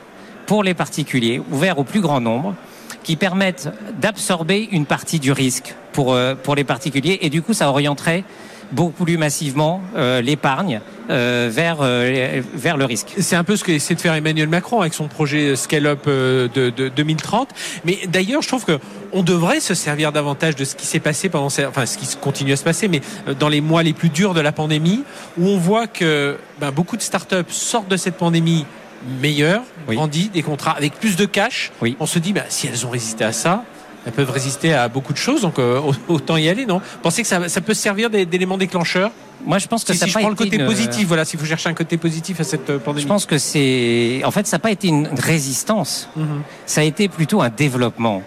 pour 0.50 0.64
les 0.64 0.74
particuliers, 0.74 1.40
ouverts 1.52 1.78
au 1.78 1.84
plus 1.84 2.02
grand 2.02 2.22
nombre, 2.22 2.56
qui 3.04 3.18
permettent 3.18 3.70
d'absorber 4.02 4.68
une 4.72 4.88
partie 4.88 5.20
du 5.20 5.32
risque 5.32 5.76
pour, 5.94 6.16
euh, 6.16 6.34
pour 6.34 6.56
les 6.56 6.64
particuliers. 6.64 7.20
Et 7.22 7.30
du 7.30 7.44
coup, 7.44 7.54
ça 7.54 7.70
orienterait 7.70 8.24
beaucoup 8.72 9.06
plus 9.06 9.20
massivement 9.20 9.80
euh, 9.96 10.22
l'épargne 10.22 10.82
euh, 11.12 11.50
vers, 11.52 11.84
vers 12.56 12.78
le 12.78 12.86
risque. 12.86 13.14
C'est 13.20 13.36
un 13.36 13.44
peu 13.44 13.58
ce 13.58 13.64
qu'essaie 13.64 13.94
de 13.94 14.02
faire 14.02 14.16
Emmanuel 14.16 14.50
Macron 14.50 14.82
avec 14.82 14.96
son 14.96 15.08
projet 15.08 15.56
Scale 15.56 15.86
Up 15.86 16.08
de, 16.08 16.50
de 16.72 16.90
2030. 16.90 17.50
Mais 17.86 18.00
d'ailleurs, 18.08 18.42
je 18.42 18.48
trouve 18.48 18.66
que 18.66 18.80
on 19.14 19.22
devrait 19.22 19.60
se 19.60 19.76
servir 19.76 20.12
davantage 20.12 20.56
de 20.56 20.66
ce 20.66 20.74
qui 20.74 20.88
s'est 20.88 21.00
passé 21.00 21.30
pendant, 21.30 21.46
enfin, 21.46 21.86
ce 21.86 22.00
qui 22.00 22.18
continue 22.18 22.54
à 22.54 22.56
se 22.56 22.64
passer, 22.64 22.88
mais 22.88 23.02
dans 23.40 23.50
les 23.50 23.62
mois 23.62 23.84
les 23.84 23.94
plus 23.94 24.10
durs 24.10 24.34
de 24.34 24.42
la 24.42 24.52
pandémie, 24.52 25.04
où 25.38 25.48
on 25.48 25.58
voit 25.58 25.86
que 25.86 26.38
ben, 26.60 26.72
beaucoup 26.72 26.98
de 26.98 27.04
startups 27.04 27.52
sortent 27.52 27.88
de 27.88 27.98
cette 27.98 28.18
pandémie 28.18 28.66
meilleures, 29.22 29.64
Oui. 29.88 29.96
grandies, 29.96 30.30
des 30.34 30.42
contrats 30.44 30.72
avec 30.72 30.94
plus 30.94 31.16
de 31.16 31.26
cash. 31.26 31.72
Oui. 31.82 31.96
On 32.00 32.06
se 32.06 32.20
dit, 32.20 32.34
ben, 32.34 32.44
si 32.50 32.68
elles 32.68 32.86
ont 32.86 32.90
résisté 32.90 33.24
à 33.24 33.32
ça, 33.32 33.64
elles 34.06 34.14
peuvent 34.14 34.32
résister 34.32 34.74
à 34.74 34.88
beaucoup 34.88 35.12
de 35.14 35.18
choses, 35.18 35.42
donc 35.42 35.60
euh, 35.60 35.82
autant 36.08 36.38
y 36.38 36.48
aller, 36.48 36.66
non? 36.66 36.82
Pensez 37.02 37.22
que 37.22 37.28
ça, 37.28 37.50
ça 37.50 37.62
peut 37.62 37.74
servir 37.74 38.10
d'é- 38.10 38.26
d'élément 38.26 38.58
déclencheur 38.58 39.12
Moi, 39.46 39.58
je 39.58 39.68
pense 39.68 39.84
que 39.86 39.94
Si, 39.94 40.00
ça 40.00 40.06
si 40.06 40.10
je 40.12 40.14
pas 40.16 40.20
prends 40.22 40.30
le 40.30 40.36
côté 40.36 40.56
une- 40.58 40.66
positif, 40.66 41.08
voilà, 41.08 41.24
si 41.26 41.36
vous 41.38 41.46
cherchez 41.46 41.70
un 41.70 41.74
côté 41.74 41.98
positif 41.98 42.40
à 42.40 42.44
cette 42.44 42.70
euh, 42.70 42.78
pandémie. 42.80 43.04
Je 43.04 43.08
pense 43.08 43.26
que 43.26 43.38
c'est, 43.38 44.22
en 44.26 44.32
fait, 44.32 44.48
ça 44.48 44.56
n'a 44.58 44.60
pas 44.62 44.72
été 44.72 44.88
une 44.90 45.08
résistance. 45.18 46.10
Mhm. 46.16 46.42
Ça 46.66 46.82
a 46.82 46.84
été 46.84 47.08
plutôt 47.08 47.42
un 47.42 47.50
développement. 47.50 48.22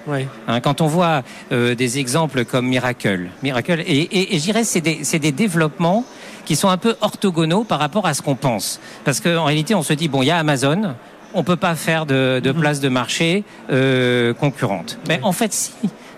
Hein, 0.48 0.60
quand 0.60 0.80
on 0.80 0.86
voit 0.86 1.22
euh, 1.52 1.74
des 1.74 1.98
exemples 1.98 2.44
comme 2.44 2.66
Miracle, 2.66 3.28
Miracle, 3.42 3.82
et, 3.86 3.92
et, 4.02 4.34
et 4.34 4.38
je 4.38 4.42
dirais 4.44 4.64
c'est 4.64 4.80
des, 4.80 5.00
c'est 5.04 5.18
des 5.18 5.32
développements 5.32 6.04
qui 6.44 6.56
sont 6.56 6.68
un 6.68 6.76
peu 6.76 6.96
orthogonaux 7.00 7.64
par 7.64 7.78
rapport 7.78 8.06
à 8.06 8.14
ce 8.14 8.22
qu'on 8.22 8.34
pense. 8.34 8.80
Parce 9.04 9.20
qu'en 9.20 9.44
réalité, 9.44 9.74
on 9.74 9.82
se 9.82 9.92
dit 9.92 10.08
bon, 10.08 10.22
il 10.22 10.26
y 10.26 10.30
a 10.30 10.38
Amazon, 10.38 10.94
on 11.34 11.44
peut 11.44 11.56
pas 11.56 11.74
faire 11.74 12.06
de, 12.06 12.40
de 12.42 12.52
place 12.52 12.80
de 12.80 12.88
marché 12.88 13.44
euh, 13.70 14.34
concurrente. 14.34 14.98
Mais 15.08 15.20
en 15.22 15.32
fait, 15.32 15.52
si 15.52 15.72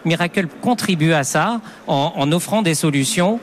Miracle 0.04 0.48
contribue 0.60 1.12
à 1.12 1.24
ça 1.24 1.60
en, 1.86 2.12
en 2.16 2.32
offrant 2.32 2.62
des 2.62 2.74
solutions 2.74 3.40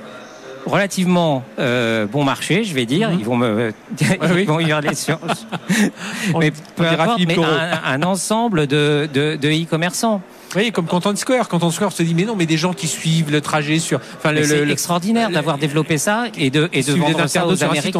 relativement 0.66 1.44
euh, 1.60 2.06
bon 2.06 2.24
marché, 2.24 2.64
je 2.64 2.74
vais 2.74 2.86
dire. 2.86 3.12
Ils 3.12 3.26
vont 3.26 3.36
me, 3.38 3.74
oui. 4.00 4.42
ils 4.42 4.48
vont 4.48 4.60
hurler 4.60 4.96
sur. 4.96 5.20
Mais 6.40 6.52
peu 6.76 6.86
importe, 6.86 7.22
mais 7.26 7.38
un, 7.38 7.82
un 7.84 8.04
ensemble 8.04 8.68
de, 8.68 9.10
de, 9.12 9.36
de 9.36 9.50
e-commerçants. 9.50 10.22
Oui, 10.56 10.72
comme 10.72 10.88
Content 10.88 11.16
Square. 11.16 11.48
Content 11.48 11.72
Square 11.72 11.92
se 11.92 12.04
dit, 12.04 12.14
mais 12.14 12.26
non, 12.26 12.36
mais 12.36 12.46
des 12.46 12.58
gens 12.58 12.74
qui 12.74 12.88
suivent 12.88 13.32
le 13.32 13.42
trajet 13.42 13.80
sur. 13.80 14.00
Enfin, 14.18 14.34
C'est 14.44 14.70
extraordinaire 14.70 15.30
d'avoir 15.30 15.58
développé 15.58 15.98
ça 15.98 16.26
et 16.38 16.50
de, 16.50 16.70
et 16.74 16.84
de 16.84 16.94
vendre 16.94 17.28
ça 17.28 17.48
aux 17.48 17.64
un 17.64 17.76
site, 17.76 17.98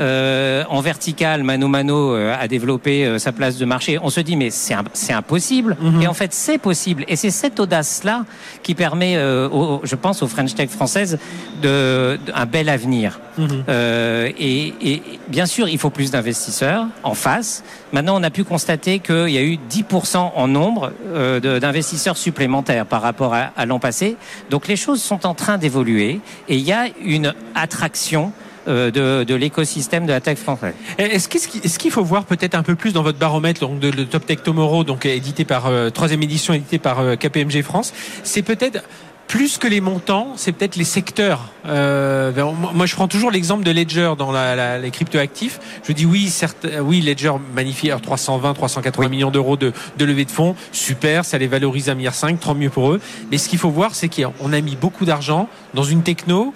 Euh, 0.00 0.64
en 0.70 0.80
vertical, 0.80 1.42
Mano 1.42 1.68
Mano 1.68 2.14
euh, 2.14 2.34
a 2.38 2.48
développé 2.48 3.04
euh, 3.06 3.18
sa 3.18 3.32
place 3.32 3.58
de 3.58 3.64
marché. 3.64 3.98
On 4.02 4.10
se 4.10 4.20
dit 4.20 4.36
mais 4.36 4.50
c'est 4.50 5.12
impossible. 5.12 5.76
Mhm. 5.80 6.02
Et 6.02 6.06
en 6.06 6.14
fait 6.14 6.32
c'est 6.32 6.58
possible. 6.58 7.04
Et 7.08 7.16
c'est 7.16 7.30
cette 7.30 7.60
audace-là 7.60 8.24
qui 8.62 8.74
permet, 8.74 9.16
euh, 9.16 9.48
au- 9.48 9.80
je 9.84 9.94
pense, 9.96 10.22
aux 10.22 10.28
French 10.28 10.54
Tech 10.54 10.70
françaises 10.70 11.18
de, 11.62 12.18
de- 12.26 12.32
un 12.34 12.46
bel 12.46 12.68
avenir. 12.68 13.20
Euh, 13.68 14.30
et, 14.38 14.74
et 14.82 15.02
bien 15.28 15.46
sûr, 15.46 15.68
il 15.68 15.78
faut 15.78 15.88
plus 15.90 16.10
d'investisseurs 16.10 16.86
en 17.02 17.14
face. 17.14 17.64
Maintenant, 17.92 18.18
on 18.18 18.22
a 18.22 18.30
pu 18.30 18.44
constater 18.44 18.98
qu'il 18.98 19.28
y 19.30 19.38
a 19.38 19.42
eu 19.42 19.58
10% 19.70 20.32
en 20.34 20.48
nombre 20.48 20.92
euh, 21.14 21.58
d'investisseurs 21.60 22.16
supplémentaires 22.16 22.86
par 22.86 23.00
rapport 23.02 23.34
à, 23.34 23.50
à 23.56 23.66
l'an 23.66 23.78
passé. 23.78 24.16
Donc 24.50 24.68
les 24.68 24.76
choses 24.76 25.00
sont 25.02 25.26
en 25.26 25.34
train 25.34 25.56
d'évoluer 25.58 26.20
et 26.48 26.56
il 26.56 26.62
y 26.62 26.72
a 26.72 26.86
une 27.04 27.34
attraction 27.54 28.32
de, 28.66 29.24
de 29.24 29.34
l'écosystème 29.34 30.06
de 30.06 30.12
la 30.12 30.20
tech 30.20 30.38
française. 30.38 30.74
Est-ce 30.98 31.78
qu'il 31.78 31.90
faut 31.90 32.04
voir 32.04 32.24
peut-être 32.24 32.54
un 32.54 32.62
peu 32.62 32.74
plus 32.74 32.92
dans 32.92 33.02
votre 33.02 33.18
baromètre, 33.18 33.60
donc 33.60 33.78
de, 33.80 33.90
le 33.90 34.06
Top 34.06 34.26
Tech 34.26 34.42
Tomorrow, 34.42 34.84
donc 34.84 35.06
édité 35.06 35.44
par 35.44 35.66
euh, 35.66 35.90
troisième 35.90 36.22
édition 36.22 36.54
édité 36.54 36.78
par 36.78 37.00
euh, 37.00 37.16
KPMG 37.16 37.62
France, 37.62 37.92
c'est 38.22 38.42
peut-être 38.42 38.82
plus 39.28 39.56
que 39.56 39.66
les 39.66 39.80
montants, 39.80 40.34
c'est 40.36 40.52
peut-être 40.52 40.76
les 40.76 40.84
secteurs. 40.84 41.48
Euh, 41.66 42.30
vers- 42.34 42.52
moi, 42.52 42.84
je 42.84 42.94
prends 42.94 43.08
toujours 43.08 43.30
l'exemple 43.30 43.64
de 43.64 43.70
Ledger 43.70 44.12
dans 44.18 44.30
la, 44.30 44.54
la- 44.54 44.78
les 44.78 44.90
cryptoactifs. 44.90 45.58
Je 45.88 45.92
dis 45.92 46.04
oui, 46.04 46.28
certes, 46.28 46.66
euh, 46.66 46.80
oui, 46.80 47.00
Ledger 47.00 47.32
magnifique, 47.54 47.88
alors 47.88 48.02
320, 48.02 48.52
380 48.52 49.08
millions 49.08 49.30
d'euros 49.30 49.56
de, 49.56 49.72
de 49.96 50.04
levée 50.04 50.26
de 50.26 50.30
fonds, 50.30 50.54
super, 50.70 51.24
ça 51.24 51.38
les 51.38 51.46
valorise 51.46 51.88
à 51.88 51.94
1,5 51.94 51.96
milliard, 51.96 52.14
tant 52.40 52.54
mieux 52.54 52.68
pour 52.68 52.92
eux. 52.92 53.00
Mais 53.30 53.38
ce 53.38 53.48
qu'il 53.48 53.58
faut 53.58 53.70
voir, 53.70 53.94
c'est 53.94 54.08
qu'on 54.14 54.52
a 54.52 54.60
mis 54.60 54.76
beaucoup 54.76 55.06
d'argent 55.06 55.48
dans 55.72 55.84
une 55.84 56.02
techno 56.02 56.52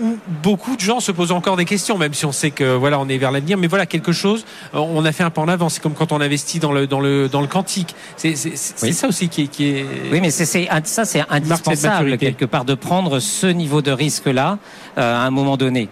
où 0.00 0.18
beaucoup 0.42 0.76
de 0.76 0.80
gens 0.80 1.00
se 1.00 1.12
posent 1.12 1.32
encore 1.32 1.56
des 1.56 1.64
questions, 1.64 1.98
même 1.98 2.14
si 2.14 2.24
on 2.24 2.32
sait 2.32 2.50
que 2.50 2.74
voilà, 2.74 2.98
on 2.98 3.08
est 3.08 3.18
vers 3.18 3.30
l'avenir. 3.30 3.58
Mais 3.58 3.66
voilà, 3.66 3.86
quelque 3.86 4.12
chose, 4.12 4.44
on 4.72 5.04
a 5.04 5.12
fait 5.12 5.22
un 5.24 5.30
pas 5.30 5.42
en 5.42 5.48
avant. 5.48 5.68
C'est 5.68 5.82
comme 5.82 5.94
quand 5.94 6.12
on 6.12 6.20
investit 6.20 6.58
dans 6.58 6.72
le 6.72 6.86
dans 6.86 7.00
le 7.00 7.28
dans 7.28 7.40
le 7.40 7.46
quantique. 7.46 7.94
C'est 8.16 8.34
Oui. 8.82 8.92
ça 8.92 9.08
aussi 9.08 9.28
qui 9.28 9.42
est, 9.42 9.46
qui 9.46 9.64
est 9.68 9.86
Oui, 10.10 10.20
mais 10.20 10.30
c'est, 10.30 10.44
ça, 10.84 11.04
c'est 11.04 11.22
indispensable 11.28 12.16
quelque 12.18 12.44
part 12.44 12.64
de 12.64 12.74
prendre 12.74 13.20
ce 13.20 13.46
niveau 13.46 13.82
de 13.82 13.90
risque-là 13.90 14.58
euh, 14.98 15.16
à 15.16 15.26
un 15.26 15.30
moment 15.30 15.56
donné, 15.56 15.88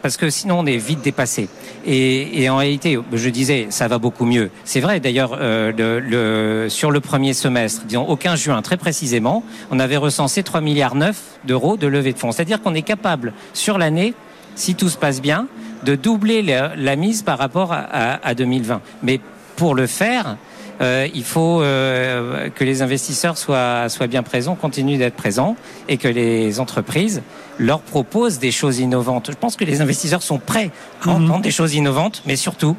parce 0.00 0.16
que 0.16 0.30
sinon 0.30 0.60
on 0.60 0.66
est 0.66 0.76
vite 0.76 1.00
dépassé. 1.02 1.48
Et, 1.86 2.48
en 2.48 2.56
réalité, 2.58 2.98
je 3.12 3.28
disais, 3.28 3.66
ça 3.70 3.88
va 3.88 3.98
beaucoup 3.98 4.24
mieux. 4.24 4.50
C'est 4.64 4.80
vrai. 4.80 5.00
D'ailleurs, 5.00 5.36
euh, 5.40 6.68
sur 6.68 6.90
le 6.90 7.00
premier 7.00 7.32
semestre, 7.34 7.82
disons 7.86 8.06
au 8.06 8.16
15 8.16 8.40
juin 8.40 8.62
très 8.62 8.76
précisément, 8.76 9.42
on 9.70 9.78
avait 9.80 9.96
recensé 9.96 10.42
3 10.42 10.60
milliards 10.60 10.94
9 10.94 11.16
d'euros 11.44 11.76
de 11.76 11.86
levée 11.86 12.12
de 12.12 12.18
fonds. 12.18 12.32
C'est-à-dire 12.32 12.62
qu'on 12.62 12.74
est 12.74 12.82
capable 12.82 13.32
sur 13.52 13.78
l'année, 13.78 14.14
si 14.54 14.74
tout 14.74 14.88
se 14.88 14.96
passe 14.96 15.20
bien, 15.20 15.46
de 15.84 15.94
doubler 15.96 16.42
la, 16.42 16.76
la 16.76 16.96
mise 16.96 17.22
par 17.22 17.38
rapport 17.38 17.72
à, 17.72 17.78
à- 17.80 18.26
à 18.26 18.34
2020. 18.34 18.80
Mais 19.02 19.20
pour 19.56 19.74
le 19.74 19.86
faire, 19.86 20.36
euh, 20.82 21.08
il 21.14 21.24
faut 21.24 21.62
euh, 21.62 22.50
que 22.50 22.64
les 22.64 22.82
investisseurs 22.82 23.38
soient, 23.38 23.88
soient 23.88 24.06
bien 24.08 24.22
présents, 24.22 24.54
continuent 24.54 24.98
d'être 24.98 25.14
présents, 25.14 25.56
et 25.88 25.96
que 25.96 26.08
les 26.08 26.58
entreprises 26.60 27.22
leur 27.58 27.80
proposent 27.80 28.38
des 28.38 28.50
choses 28.50 28.78
innovantes. 28.80 29.30
Je 29.30 29.36
pense 29.36 29.56
que 29.56 29.64
les 29.64 29.80
investisseurs 29.80 30.22
sont 30.22 30.38
prêts 30.38 30.70
à 31.04 31.10
entendre 31.10 31.42
des 31.42 31.50
choses 31.50 31.74
innovantes, 31.74 32.22
mais 32.26 32.36
surtout 32.36 32.76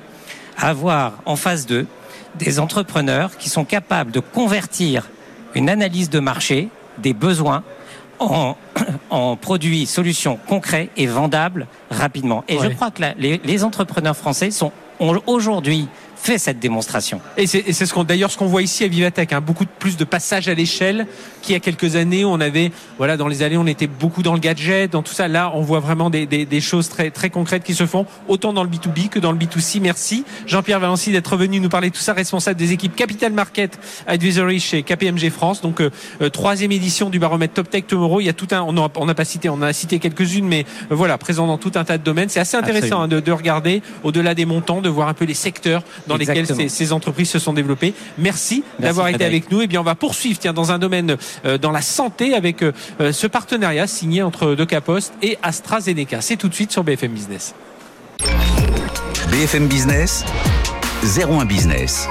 à 0.57 0.69
avoir 0.69 1.13
en 1.25 1.35
face 1.35 1.65
d'eux 1.65 1.87
des 2.35 2.59
entrepreneurs 2.59 3.37
qui 3.37 3.49
sont 3.49 3.63
capables 3.65 4.11
de 4.11 4.19
convertir 4.19 5.09
une 5.55 5.69
analyse 5.69 6.09
de 6.09 6.19
marché, 6.19 6.69
des 6.97 7.13
besoins, 7.13 7.63
en, 8.19 8.55
en 9.11 9.35
produits, 9.35 9.85
solutions 9.85 10.39
concrets 10.47 10.89
et 10.97 11.05
vendables 11.05 11.67
rapidement. 11.91 12.43
Et 12.47 12.57
je 12.59 12.67
crois 12.69 12.91
que 12.91 13.01
la- 13.01 13.13
les, 13.17 13.39
les 13.43 13.63
entrepreneurs 13.63 14.17
français 14.17 14.51
sont 14.51 14.71
ont 14.99 15.19
aujourd'hui 15.25 15.87
fait 16.23 16.37
cette 16.37 16.59
démonstration. 16.59 17.19
Et 17.37 17.47
c'est 17.47 17.73
ce 17.73 17.93
qu'on 17.93 18.05
d'ailleurs 18.05 18.31
ce 18.31 18.37
qu'on 18.37 18.47
voit 18.47 18.61
ici 18.61 18.85
à 18.85 18.87
Vivatech, 18.87 19.33
hein, 19.33 19.41
beaucoup 19.41 19.65
plus 19.65 19.97
de 19.97 20.05
passages 20.05 20.47
à 20.47 20.53
l'échelle 20.53 21.05
qu'il 21.41 21.51
y 21.51 21.55
a 21.55 21.59
quelques 21.59 21.97
années 21.97 22.23
où 22.23 22.29
on 22.29 22.39
avait, 22.39 22.71
voilà, 22.97 23.17
dans 23.17 23.27
les 23.27 23.43
années 23.43 23.57
on 23.57 23.67
était 23.67 23.87
beaucoup 23.87 24.23
dans 24.23 24.33
le 24.33 24.39
gadget, 24.39 24.91
dans 24.91 25.03
tout 25.03 25.13
ça. 25.13 25.27
Là, 25.27 25.51
on 25.53 25.61
voit 25.61 25.81
vraiment 25.81 26.09
des, 26.09 26.25
des, 26.25 26.45
des 26.45 26.61
choses 26.61 26.87
très 26.87 27.11
très 27.11 27.29
concrètes 27.29 27.63
qui 27.63 27.73
se 27.73 27.85
font, 27.85 28.05
autant 28.29 28.53
dans 28.53 28.63
le 28.63 28.69
B2B 28.69 29.09
que 29.09 29.19
dans 29.19 29.33
le 29.33 29.37
B2C. 29.37 29.81
Merci 29.81 30.23
Jean-Pierre 30.47 30.79
Valency 30.79 31.11
d'être 31.11 31.35
venu 31.35 31.59
nous 31.59 31.69
parler 31.69 31.89
de 31.89 31.95
tout 31.95 32.01
ça, 32.01 32.13
responsable 32.13 32.57
des 32.57 32.71
équipes 32.71 32.95
Capital 32.95 33.33
Market 33.33 33.77
Advisory 34.07 34.61
chez 34.61 34.83
KPMG 34.83 35.29
France. 35.29 35.61
Donc 35.61 35.81
euh, 35.81 35.89
euh, 36.21 36.29
troisième 36.29 36.71
édition 36.71 37.09
du 37.09 37.19
baromètre 37.19 37.53
Top 37.53 37.69
Tech 37.69 37.83
Tomorrow. 37.85 38.21
Il 38.21 38.25
y 38.25 38.29
a 38.29 38.33
tout 38.33 38.47
un, 38.51 38.61
on 38.61 39.05
n'a 39.05 39.13
pas 39.13 39.25
cité, 39.25 39.49
on 39.49 39.61
a 39.61 39.73
cité 39.73 39.99
quelques-unes, 39.99 40.47
mais 40.47 40.65
euh, 40.89 40.95
voilà, 40.95 41.17
présent 41.17 41.47
dans 41.47 41.57
tout 41.57 41.73
un 41.75 41.83
tas 41.83 41.97
de 41.97 42.03
domaines. 42.03 42.29
C'est 42.29 42.39
assez 42.39 42.55
intéressant 42.55 43.01
hein, 43.01 43.07
de, 43.07 43.19
de, 43.19 43.31
regarder 43.31 43.81
au-delà 44.03 44.35
des 44.35 44.45
montants, 44.45 44.81
de 44.81 44.89
voir 44.89 45.09
un 45.09 45.13
peu 45.13 45.25
les 45.25 45.33
secteurs 45.33 45.83
dans 46.07 46.12
lesquels 46.17 46.47
ces, 46.47 46.69
ces, 46.69 46.93
entreprises 46.93 47.29
se 47.29 47.39
sont 47.39 47.53
développées. 47.53 47.93
Merci, 48.17 48.63
d'avoir 48.79 49.07
été 49.07 49.25
avec 49.25 49.51
nous. 49.51 49.61
Et 49.61 49.67
bien, 49.67 49.81
on 49.81 49.83
va 49.83 49.95
poursuivre, 49.95 50.39
tiens, 50.39 50.53
dans 50.53 50.71
un 50.71 50.79
domaine 50.79 51.17
euh, 51.45 51.57
dans 51.57 51.71
la 51.71 51.81
santé 51.81 52.33
avec 52.33 52.61
euh, 52.61 52.71
ce 53.11 53.27
partenariat 53.27 53.87
signé 53.87 54.21
entre 54.21 54.55
DocaPost 54.55 55.13
et 55.21 55.37
AstraZeneca. 55.41 56.21
C'est 56.21 56.37
tout 56.37 56.49
de 56.49 56.53
suite 56.53 56.71
sur 56.71 56.83
BFM 56.83 57.11
Business. 57.11 57.53
BFM 59.31 59.67
Business, 59.67 60.23
01 61.03 61.45
Business. 61.45 62.07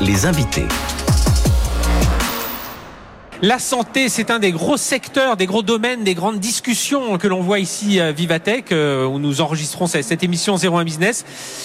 Les 0.00 0.26
invités. 0.26 0.66
La 3.42 3.58
santé, 3.58 4.10
c'est 4.10 4.30
un 4.30 4.38
des 4.38 4.52
gros 4.52 4.76
secteurs, 4.76 5.38
des 5.38 5.46
gros 5.46 5.62
domaines, 5.62 6.04
des 6.04 6.12
grandes 6.12 6.40
discussions 6.40 7.16
que 7.16 7.26
l'on 7.26 7.40
voit 7.40 7.58
ici 7.58 7.98
à 7.98 8.12
Vivatech, 8.12 8.70
euh, 8.70 9.06
où 9.06 9.18
nous 9.18 9.40
enregistrons 9.40 9.86
cette 9.86 10.22
émission 10.22 10.56
01 10.56 10.84
Business. 10.84 11.24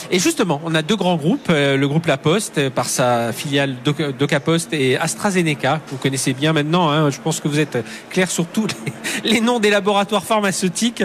Et 0.09 0.17
justement, 0.17 0.61
on 0.63 0.73
a 0.73 0.81
deux 0.81 0.95
grands 0.95 1.17
groupes, 1.17 1.49
euh, 1.49 1.75
le 1.75 1.87
groupe 1.89 2.05
La 2.05 2.15
Poste, 2.15 2.59
euh, 2.59 2.69
par 2.69 2.87
sa 2.87 3.33
filiale 3.33 3.75
DocaPost 3.83 4.71
et 4.71 4.95
AstraZeneca. 4.95 5.81
Vous 5.89 5.97
connaissez 5.97 6.31
bien 6.31 6.53
maintenant, 6.53 6.89
hein, 6.89 7.09
je 7.09 7.19
pense 7.19 7.41
que 7.41 7.49
vous 7.49 7.59
êtes 7.59 7.83
clair 8.09 8.31
sur 8.31 8.45
tous 8.45 8.67
les, 8.67 9.31
les 9.31 9.41
noms 9.41 9.59
des 9.59 9.69
laboratoires 9.69 10.23
pharmaceutiques 10.23 11.03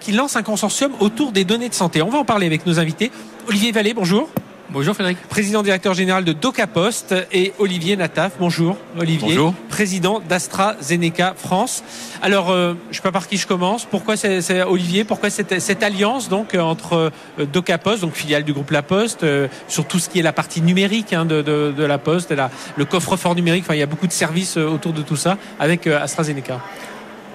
qui 0.00 0.12
lancent 0.12 0.36
un 0.36 0.42
consortium 0.42 0.92
autour 1.00 1.32
des 1.32 1.44
données 1.44 1.70
de 1.70 1.74
santé. 1.74 2.02
On 2.02 2.10
va 2.10 2.18
en 2.18 2.24
parler 2.26 2.44
avec 2.44 2.66
nos 2.66 2.78
invités. 2.78 3.10
Olivier 3.48 3.72
Vallée, 3.72 3.94
bonjour. 3.94 4.28
Bonjour 4.72 4.94
Frédéric. 4.94 5.18
Président 5.28 5.64
directeur 5.64 5.94
général 5.94 6.22
de 6.22 6.32
DocaPost 6.32 7.12
et 7.32 7.52
Olivier 7.58 7.96
Nataf. 7.96 8.34
Bonjour 8.38 8.76
Olivier. 8.96 9.30
Bonjour. 9.30 9.52
Président 9.68 10.20
d'AstraZeneca 10.20 11.34
France. 11.36 11.82
Alors, 12.22 12.50
euh, 12.50 12.74
je 12.84 12.90
ne 12.90 12.94
sais 12.94 13.02
pas 13.02 13.10
par 13.10 13.26
qui 13.26 13.36
je 13.36 13.48
commence. 13.48 13.84
Pourquoi 13.84 14.16
c'est 14.16 14.62
Olivier? 14.62 15.02
Pourquoi 15.02 15.28
cette, 15.28 15.58
cette, 15.58 15.82
alliance 15.82 16.28
donc 16.28 16.54
entre 16.54 17.10
euh, 17.40 17.46
DocaPost, 17.46 18.02
donc 18.02 18.12
filiale 18.12 18.44
du 18.44 18.52
groupe 18.52 18.70
La 18.70 18.82
Poste, 18.82 19.24
euh, 19.24 19.48
sur 19.66 19.86
tout 19.86 19.98
ce 19.98 20.08
qui 20.08 20.20
est 20.20 20.22
la 20.22 20.32
partie 20.32 20.62
numérique 20.62 21.12
hein, 21.12 21.24
de, 21.24 21.42
de, 21.42 21.74
de, 21.76 21.84
La 21.84 21.98
Poste, 21.98 22.30
la, 22.30 22.48
le 22.76 22.84
coffre-fort 22.84 23.34
numérique? 23.34 23.64
Enfin, 23.64 23.74
il 23.74 23.80
y 23.80 23.82
a 23.82 23.86
beaucoup 23.86 24.06
de 24.06 24.12
services 24.12 24.56
euh, 24.56 24.68
autour 24.68 24.92
de 24.92 25.02
tout 25.02 25.16
ça 25.16 25.36
avec 25.58 25.88
euh, 25.88 26.00
AstraZeneca. 26.00 26.60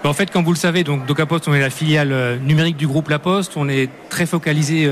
En 0.06 0.14
fait, 0.14 0.32
comme 0.32 0.46
vous 0.46 0.54
le 0.54 0.58
savez, 0.58 0.86
donc 0.86 1.06
DocaPost, 1.06 1.50
on 1.50 1.54
est 1.54 1.60
la 1.60 1.72
filiale 1.72 2.40
numérique 2.44 2.78
du 2.78 2.88
groupe 2.88 3.10
La 3.10 3.20
Poste. 3.20 3.58
On 3.58 3.68
est 3.68 3.90
très 4.08 4.28
focalisé 4.28 4.88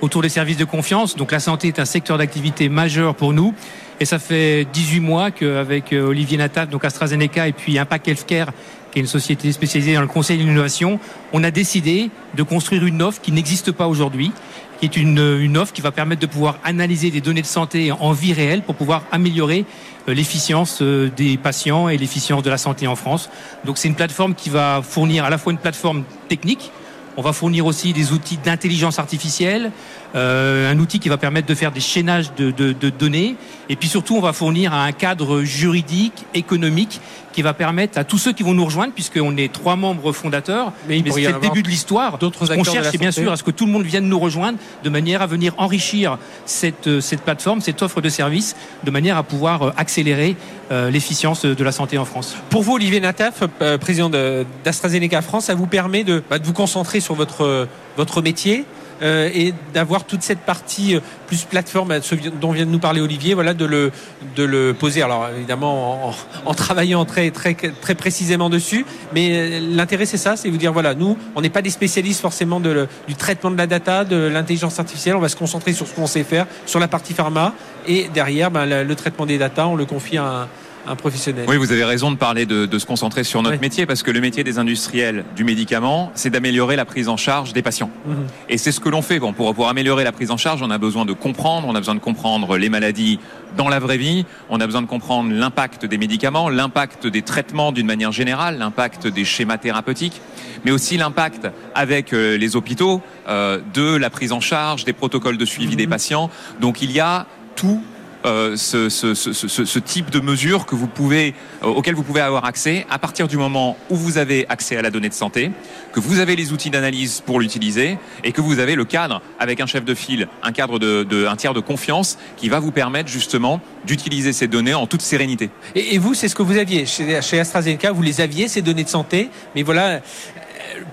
autour 0.00 0.22
des 0.22 0.28
services 0.28 0.56
de 0.56 0.64
confiance. 0.64 1.16
Donc 1.16 1.32
la 1.32 1.40
santé 1.40 1.68
est 1.68 1.78
un 1.78 1.84
secteur 1.84 2.18
d'activité 2.18 2.68
majeur 2.68 3.14
pour 3.14 3.32
nous. 3.32 3.54
Et 4.00 4.04
ça 4.04 4.18
fait 4.18 4.66
18 4.72 5.00
mois 5.00 5.30
qu'avec 5.30 5.92
Olivier 5.92 6.38
Nataf, 6.38 6.68
donc 6.68 6.84
AstraZeneca 6.84 7.48
et 7.48 7.52
puis 7.52 7.78
Impact 7.78 8.08
Healthcare, 8.08 8.52
qui 8.92 8.98
est 8.98 9.02
une 9.02 9.08
société 9.08 9.50
spécialisée 9.52 9.94
dans 9.94 10.00
le 10.00 10.06
conseil 10.06 10.38
d'innovation, 10.38 11.00
on 11.32 11.42
a 11.44 11.50
décidé 11.50 12.10
de 12.36 12.42
construire 12.42 12.86
une 12.86 13.02
offre 13.02 13.20
qui 13.20 13.32
n'existe 13.32 13.72
pas 13.72 13.88
aujourd'hui, 13.88 14.32
qui 14.78 14.86
est 14.86 14.96
une, 14.96 15.18
une, 15.40 15.58
offre 15.58 15.72
qui 15.72 15.80
va 15.80 15.90
permettre 15.90 16.20
de 16.20 16.26
pouvoir 16.26 16.58
analyser 16.64 17.10
des 17.10 17.20
données 17.20 17.42
de 17.42 17.46
santé 17.46 17.90
en 17.92 18.12
vie 18.12 18.32
réelle 18.32 18.62
pour 18.62 18.76
pouvoir 18.76 19.02
améliorer 19.10 19.64
l'efficience 20.06 20.80
des 20.80 21.36
patients 21.36 21.88
et 21.88 21.96
l'efficience 21.96 22.42
de 22.42 22.50
la 22.50 22.58
santé 22.58 22.86
en 22.86 22.96
France. 22.96 23.28
Donc 23.64 23.78
c'est 23.78 23.88
une 23.88 23.94
plateforme 23.94 24.34
qui 24.34 24.50
va 24.50 24.80
fournir 24.82 25.24
à 25.24 25.30
la 25.30 25.38
fois 25.38 25.52
une 25.52 25.58
plateforme 25.58 26.04
technique, 26.28 26.70
on 27.18 27.20
va 27.20 27.32
fournir 27.32 27.66
aussi 27.66 27.92
des 27.92 28.12
outils 28.12 28.36
d'intelligence 28.36 29.00
artificielle, 29.00 29.72
euh, 30.14 30.70
un 30.70 30.78
outil 30.78 31.00
qui 31.00 31.08
va 31.08 31.16
permettre 31.16 31.48
de 31.48 31.54
faire 31.56 31.72
des 31.72 31.80
chaînages 31.80 32.32
de, 32.36 32.72
données. 32.90 33.34
Et 33.68 33.74
puis 33.74 33.88
surtout, 33.88 34.14
on 34.14 34.20
va 34.20 34.32
fournir 34.32 34.72
un 34.72 34.92
cadre 34.92 35.42
juridique, 35.42 36.26
économique, 36.34 37.00
qui 37.38 37.42
va 37.42 37.54
permettre 37.54 37.96
à 37.98 38.02
tous 38.02 38.18
ceux 38.18 38.32
qui 38.32 38.42
vont 38.42 38.52
nous 38.52 38.64
rejoindre, 38.64 38.92
puisqu'on 38.92 39.36
est 39.36 39.52
trois 39.52 39.76
membres 39.76 40.10
fondateurs, 40.10 40.72
mais, 40.88 41.00
mais 41.04 41.12
c'est 41.12 41.30
le 41.30 41.38
début 41.38 41.62
de 41.62 41.68
l'histoire. 41.68 42.18
D'autres 42.18 42.52
qu'on 42.52 42.64
cherche, 42.64 42.88
c'est 42.90 42.98
bien 42.98 43.12
sûr 43.12 43.30
à 43.30 43.36
ce 43.36 43.44
que 43.44 43.52
tout 43.52 43.64
le 43.64 43.70
monde 43.70 43.84
vienne 43.84 44.08
nous 44.08 44.18
rejoindre, 44.18 44.58
de 44.82 44.90
manière 44.90 45.22
à 45.22 45.28
venir 45.28 45.54
enrichir 45.56 46.18
cette, 46.46 47.00
cette 47.00 47.22
plateforme, 47.22 47.60
cette 47.60 47.80
offre 47.80 48.00
de 48.00 48.08
services, 48.08 48.56
de 48.82 48.90
manière 48.90 49.16
à 49.16 49.22
pouvoir 49.22 49.72
accélérer 49.76 50.34
euh, 50.72 50.90
l'efficience 50.90 51.44
de 51.44 51.62
la 51.62 51.70
santé 51.70 51.96
en 51.96 52.04
France. 52.04 52.34
Pour 52.50 52.64
vous, 52.64 52.72
Olivier 52.72 52.98
Nataf, 52.98 53.44
euh, 53.62 53.78
président 53.78 54.10
d'AstraZeneca 54.10 55.22
France, 55.22 55.44
ça 55.44 55.54
vous 55.54 55.68
permet 55.68 56.02
de, 56.02 56.24
bah, 56.28 56.40
de 56.40 56.44
vous 56.44 56.52
concentrer 56.52 56.98
sur 56.98 57.14
votre, 57.14 57.68
votre 57.96 58.20
métier 58.20 58.64
euh, 59.02 59.30
et 59.32 59.54
d'avoir 59.74 60.04
toute 60.04 60.22
cette 60.22 60.40
partie 60.40 60.96
euh, 60.96 61.00
plus 61.26 61.44
plateforme 61.44 62.00
ce 62.02 62.14
dont 62.14 62.52
vient 62.52 62.66
de 62.66 62.70
nous 62.70 62.78
parler 62.78 63.00
Olivier, 63.00 63.34
voilà, 63.34 63.54
de 63.54 63.64
le, 63.64 63.92
de 64.36 64.44
le 64.44 64.74
poser. 64.74 65.02
Alors 65.02 65.28
évidemment 65.36 66.08
en, 66.08 66.14
en 66.44 66.54
travaillant 66.54 67.04
très, 67.04 67.30
très, 67.30 67.54
très 67.54 67.94
précisément 67.94 68.50
dessus, 68.50 68.84
mais 69.14 69.60
l'intérêt 69.60 70.06
c'est 70.06 70.16
ça, 70.16 70.36
c'est 70.36 70.48
vous 70.50 70.56
dire 70.56 70.72
voilà, 70.72 70.94
nous 70.94 71.16
on 71.34 71.40
n'est 71.40 71.50
pas 71.50 71.62
des 71.62 71.70
spécialistes 71.70 72.20
forcément 72.20 72.60
de 72.60 72.70
le, 72.70 72.88
du 73.06 73.14
traitement 73.14 73.50
de 73.50 73.56
la 73.56 73.66
data, 73.66 74.04
de 74.04 74.16
l'intelligence 74.16 74.78
artificielle, 74.78 75.16
on 75.16 75.20
va 75.20 75.28
se 75.28 75.36
concentrer 75.36 75.72
sur 75.72 75.86
ce 75.86 75.94
qu'on 75.94 76.06
sait 76.06 76.24
faire, 76.24 76.46
sur 76.66 76.80
la 76.80 76.88
partie 76.88 77.14
pharma, 77.14 77.54
et 77.86 78.08
derrière 78.12 78.50
ben, 78.50 78.66
le, 78.66 78.84
le 78.84 78.94
traitement 78.94 79.26
des 79.26 79.38
data, 79.38 79.66
on 79.66 79.76
le 79.76 79.84
confie 79.84 80.18
à 80.18 80.24
un 80.24 80.48
un 80.86 80.96
professionnel. 80.96 81.44
Oui, 81.48 81.56
vous 81.56 81.72
avez 81.72 81.84
raison 81.84 82.10
de 82.10 82.16
parler 82.16 82.46
de, 82.46 82.66
de 82.66 82.78
se 82.78 82.86
concentrer 82.86 83.24
sur 83.24 83.42
notre 83.42 83.56
oui. 83.56 83.60
métier 83.60 83.86
parce 83.86 84.02
que 84.02 84.10
le 84.10 84.20
métier 84.20 84.44
des 84.44 84.58
industriels 84.58 85.24
du 85.36 85.44
médicament, 85.44 86.10
c'est 86.14 86.30
d'améliorer 86.30 86.76
la 86.76 86.84
prise 86.84 87.08
en 87.08 87.16
charge 87.16 87.52
des 87.52 87.62
patients. 87.62 87.90
Mmh. 88.06 88.12
Et 88.48 88.58
c'est 88.58 88.72
ce 88.72 88.80
que 88.80 88.88
l'on 88.88 89.02
fait. 89.02 89.18
Bon, 89.18 89.32
pour, 89.32 89.54
pour 89.54 89.68
améliorer 89.68 90.04
la 90.04 90.12
prise 90.12 90.30
en 90.30 90.36
charge, 90.36 90.62
on 90.62 90.70
a 90.70 90.78
besoin 90.78 91.04
de 91.04 91.12
comprendre, 91.12 91.66
on 91.68 91.74
a 91.74 91.78
besoin 91.78 91.94
de 91.94 92.00
comprendre 92.00 92.56
les 92.56 92.68
maladies 92.68 93.18
dans 93.56 93.68
la 93.68 93.78
vraie 93.78 93.98
vie, 93.98 94.26
on 94.50 94.60
a 94.60 94.66
besoin 94.66 94.82
de 94.82 94.86
comprendre 94.86 95.32
l'impact 95.32 95.86
des 95.86 95.98
médicaments, 95.98 96.48
l'impact 96.48 97.06
des 97.06 97.22
traitements 97.22 97.72
d'une 97.72 97.86
manière 97.86 98.12
générale, 98.12 98.58
l'impact 98.58 99.06
des 99.06 99.24
schémas 99.24 99.58
thérapeutiques, 99.58 100.20
mais 100.64 100.70
aussi 100.70 100.96
l'impact 100.96 101.48
avec 101.74 102.12
euh, 102.12 102.36
les 102.36 102.56
hôpitaux 102.56 103.00
euh, 103.28 103.60
de 103.74 103.96
la 103.96 104.10
prise 104.10 104.32
en 104.32 104.40
charge, 104.40 104.84
des 104.84 104.92
protocoles 104.92 105.38
de 105.38 105.44
suivi 105.44 105.74
mmh. 105.74 105.78
des 105.78 105.86
patients. 105.86 106.30
Donc 106.60 106.82
il 106.82 106.92
y 106.92 107.00
a 107.00 107.26
tout 107.56 107.82
euh, 108.24 108.56
ce, 108.56 109.78
type 109.78 110.10
de 110.10 110.20
mesures 110.20 110.66
que 110.66 110.74
vous 110.74 110.88
pouvez, 110.88 111.34
euh, 111.62 111.66
auxquelles 111.66 111.94
vous 111.94 112.02
pouvez 112.02 112.20
avoir 112.20 112.44
accès 112.44 112.84
à 112.90 112.98
partir 112.98 113.28
du 113.28 113.36
moment 113.36 113.76
où 113.90 113.96
vous 113.96 114.18
avez 114.18 114.46
accès 114.48 114.76
à 114.76 114.82
la 114.82 114.90
donnée 114.90 115.08
de 115.08 115.14
santé, 115.14 115.52
que 115.92 116.00
vous 116.00 116.18
avez 116.18 116.34
les 116.34 116.52
outils 116.52 116.70
d'analyse 116.70 117.22
pour 117.24 117.40
l'utiliser 117.40 117.98
et 118.24 118.32
que 118.32 118.40
vous 118.40 118.58
avez 118.58 118.74
le 118.74 118.84
cadre 118.84 119.22
avec 119.38 119.60
un 119.60 119.66
chef 119.66 119.84
de 119.84 119.94
file, 119.94 120.28
un 120.42 120.52
cadre 120.52 120.78
de, 120.78 121.26
un 121.26 121.36
tiers 121.36 121.54
de 121.54 121.60
confiance 121.60 122.18
qui 122.36 122.48
va 122.48 122.58
vous 122.58 122.72
permettre 122.72 123.08
justement 123.08 123.60
d'utiliser 123.84 124.32
ces 124.32 124.48
données 124.48 124.74
en 124.74 124.86
toute 124.86 125.02
sérénité. 125.02 125.50
Et, 125.74 125.98
vous, 125.98 126.14
c'est 126.14 126.28
ce 126.28 126.34
que 126.34 126.42
vous 126.42 126.58
aviez 126.58 126.86
chez 126.86 127.40
AstraZeneca, 127.40 127.92
vous 127.92 128.02
les 128.02 128.20
aviez 128.20 128.48
ces 128.48 128.62
données 128.62 128.84
de 128.84 128.88
santé, 128.88 129.30
mais 129.54 129.62
voilà 129.62 130.00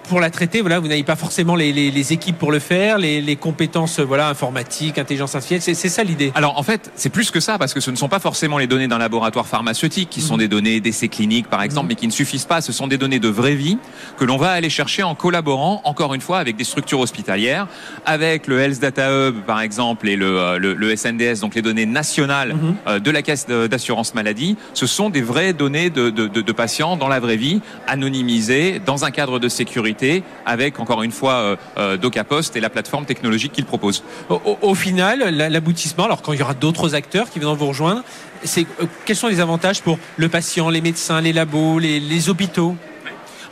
pour 0.08 0.20
la 0.20 0.30
traiter, 0.30 0.62
voilà, 0.62 0.80
vous 0.80 0.88
n'avez 0.88 1.04
pas 1.04 1.16
forcément 1.16 1.56
les, 1.56 1.74
les, 1.74 1.92
les, 1.92 2.14
équipes 2.14 2.38
pour 2.38 2.52
le 2.52 2.60
faire, 2.60 2.98
les, 2.98 3.22
les 3.22 3.36
compétences 3.36 4.00
voilà, 4.00 4.30
informatiques, 4.30 4.98
intelligence 4.98 5.36
artificielle. 5.36 5.76
C'est 5.76 5.90
ça 5.90 6.04
l'idée. 6.04 6.32
Alors 6.36 6.58
en 6.58 6.64
fait, 6.64 6.92
c'est 6.96 7.10
plus 7.10 7.32
que 7.32 7.40
ça, 7.40 7.58
parce 7.58 7.74
que 7.74 7.80
ce 7.80 7.92
ne 7.92 7.96
sont 7.96 8.08
pas 8.08 8.20
forcément 8.20 8.58
les 8.58 8.68
données 8.68 8.88
d'un 8.88 8.98
laboratoire 8.98 9.48
pharmaceutique, 9.48 10.10
qui 10.10 10.20
mmh. 10.20 10.24
sont 10.24 10.38
des 10.38 10.48
données 10.48 10.80
d'essais 10.80 11.08
cliniques 11.08 11.50
par 11.50 11.62
exemple, 11.62 11.88
mmh. 11.88 11.90
mais 11.90 11.96
qui 11.96 12.08
ne 12.08 12.12
suffisent 12.12 12.46
pas. 12.46 12.62
Ce 12.62 12.72
sont 12.72 12.88
des 12.88 12.98
données 12.98 13.20
de 13.20 13.28
vraie 13.28 13.56
vie 13.56 13.78
que 14.18 14.26
l'on 14.26 14.38
va 14.38 14.52
aller 14.52 14.70
chercher 14.70 15.04
en 15.04 15.16
collaborant, 15.16 15.82
encore 15.84 16.14
une 16.14 16.22
fois, 16.22 16.40
avec 16.40 16.56
des 16.56 16.64
structures 16.64 17.00
hospitalières, 17.00 17.68
avec 18.06 18.48
le 18.48 18.60
Health 18.60 18.80
Data 18.80 19.12
Hub 19.12 19.42
par 19.46 19.62
exemple 19.62 20.08
et 20.08 20.16
le, 20.16 20.58
le, 20.58 20.74
le 20.74 20.96
SNDS, 20.96 21.42
donc 21.42 21.56
les 21.56 21.62
données 21.62 21.86
nationales 21.86 22.54
mmh. 22.54 22.76
euh, 22.88 23.00
de 23.00 23.12
la 23.12 23.22
caisse 23.22 23.48
d'assurance 23.48 24.14
maladie. 24.14 24.56
Ce 24.74 24.88
sont 24.88 25.10
des 25.10 25.22
vraies 25.22 25.54
données 25.54 25.90
de, 25.90 26.10
de, 26.10 26.28
de, 26.28 26.42
de 26.42 26.52
patients 26.52 26.96
dans 26.96 27.08
la 27.08 27.20
vraie 27.20 27.38
vie, 27.38 27.62
anonymisées, 27.88 28.80
dans 28.86 29.06
un 29.06 29.12
cadre 29.12 29.40
de 29.40 29.50
sécurité 29.50 29.65
avec 30.46 30.80
encore 30.80 31.04
une 31.04 31.12
fois 31.12 31.34
euh, 31.34 31.56
euh, 31.78 31.98
DocaPost 31.98 32.56
et 32.56 32.60
la 32.60 32.70
plateforme 32.70 33.06
technologique 33.06 33.52
qu'il 33.52 33.66
propose. 33.66 34.04
Au, 34.30 34.76
final, 34.76 35.20
l'aboutissement, 35.30 36.06
alors 36.06 36.22
quand 36.22 36.34
il 36.34 36.40
y 36.40 36.44
aura 36.44 36.54
d'autres 36.54 36.96
acteurs 36.96 37.30
qui 37.30 37.40
viendront 37.40 37.56
vous 37.56 37.68
rejoindre, 37.68 38.04
c'est 38.44 38.66
euh, 38.82 38.86
quels 39.06 39.16
sont 39.16 39.28
les 39.28 39.40
avantages 39.40 39.82
pour 39.82 39.98
le 40.18 40.30
patient, 40.30 40.70
les 40.70 40.82
médecins, 40.82 41.22
les 41.22 41.34
labos, 41.34 41.80
les 41.80 42.30
hôpitaux? 42.30 42.76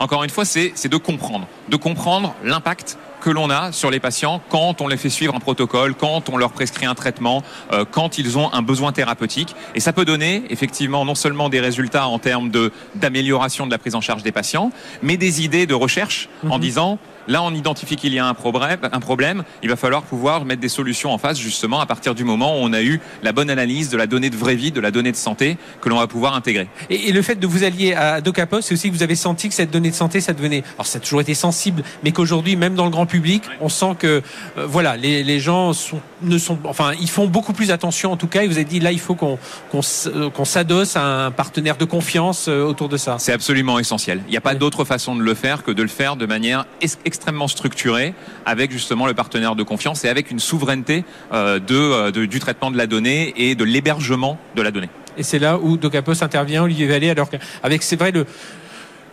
Encore 0.00 0.24
une 0.24 0.30
fois, 0.30 0.44
c'est 0.44 0.88
de 0.88 0.96
comprendre, 0.96 1.46
de 1.68 1.76
comprendre 1.76 2.34
l'impact 2.44 2.98
que 3.20 3.30
l'on 3.30 3.48
a 3.48 3.72
sur 3.72 3.90
les 3.90 4.00
patients 4.00 4.42
quand 4.50 4.82
on 4.82 4.88
les 4.88 4.98
fait 4.98 5.08
suivre 5.08 5.34
un 5.34 5.40
protocole, 5.40 5.94
quand 5.94 6.28
on 6.28 6.36
leur 6.36 6.52
prescrit 6.52 6.84
un 6.84 6.94
traitement, 6.94 7.42
euh, 7.72 7.86
quand 7.90 8.18
ils 8.18 8.36
ont 8.36 8.52
un 8.52 8.60
besoin 8.60 8.92
thérapeutique. 8.92 9.54
Et 9.74 9.80
ça 9.80 9.94
peut 9.94 10.04
donner 10.04 10.44
effectivement 10.50 11.06
non 11.06 11.14
seulement 11.14 11.48
des 11.48 11.60
résultats 11.60 12.06
en 12.06 12.18
termes 12.18 12.50
d'amélioration 12.94 13.64
de 13.66 13.70
la 13.70 13.78
prise 13.78 13.94
en 13.94 14.02
charge 14.02 14.22
des 14.22 14.32
patients, 14.32 14.70
mais 15.02 15.16
des 15.16 15.42
idées 15.42 15.66
de 15.66 15.72
recherche 15.74 16.28
en 16.50 16.56
Mhm. 16.56 16.60
disant 16.60 16.98
Là, 17.28 17.42
on 17.42 17.54
identifie 17.54 17.96
qu'il 17.96 18.12
y 18.12 18.18
a 18.18 18.26
un 18.26 18.34
problème, 18.34 18.78
un 18.92 19.00
problème. 19.00 19.44
Il 19.62 19.68
va 19.68 19.76
falloir 19.76 20.02
pouvoir 20.02 20.44
mettre 20.44 20.60
des 20.60 20.68
solutions 20.68 21.12
en 21.12 21.18
face, 21.18 21.38
justement, 21.38 21.80
à 21.80 21.86
partir 21.86 22.14
du 22.14 22.24
moment 22.24 22.54
où 22.58 22.62
on 22.62 22.72
a 22.72 22.82
eu 22.82 23.00
la 23.22 23.32
bonne 23.32 23.50
analyse 23.50 23.88
de 23.90 23.96
la 23.96 24.06
donnée 24.06 24.30
de 24.30 24.36
vraie 24.36 24.56
vie, 24.56 24.72
de 24.72 24.80
la 24.80 24.90
donnée 24.90 25.12
de 25.12 25.16
santé, 25.16 25.56
que 25.80 25.88
l'on 25.88 25.98
va 25.98 26.06
pouvoir 26.06 26.34
intégrer. 26.34 26.68
Et, 26.90 27.08
et 27.08 27.12
le 27.12 27.22
fait 27.22 27.36
de 27.36 27.46
vous 27.46 27.64
allier 27.64 27.94
à 27.94 28.20
Docapos, 28.20 28.60
c'est 28.62 28.74
aussi 28.74 28.90
que 28.90 28.94
vous 28.94 29.02
avez 29.02 29.14
senti 29.16 29.48
que 29.48 29.54
cette 29.54 29.70
donnée 29.70 29.90
de 29.90 29.94
santé, 29.94 30.20
ça 30.20 30.32
devenait, 30.32 30.62
alors 30.76 30.86
ça 30.86 30.98
a 30.98 31.00
toujours 31.00 31.20
été 31.20 31.34
sensible, 31.34 31.82
mais 32.02 32.12
qu'aujourd'hui, 32.12 32.56
même 32.56 32.74
dans 32.74 32.84
le 32.84 32.90
grand 32.90 33.06
public, 33.06 33.42
on 33.60 33.68
sent 33.68 33.94
que, 33.98 34.22
euh, 34.58 34.66
voilà, 34.66 34.96
les, 34.96 35.22
les 35.24 35.40
gens 35.40 35.72
sont, 35.72 36.00
ne 36.22 36.38
sont, 36.38 36.58
enfin, 36.64 36.92
ils 37.00 37.10
font 37.10 37.26
beaucoup 37.26 37.52
plus 37.52 37.70
attention 37.70 38.12
en 38.12 38.16
tout 38.16 38.26
cas. 38.26 38.42
Et 38.42 38.46
vous 38.48 38.54
avez 38.56 38.64
dit 38.64 38.80
là, 38.80 38.92
il 38.92 39.00
faut 39.00 39.14
qu'on 39.14 39.38
euh, 39.74 40.44
s'adosse 40.44 40.96
à 40.96 41.26
un 41.26 41.30
partenaire 41.30 41.76
de 41.76 41.84
confiance 41.84 42.46
euh, 42.48 42.64
autour 42.64 42.88
de 42.88 42.96
ça. 42.96 43.16
C'est 43.18 43.32
absolument 43.32 43.78
essentiel. 43.78 44.20
Il 44.28 44.30
n'y 44.30 44.36
a 44.36 44.40
pas 44.40 44.52
Oui. 44.52 44.58
d'autre 44.58 44.84
façon 44.84 45.16
de 45.16 45.22
le 45.22 45.34
faire 45.34 45.62
que 45.62 45.70
de 45.70 45.82
le 45.82 45.88
faire 45.88 46.16
de 46.16 46.26
manière 46.26 46.66
extrêmement 47.14 47.46
structurée, 47.46 48.12
avec 48.44 48.72
justement 48.72 49.06
le 49.06 49.14
partenaire 49.14 49.54
de 49.54 49.62
confiance 49.62 50.04
et 50.04 50.08
avec 50.08 50.32
une 50.32 50.40
souveraineté 50.40 51.04
euh, 51.32 51.60
euh, 51.70 52.10
de- 52.10 52.26
du 52.26 52.40
traitement 52.40 52.72
de 52.72 52.76
la 52.76 52.88
donnée 52.88 53.32
et 53.36 53.54
de 53.54 53.62
l'hébergement 53.64 54.36
de 54.56 54.62
la 54.62 54.72
donnée. 54.72 54.90
Et 55.16 55.22
c'est 55.22 55.38
là 55.38 55.58
où 55.58 55.76
Docapos 55.76 56.24
intervient, 56.24 56.64
Olivier 56.64 56.88
Vallée, 56.88 57.10
alors 57.10 57.30
qu'avec, 57.30 57.84
c'est 57.84 57.94
vrai, 57.94 58.10
le, 58.10 58.26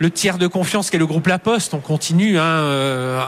le 0.00 0.10
tiers 0.10 0.36
de 0.38 0.48
confiance 0.48 0.90
qu'est 0.90 0.98
le 0.98 1.06
groupe 1.06 1.28
La 1.28 1.38
Poste, 1.38 1.74
on 1.74 1.78
continue, 1.78 2.38
hein, 2.38 2.42
euh, 2.42 3.20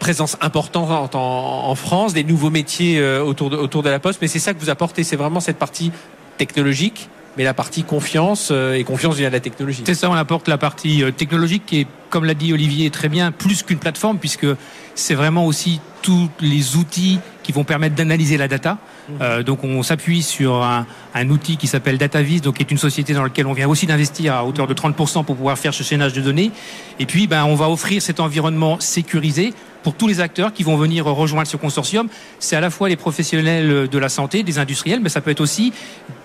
présence 0.00 0.36
importante 0.40 1.14
en, 1.14 1.74
France, 1.76 2.12
des 2.12 2.24
nouveaux 2.24 2.50
métiers 2.50 3.00
autour, 3.20 3.52
autour 3.52 3.84
de 3.84 3.90
La 3.90 4.00
Poste, 4.00 4.18
mais 4.20 4.28
c'est 4.28 4.40
ça 4.40 4.54
que 4.54 4.58
vous 4.58 4.70
apportez, 4.70 5.04
c'est 5.04 5.14
vraiment 5.14 5.38
cette 5.38 5.58
partie 5.58 5.92
technologique, 6.36 7.08
mais 7.36 7.44
la 7.44 7.54
partie 7.54 7.82
confiance, 7.82 8.48
euh, 8.50 8.74
et 8.74 8.84
confiance 8.84 9.16
via 9.16 9.30
la 9.30 9.40
technologie. 9.40 9.82
C'est 9.86 9.94
ça, 9.94 10.10
on 10.10 10.14
apporte 10.14 10.48
la 10.48 10.58
partie 10.58 11.02
euh, 11.02 11.10
technologique 11.10 11.64
qui 11.66 11.80
est, 11.80 11.86
comme 12.10 12.24
l'a 12.24 12.34
dit 12.34 12.52
Olivier 12.52 12.90
très 12.90 13.08
bien, 13.08 13.30
plus 13.32 13.62
qu'une 13.62 13.78
plateforme, 13.78 14.18
puisque 14.18 14.46
c'est 14.94 15.14
vraiment 15.14 15.44
aussi 15.44 15.80
tous 16.02 16.30
les 16.40 16.76
outils 16.76 17.18
qui 17.42 17.52
vont 17.52 17.64
permettre 17.64 17.94
d'analyser 17.94 18.36
la 18.36 18.48
data. 18.48 18.78
Euh, 19.20 19.42
donc 19.42 19.62
on 19.64 19.82
s'appuie 19.82 20.22
sur 20.22 20.62
un, 20.62 20.86
un 21.14 21.30
outil 21.30 21.56
qui 21.56 21.66
s'appelle 21.66 21.98
DataVis, 21.98 22.40
donc 22.40 22.56
qui 22.56 22.62
est 22.62 22.70
une 22.70 22.78
société 22.78 23.12
dans 23.12 23.22
laquelle 23.22 23.46
on 23.46 23.52
vient 23.52 23.68
aussi 23.68 23.86
d'investir 23.86 24.34
à 24.34 24.44
hauteur 24.44 24.66
de 24.66 24.74
30% 24.74 25.24
pour 25.24 25.36
pouvoir 25.36 25.58
faire 25.58 25.74
ce 25.74 25.82
chaînage 25.82 26.12
de 26.12 26.20
données. 26.20 26.50
Et 26.98 27.06
puis 27.06 27.26
ben, 27.26 27.44
on 27.44 27.54
va 27.54 27.68
offrir 27.68 28.00
cet 28.00 28.20
environnement 28.20 28.80
sécurisé 28.80 29.52
pour 29.82 29.94
tous 29.94 30.08
les 30.08 30.20
acteurs 30.20 30.52
qui 30.52 30.64
vont 30.64 30.76
venir 30.76 31.04
rejoindre 31.04 31.46
ce 31.46 31.56
consortium. 31.56 32.08
C'est 32.40 32.56
à 32.56 32.60
la 32.60 32.70
fois 32.70 32.88
les 32.88 32.96
professionnels 32.96 33.88
de 33.88 33.98
la 33.98 34.08
santé, 34.08 34.42
des 34.42 34.58
industriels, 34.58 35.00
mais 35.00 35.08
ça 35.08 35.20
peut 35.20 35.30
être 35.30 35.40
aussi 35.40 35.72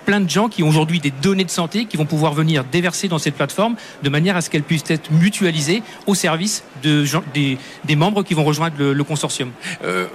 plein 0.05 0.19
de 0.21 0.29
gens 0.29 0.49
qui 0.49 0.63
ont 0.63 0.69
aujourd'hui 0.69 0.99
des 0.99 1.11
données 1.11 1.43
de 1.43 1.49
santé 1.49 1.85
qui 1.85 1.97
vont 1.97 2.05
pouvoir 2.05 2.33
venir 2.33 2.63
déverser 2.63 3.07
dans 3.07 3.19
cette 3.19 3.35
plateforme 3.35 3.75
de 4.03 4.09
manière 4.09 4.35
à 4.35 4.41
ce 4.41 4.49
qu'elles 4.49 4.63
puissent 4.63 4.89
être 4.89 5.11
mutualisées 5.11 5.83
au 6.07 6.15
service 6.15 6.63
de 6.83 7.05
gens- 7.05 7.23
des, 7.33 7.57
des 7.85 7.95
membres 7.95 8.23
qui 8.23 8.33
vont 8.33 8.43
rejoindre 8.43 8.75
le, 8.79 8.93
le 8.93 9.03
consortium. 9.03 9.51
Euh, 9.83 10.07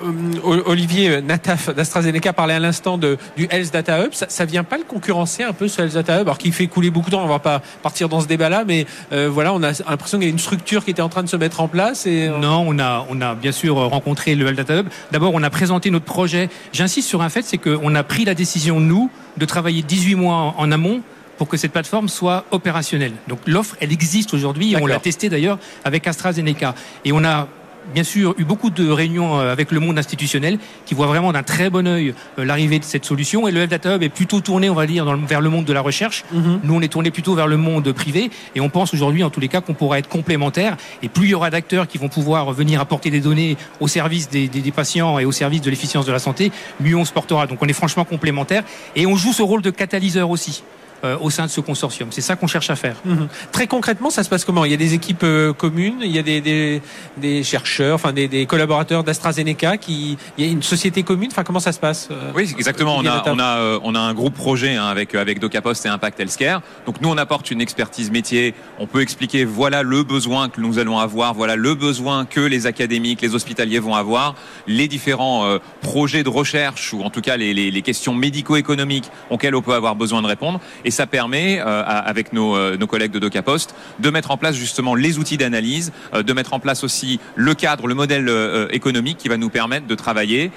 euh, 0.45 0.63
Olivier 0.67 1.21
Nataf 1.23 1.75
d'AstraZeneca 1.75 2.33
parlait 2.33 2.55
à 2.55 2.59
l'instant 2.59 2.99
du 2.99 3.17
Health 3.51 3.73
Data 3.73 4.05
Hub. 4.05 4.13
Ça, 4.13 4.27
ça 4.29 4.45
vient 4.45 4.65
pas 4.65 4.79
le 4.79 4.85
concurrencer 4.85 5.43
un 5.43 5.53
peu 5.53 5.69
ce 5.69 5.83
Health 5.83 5.95
Data 5.95 6.17
Hub, 6.21 6.23
alors 6.29 6.39
qu'il 6.39 6.53
fait 6.53 6.67
couler 6.67 6.91
beaucoup 6.91 7.11
de 7.11 7.17
temps. 7.17 7.25
On 7.25 7.29
va 7.29 7.39
pas 7.39 7.63
partir 7.83 8.09
dans 8.09 8.21
ce 8.21 8.27
débat-là, 8.27 8.65
mais 8.67 8.87
euh, 9.13 9.29
voilà, 9.33 9.53
on 9.53 9.63
a 9.63 9.73
l'impression 9.89 10.19
qu'il 10.19 10.27
y 10.27 10.31
a 10.31 10.33
une 10.33 10.39
structure 10.39 10.85
qui 10.85 10.91
était 10.91 11.03
en 11.03 11.09
train 11.09 11.23
de 11.23 11.29
se 11.29 11.37
mettre 11.37 11.61
en 11.61 11.69
place. 11.69 12.07
Et 12.07 12.29
euh, 12.29 12.39
Non, 12.39 12.65
on 12.67 12.79
a, 12.79 13.07
on 13.11 13.21
a 13.21 13.35
bien 13.35 13.53
sûr 13.53 13.77
rencontré 13.77 14.35
le 14.35 14.47
Health 14.47 14.57
Data 14.57 14.81
Hub. 14.81 14.89
D'abord, 15.13 15.33
on 15.35 15.43
a 15.43 15.51
présenté 15.51 15.91
notre 15.91 16.05
projet. 16.05 16.49
J'insiste 16.73 17.09
sur 17.09 17.23
un 17.23 17.29
fait, 17.29 17.43
c'est 17.43 17.59
qu'on 17.59 17.95
a 17.95 18.03
pris 18.03 18.25
la 18.25 18.35
décision, 18.35 18.81
nous, 18.81 19.11
de 19.37 19.45
travailler 19.45 19.83
18 19.83 20.15
mois 20.15 20.55
en, 20.57 20.73
amont 20.73 21.03
pour 21.39 21.49
que 21.49 21.57
cette 21.57 21.73
plateforme 21.73 22.09
soit 22.09 22.45
opérationnelle. 22.51 23.13
Donc 23.29 23.41
l'offre, 23.47 23.77
elle 23.81 23.93
existe 23.93 24.33
aujourd'hui. 24.33 24.75
On 24.77 24.87
l'a 24.87 24.95
D'accord. 24.95 25.03
testé 25.03 25.29
d'ailleurs 25.29 25.59
avec 25.85 26.07
AstraZeneca. 26.07 26.75
Et 27.05 27.13
on 27.13 27.25
a 27.25 27.49
bien 27.95 28.05
sûr 28.05 28.35
eu 28.39 28.45
beaucoup 28.45 28.71
de 28.71 28.89
réunions 28.89 29.39
euh, 29.39 29.53
avec 29.53 29.71
le 29.73 29.81
monde 29.81 29.99
institutionnel 29.99 30.59
qui 30.85 30.95
voit 30.95 31.07
vraiment 31.07 31.33
d'un 31.33 31.43
très 31.43 31.71
bon 31.71 31.87
œil 31.87 32.15
euh, 32.39 32.45
l'arrivée 32.45 32.79
de 32.79 32.85
cette 32.85 33.05
solution. 33.05 33.47
Et 33.49 33.53
le 33.53 33.61
Health 33.61 33.71
Data 33.71 33.97
Hub 33.97 34.03
est 34.03 34.09
plutôt 34.09 34.41
tourné, 34.41 34.69
on 34.71 34.75
va 34.75 34.87
dire, 34.87 35.05
dans 35.05 35.13
le- 35.15 35.27
vers 35.27 35.41
le 35.41 35.51
monde 35.51 35.65
de 35.65 35.73
la 35.73 35.81
recherche. 35.81 36.25
Mhm. 36.33 36.61
Nous, 36.65 36.75
on 36.75 36.81
est 36.81 36.89
tourné 36.89 37.11
plutôt 37.11 37.35
vers 37.35 37.47
le 37.47 37.57
monde 37.57 37.91
privé 37.93 38.31
et 38.55 38.61
on 38.61 38.69
pense 38.69 38.93
aujourd'hui, 38.95 39.23
en 39.25 39.31
tous 39.31 39.41
les 39.41 39.49
cas, 39.49 39.61
qu'on 39.61 39.75
pourra 39.75 39.99
être 39.99 40.09
complémentaires. 40.09 40.77
Et 41.03 41.09
plus 41.09 41.27
il 41.27 41.31
y 41.31 41.35
aura 41.35 41.51
d'acteurs 41.51 41.87
qui 41.89 41.99
vont 41.99 42.09
pouvoir 42.09 42.53
venir 42.53 42.81
apporter 42.81 43.11
des 43.11 43.21
données 43.21 43.57
au 43.81 43.89
service 43.89 44.29
des, 44.29 44.49
des- 44.49 44.61
des 44.61 44.73
patients 44.73 45.19
et 45.19 45.25
au 45.25 45.33
service 45.33 45.61
de 45.63 45.71
l'efficience 45.71 46.07
de 46.07 46.13
la 46.13 46.19
santé, 46.19 46.53
mieux 46.81 46.97
on 46.97 47.05
se 47.05 47.13
portera. 47.13 47.47
Donc 47.47 47.63
on 47.63 47.67
est 47.69 47.73
franchement 47.73 48.05
complémentaires 48.05 48.65
et 48.95 49.07
on 49.07 49.17
joue 49.17 49.33
ce 49.33 49.43
rôle 49.43 49.63
de 49.63 49.71
catalyseur 49.71 50.31
aussi. 50.31 50.63
Euh, 51.05 51.17
au 51.21 51.31
sein 51.31 51.47
de 51.47 51.51
ce 51.51 51.61
consortium. 51.61 52.09
C'est 52.11 52.21
ça 52.21 52.37
qu'on 52.37 52.47
cherche 52.47 52.71
à 52.71 52.77
faire. 52.77 52.97
Mhm. 53.05 53.29
Très 53.53 53.67
concrètement, 53.67 54.11
ça 54.11 54.23
se 54.23 54.29
passe 54.29 54.45
comment? 54.45 54.65
Il 54.65 54.71
y 54.71 54.75
a 54.75 54.79
des 54.79 54.95
équipes 54.95 55.23
euh, 55.25 55.53
communes, 55.53 55.99
il 56.03 56.11
y 56.11 56.19
a 56.19 56.23
des, 56.23 56.41
des, 56.41 56.83
des 57.17 57.43
chercheurs, 57.43 57.95
enfin 57.97 58.13
des, 58.13 58.29
des 58.29 58.47
collaborateurs 58.47 59.05
d'AstraZeneca, 59.05 59.77
qui, 59.77 60.17
il 60.39 60.45
y 60.45 60.49
a 60.49 60.51
une 60.51 60.63
société 60.63 61.03
commune. 61.03 61.29
Enfin, 61.31 61.45
comment 61.45 61.61
ça 61.61 61.73
se 61.73 61.81
passe 61.81 62.09
euh, 62.11 62.33
Oui, 62.35 62.55
exactement. 62.57 62.97
On 62.97 63.07
a, 63.07 63.23
on 63.27 63.39
a, 63.39 63.57
euh, 63.59 63.79
on 63.83 63.95
a 63.95 64.01
un 64.01 64.15
groupe 64.15 64.35
projet 64.35 64.77
hein, 64.77 64.87
avec 64.87 65.15
avec 65.15 65.39
DocaPost 65.39 65.87
et 65.87 65.89
Impact 65.89 66.21
Healthcare. 66.21 66.63
Donc 66.87 67.01
nous, 67.01 67.09
on 67.09 67.19
apporte 67.19 67.51
une 67.51 67.61
expertise 67.61 68.11
métier. 68.11 68.55
On 68.79 68.87
peut 68.87 69.03
expliquer 69.03 69.45
voilà 69.45 69.83
le 69.83 70.03
besoin 70.03 70.49
que 70.49 70.61
nous 70.61 70.79
allons 70.79 70.99
avoir, 70.99 71.35
voilà 71.35 71.57
le 71.57 71.75
besoin 71.75 72.25
que 72.25 72.41
les 72.41 72.67
académiques, 72.67 73.21
les 73.23 73.35
hospitaliers 73.35 73.79
vont 73.79 73.95
avoir, 73.95 74.35
les 74.67 74.89
différents 74.89 75.45
euh, 75.45 75.59
projets 75.81 76.23
de 76.23 76.29
recherche 76.29 76.93
ou 76.93 77.03
en 77.03 77.11
tout 77.11 77.21
cas 77.21 77.37
les, 77.37 77.55
les, 77.55 77.71
les 77.71 77.83
questions 77.83 78.15
médico-économiques 78.15 79.11
auxquelles 79.31 79.55
on 79.55 79.63
peut 79.63 79.75
avoir 79.75 79.97
besoin 79.97 80.23
de 80.23 80.27
répondre. 80.27 80.61
Et 80.87 80.93
ça 80.93 81.07
permet, 81.07 81.59
euh, 81.59 81.83
avec 81.85 82.33
nos, 82.33 82.57
euh, 82.57 82.77
nos 82.77 82.87
collègues 82.87 83.11
de 83.11 83.19
DocaPost, 83.19 83.75
de 83.99 84.09
mettre 84.09 84.31
en 84.31 84.37
place 84.37 84.55
justement 84.55 84.95
les 84.95 85.19
outils 85.19 85.37
d'analyse, 85.37 85.93
euh, 86.15 86.23
de 86.23 86.33
mettre 86.33 86.55
en 86.55 86.61
place 86.61 86.85
aussi 86.85 87.19
le 87.35 87.55
cadre, 87.55 87.89
le 87.89 87.95
modèle 87.95 88.31
économique 88.71 89.19
qui 89.19 89.29
va 89.29 89.37
nous 89.37 89.51
permettre 89.51 89.87
de 89.87 89.95
travailler. 89.97 90.53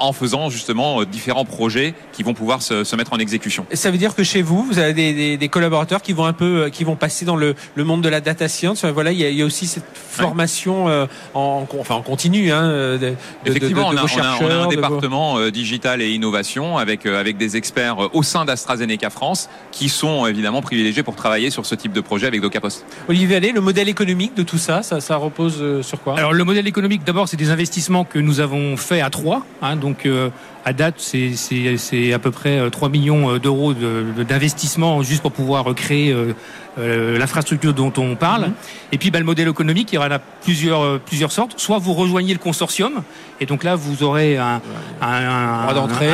Euh, 0.00 0.04
en 0.04 0.12
faisant 0.12 0.50
justement 0.50 1.00
euh, 1.00 1.04
différents 1.06 1.44
projets 1.44 1.94
qui 2.12 2.22
vont 2.22 2.34
pouvoir 2.34 2.62
se, 2.62 2.84
se 2.84 2.96
mettre 2.96 3.12
en 3.12 3.18
exécution. 3.18 3.66
Ça 3.72 3.90
veut 3.90 3.98
dire 3.98 4.14
que 4.14 4.24
chez 4.24 4.42
vous, 4.42 4.62
vous 4.64 4.78
avez 4.78 4.92
des, 4.94 5.12
des, 5.14 5.36
des 5.36 5.48
collaborateurs 5.48 6.02
qui 6.02 6.12
vont 6.12 6.24
un 6.24 6.32
peu, 6.32 6.64
euh, 6.64 6.68
qui 6.70 6.84
vont 6.84 6.96
passer 6.96 7.24
dans 7.24 7.36
le, 7.36 7.54
le 7.74 7.84
monde 7.84 8.02
de 8.02 8.08
la 8.08 8.20
data 8.20 8.48
science. 8.48 8.78
Enfin, 8.84 8.92
Voilà, 8.92 9.12
il 9.12 9.18
y 9.18 9.24
a, 9.24 9.30
il 9.30 9.36
y 9.36 9.42
a 9.42 9.44
aussi 9.44 9.66
cette 9.66 9.84
formation 9.94 10.88
euh, 10.88 11.06
en, 11.34 11.66
enfin 11.78 11.94
en 11.94 12.02
continu, 12.02 12.50
hein, 12.52 12.68
de, 12.98 13.14
Effectivement, 13.46 13.90
de, 13.90 13.96
de 13.96 14.00
on, 14.00 14.04
a, 14.04 14.06
vos 14.06 14.08
on 14.16 14.20
a- 14.20 14.22
on 14.22 14.26
a 14.26 14.38
chercheurs, 14.38 14.60
un 14.60 14.64
vos- 14.64 14.70
département 14.70 15.38
euh, 15.38 15.50
digital 15.50 16.02
et 16.02 16.10
innovation 16.10 16.78
avec, 16.78 17.06
euh, 17.06 17.18
avec 17.20 17.36
des 17.36 17.56
experts 17.56 18.04
euh, 18.04 18.08
au 18.12 18.22
sein 18.22 18.44
d'AstraZeneca 18.44 19.10
France 19.10 19.48
qui 19.72 19.88
sont 19.88 20.24
euh, 20.24 20.28
évidemment 20.28 20.62
privilégiés 20.62 21.02
pour 21.02 21.16
travailler 21.16 21.50
sur 21.50 21.66
ce 21.66 21.74
type 21.74 21.92
de 21.92 22.00
projet 22.00 22.26
avec 22.26 22.40
DocaPost. 22.40 22.84
Olivier 23.08 23.36
Allais, 23.36 23.52
le 23.52 23.60
modèle 23.60 23.88
économique 23.88 24.34
de 24.36 24.42
tout 24.42 24.58
ça, 24.58 24.82
ça, 24.82 25.00
ça 25.00 25.16
repose 25.16 25.56
euh, 25.60 25.82
sur 25.82 26.00
quoi? 26.00 26.16
Alors 26.18 26.32
le 26.32 26.44
modèle 26.44 26.66
économique, 26.66 27.04
d'abord, 27.04 27.28
c'est 27.28 27.36
des 27.36 27.50
investissements 27.50 28.04
que 28.04 28.18
nous 28.18 28.40
avons 28.40 28.76
faits 28.76 29.02
à 29.02 29.10
trois. 29.10 29.44
hein, 29.62 29.76
donc 29.76 29.89
euh, 30.06 30.30
à 30.64 30.72
date, 30.72 30.96
c'est- 30.98 32.12
à 32.12 32.18
peu 32.18 32.30
près 32.30 32.58
euh, 32.58 32.70
3 32.70 32.88
millions 32.90 33.30
euh, 33.30 33.38
d'euros 33.38 33.72
de- 33.74 34.04
de- 34.16 34.22
d'investissement 34.22 35.02
juste 35.02 35.22
pour 35.22 35.32
pouvoir 35.32 35.64
euh, 36.12 36.32
euh, 36.78 37.18
l'infrastructure 37.18 37.72
dont 37.74 37.92
on 37.96 38.14
parle. 38.16 38.46
Mhm. 38.48 38.52
Et 38.92 38.98
puis 38.98 39.10
bah, 39.10 39.18
le 39.18 39.24
modèle 39.24 39.48
économique, 39.48 39.90
il 39.92 39.94
y 39.96 39.98
aura 39.98 40.08
là 40.08 40.20
plusieurs, 40.42 40.82
euh, 40.82 41.00
plusieurs 41.04 41.32
sortes. 41.32 41.54
Soit 41.56 41.78
vous 41.78 41.94
rejoignez 41.94 42.32
le 42.32 42.38
consortium, 42.38 43.02
et 43.40 43.46
donc 43.46 43.64
là 43.64 43.74
vous 43.74 44.02
aurez 44.02 44.36
un, 44.36 44.60
un- 45.00 45.06
un- 45.06 45.64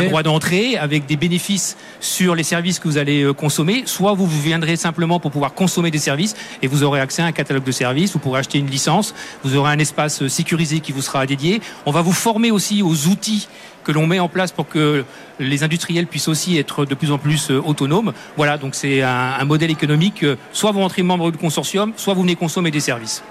Droit 0.08 0.22
d'entrée. 0.22 0.76
avec 0.76 1.06
des 1.06 1.16
bénéfices 1.16 1.76
sur 2.00 2.34
les 2.34 2.42
services 2.42 2.78
que 2.78 2.88
vous 2.88 2.98
allez 2.98 3.22
euh, 3.22 3.32
consommer. 3.32 3.82
Soit 3.86 4.14
vous 4.14 4.26
vous 4.26 4.40
viendrez 4.40 4.76
simplement 4.76 5.18
pour 5.20 5.30
pouvoir 5.30 5.52
consommer 5.54 5.90
des 5.90 5.98
services 5.98 6.34
et 6.62 6.68
vous 6.68 6.82
aurez 6.84 7.00
accès 7.00 7.22
à 7.22 7.26
un 7.26 7.32
catalogue 7.32 7.64
de 7.64 7.72
services. 7.72 8.12
Vous 8.12 8.18
pourrez 8.20 8.38
acheter 8.40 8.58
une 8.58 8.68
licence. 8.70 9.14
Vous 9.44 9.56
aurez 9.56 9.72
un 9.72 9.78
espace 9.78 10.22
euh, 10.22 10.28
sécurisé 10.28 10.80
qui 10.80 10.92
vous 10.92 11.02
sera 11.02 11.26
dédié. 11.26 11.60
On 11.84 11.90
va 11.90 12.02
vous 12.02 12.12
former 12.12 12.50
aussi 12.50 12.82
aux 12.82 13.08
outils 13.08 13.48
que 13.86 13.92
l'on 13.92 14.06
met 14.08 14.18
en 14.18 14.28
place 14.28 14.50
pour 14.50 14.66
que 14.68 15.04
les 15.38 15.62
industriels 15.62 16.08
puissent 16.08 16.26
aussi 16.28 16.58
être 16.58 16.84
de 16.84 16.94
plus 16.96 17.12
en 17.12 17.18
plus 17.18 17.50
euh, 17.52 17.62
autonomes. 17.64 18.12
Voilà, 18.36 18.58
donc 18.58 18.74
c'est 18.74 19.00
un, 19.02 19.44
modèle 19.44 19.70
économique. 19.70 20.24
euh, 20.24 20.34
Soit 20.52 20.72
vous 20.72 20.80
rentrez 20.80 21.02
membre 21.04 21.30
du 21.30 21.38
consortium, 21.38 21.92
soit 21.96 22.14
vous 22.14 22.22
venez 22.22 22.34
consommer 22.34 22.72
des 22.72 22.80
services. 22.80 23.22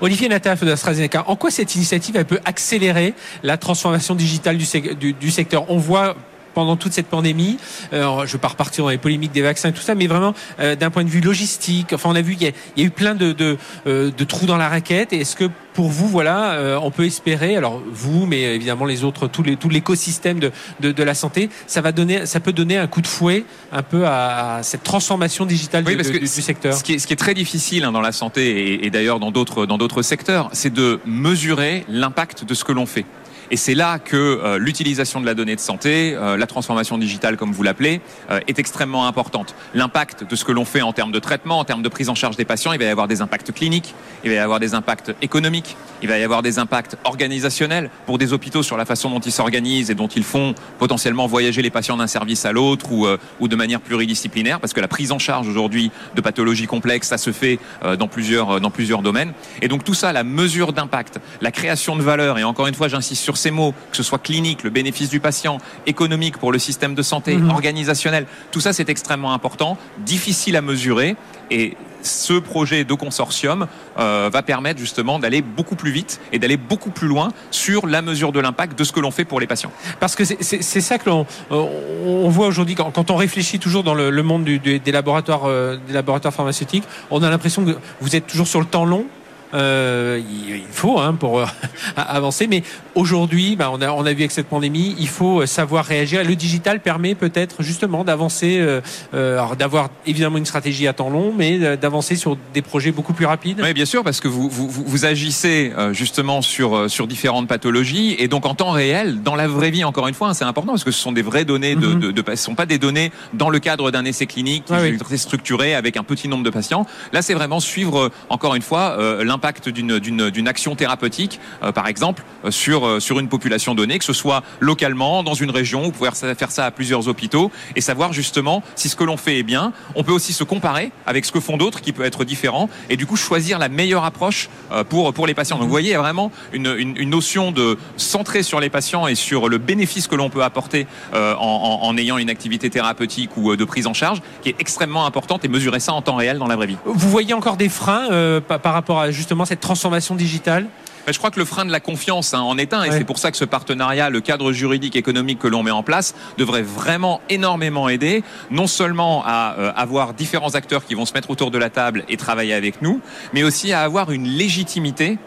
Olivier 0.00 0.28
Nataf 0.28 0.64
d'AstraZeneca, 0.64 1.24
en 1.28 1.36
quoi 1.36 1.52
cette 1.52 1.76
initiative 1.76 2.22
peut 2.24 2.40
accélérer 2.44 3.14
la 3.44 3.56
transformation 3.56 4.16
digitale 4.16 4.58
du- 4.58 5.12
du 5.12 5.30
secteur? 5.30 5.70
On 5.70 5.78
voit 5.78 6.16
pendant 6.54 6.76
toute 6.76 6.92
cette 6.92 7.08
pandémie. 7.08 7.58
Alors, 7.92 8.20
je 8.20 8.30
ne 8.30 8.32
vais 8.32 8.38
pas 8.38 8.48
repartir 8.48 8.84
dans 8.84 8.90
les 8.90 8.98
polémiques 8.98 9.32
des 9.32 9.42
vaccins 9.42 9.68
et 9.68 9.72
tout 9.72 9.82
ça, 9.82 9.94
mais 9.94 10.06
vraiment 10.06 10.34
d'un 10.58 10.90
point 10.90 11.04
de 11.04 11.08
vue 11.08 11.20
logistique. 11.20 11.92
Enfin, 11.92 12.10
on 12.10 12.14
a 12.14 12.22
vu 12.22 12.36
qu'il 12.36 12.52
y, 12.76 12.82
a 12.82 12.84
eu 12.84 12.90
plein 12.90 13.14
de, 13.14 13.32
de, 13.32 13.56
de 13.84 14.24
trous 14.24 14.46
dans 14.46 14.56
la 14.56 14.68
raquette. 14.68 15.12
Est-ce 15.12 15.36
que 15.36 15.50
pour 15.74 15.88
vous, 15.88 16.08
voilà, 16.08 16.78
on 16.82 16.90
peut 16.90 17.04
espérer, 17.04 17.56
alors 17.56 17.82
vous, 17.90 18.26
mais 18.26 18.42
évidemment 18.54 18.84
les 18.84 19.04
autres, 19.04 19.26
tout, 19.26 19.42
les, 19.42 19.56
tout 19.56 19.68
l'écosystème 19.68 20.38
de, 20.38 20.52
de, 20.80 20.92
de, 20.92 21.02
la 21.02 21.14
santé, 21.14 21.50
ça 21.66 21.80
va 21.80 21.92
donner, 21.92 22.26
ça 22.26 22.40
peut 22.40 22.52
donner 22.52 22.76
un 22.76 22.86
coup 22.86 23.00
de 23.00 23.06
fouet 23.06 23.44
un 23.72 23.82
peu 23.82 24.06
à, 24.06 24.60
cette 24.62 24.82
transformation 24.82 25.46
digitale 25.46 25.84
du, 25.84 25.96
du, 25.96 26.26
secteur? 26.26 26.74
Ce 26.74 26.84
qui, 26.84 26.94
est, 26.94 26.98
ce 26.98 27.06
qui 27.06 27.12
est 27.12 27.16
très 27.16 27.34
difficile 27.34 27.84
hein, 27.84 27.92
dans 27.92 28.00
la 28.00 28.12
santé 28.12 28.74
et, 28.74 28.86
et 28.86 28.90
d'ailleurs 28.90 29.20
dans 29.20 29.30
d'autres 29.30 29.66
dans 29.66 29.78
d'autres 29.78 30.02
secteurs, 30.02 30.48
c'est 30.52 30.72
de 30.72 31.00
mesurer 31.04 31.84
l'impact 31.88 32.44
de 32.44 32.54
ce 32.54 32.64
que 32.64 32.72
l'on 32.72 32.86
fait. 32.86 33.04
Et 33.50 33.56
c'est 33.56 33.74
là 33.74 33.98
que 33.98 34.16
euh, 34.16 34.58
l'utilisation 34.58 35.20
de 35.20 35.26
la 35.26 35.34
donnée 35.34 35.54
de 35.54 35.60
santé, 35.60 36.14
euh, 36.14 36.36
la 36.36 36.46
transformation 36.46 36.98
digitale 36.98 37.36
comme 37.36 37.52
vous 37.52 37.62
l'appelez, 37.62 38.00
euh, 38.30 38.40
est 38.48 38.58
extrêmement 38.58 39.06
importante. 39.06 39.54
L'impact 39.74 40.24
de 40.28 40.36
ce 40.36 40.44
que 40.44 40.52
l'on 40.52 40.64
fait 40.64 40.82
en 40.82 40.92
termes 40.92 41.12
de 41.12 41.18
traitement, 41.18 41.58
en 41.58 41.64
termes 41.64 41.82
de 41.82 41.88
prise 41.88 42.08
en 42.08 42.14
charge 42.14 42.36
des 42.36 42.44
patients, 42.44 42.72
il 42.72 42.78
va 42.78 42.86
y 42.86 42.88
avoir 42.88 43.08
des 43.08 43.20
impacts 43.20 43.52
cliniques, 43.52 43.94
il 44.24 44.30
va 44.30 44.36
y 44.36 44.38
avoir 44.38 44.60
des 44.60 44.74
impacts 44.74 45.14
économiques, 45.20 45.76
il 46.02 46.08
va 46.08 46.18
y 46.18 46.22
avoir 46.22 46.42
des 46.42 46.58
impacts 46.58 46.96
organisationnels 47.04 47.90
pour 48.06 48.18
des 48.18 48.32
hôpitaux 48.32 48.62
sur 48.62 48.76
la 48.76 48.84
façon 48.84 49.10
dont 49.10 49.20
ils 49.20 49.32
s'organisent 49.32 49.90
et 49.90 49.94
dont 49.94 50.08
ils 50.08 50.24
font 50.24 50.54
potentiellement 50.78 51.26
voyager 51.26 51.62
les 51.62 51.70
patients 51.70 51.96
d'un 51.96 52.06
service 52.06 52.44
à 52.44 52.52
l'autre 52.52 52.92
ou, 52.92 53.06
ou 53.40 53.48
de 53.48 53.56
manière 53.56 53.80
pluridisciplinaire, 53.80 54.60
parce 54.60 54.72
que 54.72 54.80
la 54.80 54.88
prise 54.88 55.12
en 55.12 55.18
charge 55.18 55.48
aujourd'hui 55.48 55.90
de 56.14 56.20
pathologies 56.20 56.66
complexes, 56.66 57.08
ça 57.08 57.18
se 57.18 57.32
fait 57.32 57.58
dans 57.98 58.08
plusieurs, 58.08 58.60
dans 58.60 58.70
plusieurs 58.70 59.02
domaines. 59.02 59.32
Et 59.62 59.68
donc 59.68 59.84
tout 59.84 59.94
ça, 59.94 60.12
la 60.12 60.24
mesure 60.24 60.72
d'impact, 60.72 61.18
la 61.40 61.50
création 61.50 61.96
de 61.96 62.02
valeur, 62.02 62.38
et 62.38 62.44
encore 62.44 62.66
une 62.66 62.74
fois 62.74 62.88
j'insiste 62.88 63.22
sur 63.22 63.36
ces 63.44 63.50
mots, 63.50 63.74
que 63.90 63.96
ce 63.96 64.02
soit 64.02 64.18
clinique, 64.18 64.62
le 64.62 64.70
bénéfice 64.70 65.10
du 65.10 65.20
patient, 65.20 65.58
économique 65.86 66.38
pour 66.38 66.50
le 66.50 66.58
système 66.58 66.94
de 66.94 67.02
santé, 67.02 67.36
mhm. 67.36 67.50
organisationnel, 67.50 68.26
tout 68.50 68.60
ça 68.60 68.72
c'est 68.72 68.88
extrêmement 68.88 69.34
important, 69.34 69.76
difficile 69.98 70.56
à 70.56 70.62
mesurer 70.62 71.16
et 71.50 71.76
ce 72.02 72.34
projet 72.34 72.84
de 72.84 72.94
consortium 72.94 73.66
euh, 73.98 74.30
va 74.32 74.42
permettre 74.42 74.78
justement 74.78 75.18
d'aller 75.18 75.42
beaucoup 75.42 75.74
plus 75.74 75.90
vite 75.90 76.20
et 76.32 76.38
d'aller 76.38 76.58
beaucoup 76.58 76.90
plus 76.90 77.08
loin 77.08 77.28
sur 77.50 77.86
la 77.86 78.02
mesure 78.02 78.30
de 78.32 78.40
l'impact 78.40 78.78
de 78.78 78.84
ce 78.84 78.92
que 78.92 79.00
l'on 79.00 79.10
fait 79.10 79.24
pour 79.24 79.40
les 79.40 79.46
patients. 79.46 79.72
Parce 80.00 80.14
que 80.14 80.24
c'est 80.24 80.80
ça 80.80 80.98
que 80.98 81.08
l'on 81.08 81.26
on 81.50 82.28
voit 82.28 82.46
aujourd'hui 82.46 82.74
quand, 82.74 83.10
on 83.10 83.16
réfléchit 83.16 83.58
toujours 83.58 83.84
dans 83.84 83.94
le, 83.94 84.22
monde 84.22 84.44
des, 84.44 84.92
laboratoires, 84.92 85.44
euh, 85.46 85.78
des 85.86 85.94
laboratoires 85.94 86.34
pharmaceutiques, 86.34 86.84
on 87.10 87.22
a 87.22 87.30
l'impression 87.30 87.64
que 87.64 87.76
vous 88.00 88.16
êtes 88.16 88.26
toujours 88.26 88.48
sur 88.48 88.60
le 88.60 88.66
temps 88.66 88.84
long 88.84 89.06
euh, 89.54 90.20
il, 90.48 90.62
faut 90.70 90.98
hein, 90.98 91.14
pour 91.14 91.40
euh, 91.40 91.46
avancer. 91.96 92.46
Mais 92.46 92.62
aujourd'hui, 92.94 93.56
bah, 93.56 93.70
on, 93.72 93.80
a, 93.80 93.90
on 93.90 94.04
a 94.04 94.12
vu 94.12 94.22
avec 94.22 94.32
cette 94.32 94.48
pandémie, 94.48 94.96
il 94.98 95.08
faut 95.08 95.46
savoir 95.46 95.84
réagir. 95.84 96.24
Le 96.24 96.34
digital 96.34 96.80
permet 96.80 97.14
peut-être 97.14 97.62
justement 97.62 98.04
d'avancer, 98.04 98.58
euh, 98.58 99.54
d'avoir 99.56 99.90
évidemment 100.06 100.38
une 100.38 100.46
stratégie 100.46 100.88
à 100.88 100.92
temps 100.92 101.10
long, 101.10 101.32
mais 101.36 101.76
d'avancer 101.76 102.16
sur 102.16 102.36
des 102.52 102.62
projets 102.62 102.90
beaucoup 102.90 103.12
plus 103.12 103.26
rapides. 103.26 103.60
Oui, 103.62 103.72
bien 103.74 103.84
sûr, 103.84 104.02
parce 104.02 104.20
que 104.20 104.28
vous, 104.28 104.48
vous, 104.48 104.68
vous 104.68 105.04
agissez 105.04 105.72
justement 105.92 106.42
sur, 106.42 106.90
sur 106.90 107.06
différentes 107.06 107.48
pathologies 107.48 108.16
et 108.18 108.28
donc 108.28 108.46
en 108.46 108.54
temps 108.54 108.70
réel, 108.70 109.22
dans 109.22 109.36
la 109.36 109.46
vraie 109.46 109.70
vie, 109.70 109.84
encore 109.84 110.08
une 110.08 110.14
fois, 110.14 110.28
hein, 110.28 110.34
c'est 110.34 110.44
important 110.44 110.72
parce 110.72 110.84
que 110.84 110.90
ce 110.90 111.00
sont 111.00 111.12
des 111.12 111.22
vraies 111.22 111.44
données, 111.44 111.76
de, 111.76 111.86
mhm. 111.86 112.12
de, 112.12 112.34
sont 112.34 112.54
pas 112.54 112.66
des 112.66 112.78
données 112.78 113.12
dans 113.32 113.50
le 113.50 113.58
cadre 113.58 113.90
d'un 113.90 114.04
essai 114.04 114.26
clinique 114.26 114.64
qui 114.64 114.74
est 114.74 115.16
structuré 115.16 115.74
avec 115.74 115.96
un 115.96 116.02
petit 116.02 116.28
nombre 116.28 116.44
de 116.44 116.50
patients. 116.50 116.86
Là, 117.12 117.22
c'est 117.22 117.34
vraiment 117.34 117.60
suivre, 117.60 118.10
encore 118.28 118.54
une 118.54 118.62
fois, 118.62 118.96
l'impact 119.22 119.43
d'une 119.52 120.48
action 120.48 120.74
thérapeutique, 120.74 121.40
euh, 121.62 121.72
par 121.72 121.86
exemple, 121.86 122.24
euh, 122.44 122.50
sur, 122.50 122.86
euh, 122.86 123.00
sur 123.00 123.20
une 123.20 123.28
population 123.28 123.74
donnée, 123.74 123.98
que 123.98 124.04
ce 124.04 124.12
soit 124.12 124.42
localement, 124.60 125.22
dans 125.22 125.34
une 125.34 125.50
région, 125.50 125.82
vous 125.82 125.92
pouvez 125.92 126.10
faire 126.12 126.50
ça 126.50 126.66
à 126.66 126.70
plusieurs 126.70 127.08
hôpitaux, 127.08 127.50
et 127.76 127.80
savoir 127.80 128.12
justement 128.12 128.62
si 128.74 128.88
ce 128.88 128.96
que 128.96 129.04
l'on 129.04 129.16
fait 129.16 129.38
est 129.38 129.42
bien. 129.42 129.72
On 129.94 130.04
peut 130.04 130.12
aussi 130.12 130.32
se 130.32 130.44
comparer 130.44 130.92
avec 131.06 131.24
ce 131.24 131.32
que 131.32 131.40
font 131.40 131.56
d'autres 131.56 131.80
qui 131.80 131.92
peut 131.92 132.04
être 132.04 132.24
différent, 132.24 132.68
et 132.88 132.96
du 132.96 133.06
coup 133.06 133.16
choisir 133.16 133.58
la 133.58 133.68
meilleure 133.68 134.04
approche 134.04 134.48
pour, 134.88 135.12
pour 135.12 135.26
les 135.26 135.34
patients. 135.34 135.56
Donc 135.56 135.66
vous 135.66 135.70
voyez, 135.70 135.90
il 135.90 135.92
y 135.92 135.96
a 135.96 136.00
vraiment 136.00 136.30
une, 136.52 136.74
une, 136.76 137.10
notion 137.10 137.52
de 137.52 137.78
centrer 137.96 138.42
sur 138.42 138.60
les 138.60 138.70
patients 138.70 139.06
et 139.06 139.14
sur 139.14 139.48
le 139.48 139.58
bénéfice 139.58 140.08
que 140.08 140.14
l'on 140.14 140.30
peut 140.30 140.42
apporter 140.42 140.86
en, 141.12 141.78
en, 141.82 141.96
ayant 141.96 142.18
une 142.18 142.30
activité 142.30 142.70
thérapeutique 142.70 143.36
ou 143.36 143.54
de 143.56 143.64
prise 143.64 143.86
en 143.86 143.94
charge 143.94 144.20
qui 144.42 144.48
est 144.48 144.56
extrêmement 144.58 145.06
importante 145.06 145.44
et 145.44 145.48
mesurer 145.48 145.80
ça 145.80 145.92
en 145.92 146.02
temps 146.02 146.16
réel 146.16 146.38
dans 146.38 146.46
la 146.46 146.56
vraie 146.56 146.66
vie. 146.66 146.76
Vous 146.84 147.10
voyez 147.10 147.34
encore 147.34 147.56
des 147.56 147.68
freins 147.68 148.40
par 148.40 148.72
rapport 148.72 148.98
à 148.98 149.10
justement 149.24 149.46
cette 149.46 149.60
transformation 149.60 150.14
digitale 150.14 150.66
je 151.12 151.18
crois 151.18 151.30
que 151.30 151.38
le 151.38 151.44
frein 151.44 151.64
de 151.64 151.70
la 151.70 151.80
confiance 151.80 152.32
hein, 152.34 152.40
en 152.40 152.56
est 152.56 152.72
un, 152.72 152.82
et 152.82 152.90
c'est 152.90 153.04
pour 153.04 153.18
ça 153.18 153.30
que 153.30 153.36
ce 153.36 153.44
partenariat, 153.44 154.08
le 154.08 154.20
cadre 154.20 154.52
juridique 154.52 154.96
économique 154.96 155.38
que 155.38 155.48
l'on 155.48 155.62
met 155.62 155.70
en 155.70 155.82
place, 155.82 156.14
devrait 156.38 156.62
vraiment 156.62 157.20
énormément 157.28 157.88
aider, 157.88 158.24
non 158.50 158.66
seulement 158.66 159.22
à 159.26 159.54
euh, 159.58 159.72
avoir 159.76 160.14
différents 160.14 160.54
acteurs 160.54 160.84
qui 160.84 160.94
vont 160.94 161.04
se 161.04 161.12
mettre 161.12 161.28
autour 161.28 161.50
de 161.50 161.58
la 161.58 161.68
table 161.68 162.04
et 162.08 162.16
travailler 162.16 162.54
avec 162.54 162.80
nous, 162.80 163.00
mais 163.34 163.42
aussi 163.42 163.72
à 163.72 163.82
avoir 163.82 164.12
une 164.12 164.26
légitimité 164.26 165.18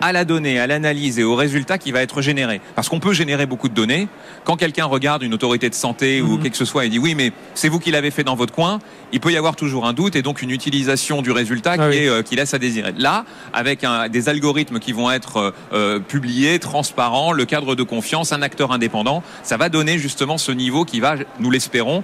à 0.00 0.12
la 0.12 0.24
donnée, 0.24 0.58
à 0.58 0.66
l'analyse 0.66 1.18
et 1.18 1.24
au 1.24 1.36
résultat 1.36 1.78
qui 1.78 1.92
va 1.92 2.02
être 2.02 2.22
généré. 2.22 2.60
Parce 2.74 2.88
qu'on 2.88 3.00
peut 3.00 3.12
générer 3.12 3.46
beaucoup 3.46 3.68
de 3.68 3.74
données. 3.74 4.08
Quand 4.44 4.56
quelqu'un 4.56 4.84
regarde 4.84 5.22
une 5.22 5.34
autorité 5.34 5.68
de 5.70 5.74
santé 5.74 6.20
ou 6.22 6.36
mhm. 6.36 6.42
quelque 6.42 6.56
que 6.56 6.64
ce 6.64 6.64
soit 6.64 6.86
et 6.86 6.88
dit 6.88 6.98
oui, 6.98 7.14
mais 7.14 7.32
c'est 7.54 7.68
vous 7.68 7.78
qui 7.78 7.90
l'avez 7.90 8.10
fait 8.10 8.24
dans 8.24 8.34
votre 8.34 8.54
coin, 8.54 8.78
il 9.12 9.20
peut 9.20 9.30
y 9.30 9.36
avoir 9.36 9.56
toujours 9.56 9.86
un 9.86 9.92
doute 9.92 10.16
et 10.16 10.22
donc 10.22 10.40
une 10.40 10.50
utilisation 10.50 11.20
du 11.20 11.30
résultat 11.30 11.74
ah 11.78 11.90
qui, 11.90 11.98
est, 11.98 12.08
euh, 12.08 12.22
qui 12.22 12.34
laisse 12.34 12.54
à 12.54 12.58
désirer. 12.58 12.94
Là, 12.96 13.24
avec 13.52 13.84
un, 13.84 14.08
des 14.08 14.28
algorithmes 14.30 14.78
qui 14.78 14.92
vont 14.92 15.10
être 15.10 15.36
euh, 15.36 15.50
euh, 15.72 15.98
publiés, 16.00 16.58
transparents, 16.58 17.32
le 17.32 17.44
cadre 17.44 17.74
de 17.74 17.82
confiance, 17.82 18.32
un 18.32 18.40
acteur 18.40 18.72
indépendant, 18.72 19.22
ça 19.42 19.58
va 19.58 19.68
donner 19.68 19.98
justement 19.98 20.38
ce 20.38 20.50
niveau 20.50 20.84
qui 20.84 21.00
va, 21.00 21.16
nous 21.40 21.50
l'espérons, 21.50 22.02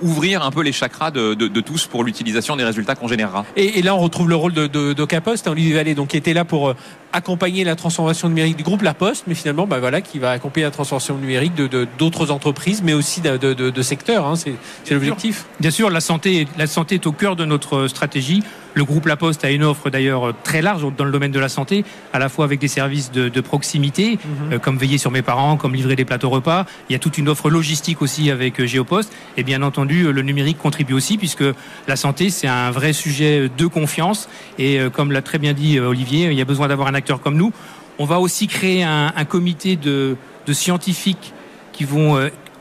ouvrir 0.00 0.42
un 0.42 0.50
peu 0.50 0.62
les 0.62 0.72
chakras 0.72 1.10
de, 1.10 1.34
de, 1.34 1.48
de 1.48 1.60
tous 1.60 1.86
pour 1.86 2.04
l'utilisation 2.04 2.56
des 2.56 2.64
résultats 2.64 2.94
qu'on 2.94 3.08
générera. 3.08 3.44
Et, 3.56 3.78
et, 3.78 3.82
là, 3.82 3.94
on 3.94 3.98
retrouve 3.98 4.28
le 4.28 4.36
rôle 4.36 4.52
de, 4.52 4.66
de, 4.66 4.92
d'Ocapost, 4.92 5.46
hein, 5.46 5.52
Olivier 5.52 5.74
Vallée, 5.74 5.94
donc 5.94 6.08
qui 6.08 6.16
était 6.16 6.34
là 6.34 6.44
pour 6.44 6.74
accompagner 7.12 7.64
la 7.64 7.76
transformation 7.76 8.28
numérique 8.28 8.56
du 8.56 8.62
groupe 8.62 8.82
La 8.82 8.94
Poste, 8.94 9.24
mais 9.26 9.34
finalement, 9.34 9.66
bah 9.66 9.78
voilà, 9.80 10.00
qui 10.00 10.18
va 10.18 10.30
accompagner 10.30 10.64
la 10.64 10.70
transformation 10.70 11.16
numérique 11.16 11.54
de 11.54 11.86
d'autres 11.98 12.30
entreprises, 12.30 12.82
mais 12.82 12.94
aussi 12.94 13.20
de, 13.20 13.36
de, 13.36 13.52
de 13.52 13.82
secteurs. 13.82 14.26
Hein, 14.26 14.34
c'est 14.36 14.54
l'objectif. 14.90 15.46
Bien 15.60 15.70
sûr, 15.70 15.90
la 15.90 16.00
santé, 16.00 16.46
la 16.56 16.66
santé 16.66 16.96
est 16.96 17.06
au 17.06 17.12
cœur 17.12 17.36
de 17.36 17.44
notre 17.44 17.86
stratégie. 17.88 18.42
Le 18.74 18.84
groupe 18.84 19.06
La 19.06 19.16
Poste 19.16 19.44
a 19.44 19.50
une 19.50 19.64
offre 19.64 19.90
d'ailleurs 19.90 20.32
très 20.42 20.62
large 20.62 20.86
dans 20.96 21.04
le 21.04 21.12
domaine 21.12 21.30
de 21.30 21.38
la 21.38 21.48
santé, 21.48 21.84
à 22.12 22.18
la 22.18 22.28
fois 22.28 22.44
avec 22.44 22.58
des 22.58 22.68
services 22.68 23.10
de, 23.12 23.28
de 23.28 23.40
proximité, 23.40 24.12
mhm. 24.12 24.52
euh, 24.54 24.58
comme 24.58 24.78
veiller 24.78 24.98
sur 24.98 25.10
mes 25.10 25.22
parents, 25.22 25.56
comme 25.56 25.74
livrer 25.74 25.96
des 25.96 26.04
plateaux 26.04 26.30
repas. 26.30 26.66
Il 26.88 26.92
y 26.92 26.96
a 26.96 26.98
toute 26.98 27.18
une 27.18 27.28
offre 27.28 27.50
logistique 27.50 28.02
aussi 28.02 28.30
avec 28.30 28.60
euh, 28.60 28.66
Géopost. 28.66 29.12
Et 29.36 29.42
bien 29.42 29.62
entendu, 29.62 30.04
euh, 30.04 30.12
le 30.12 30.22
numérique 30.22 30.58
contribue 30.58 30.94
aussi, 30.94 31.18
puisque 31.18 31.44
la 31.86 31.96
santé, 31.96 32.30
c'est 32.30 32.48
un 32.48 32.70
vrai 32.70 32.92
sujet 32.92 33.50
de 33.56 33.66
confiance. 33.66 34.28
Et 34.58 34.78
comme 34.92 35.12
l'a 35.12 35.22
très 35.22 35.38
bien 35.38 35.52
dit 35.52 35.78
Olivier, 35.78 36.30
il 36.30 36.34
y 36.34 36.40
a 36.40 36.44
besoin 36.44 36.68
d'avoir 36.68 36.88
un 36.88 36.94
acteur 36.94 37.20
comme 37.20 37.36
nous. 37.36 37.52
On 37.98 38.04
va 38.04 38.20
aussi 38.20 38.46
créer 38.46 38.82
un, 38.82 39.12
un 39.14 39.24
comité 39.24 39.76
de, 39.76 40.16
de 40.46 40.52
scientifiques 40.52 41.32
qui 41.72 41.84
vont 41.84 42.18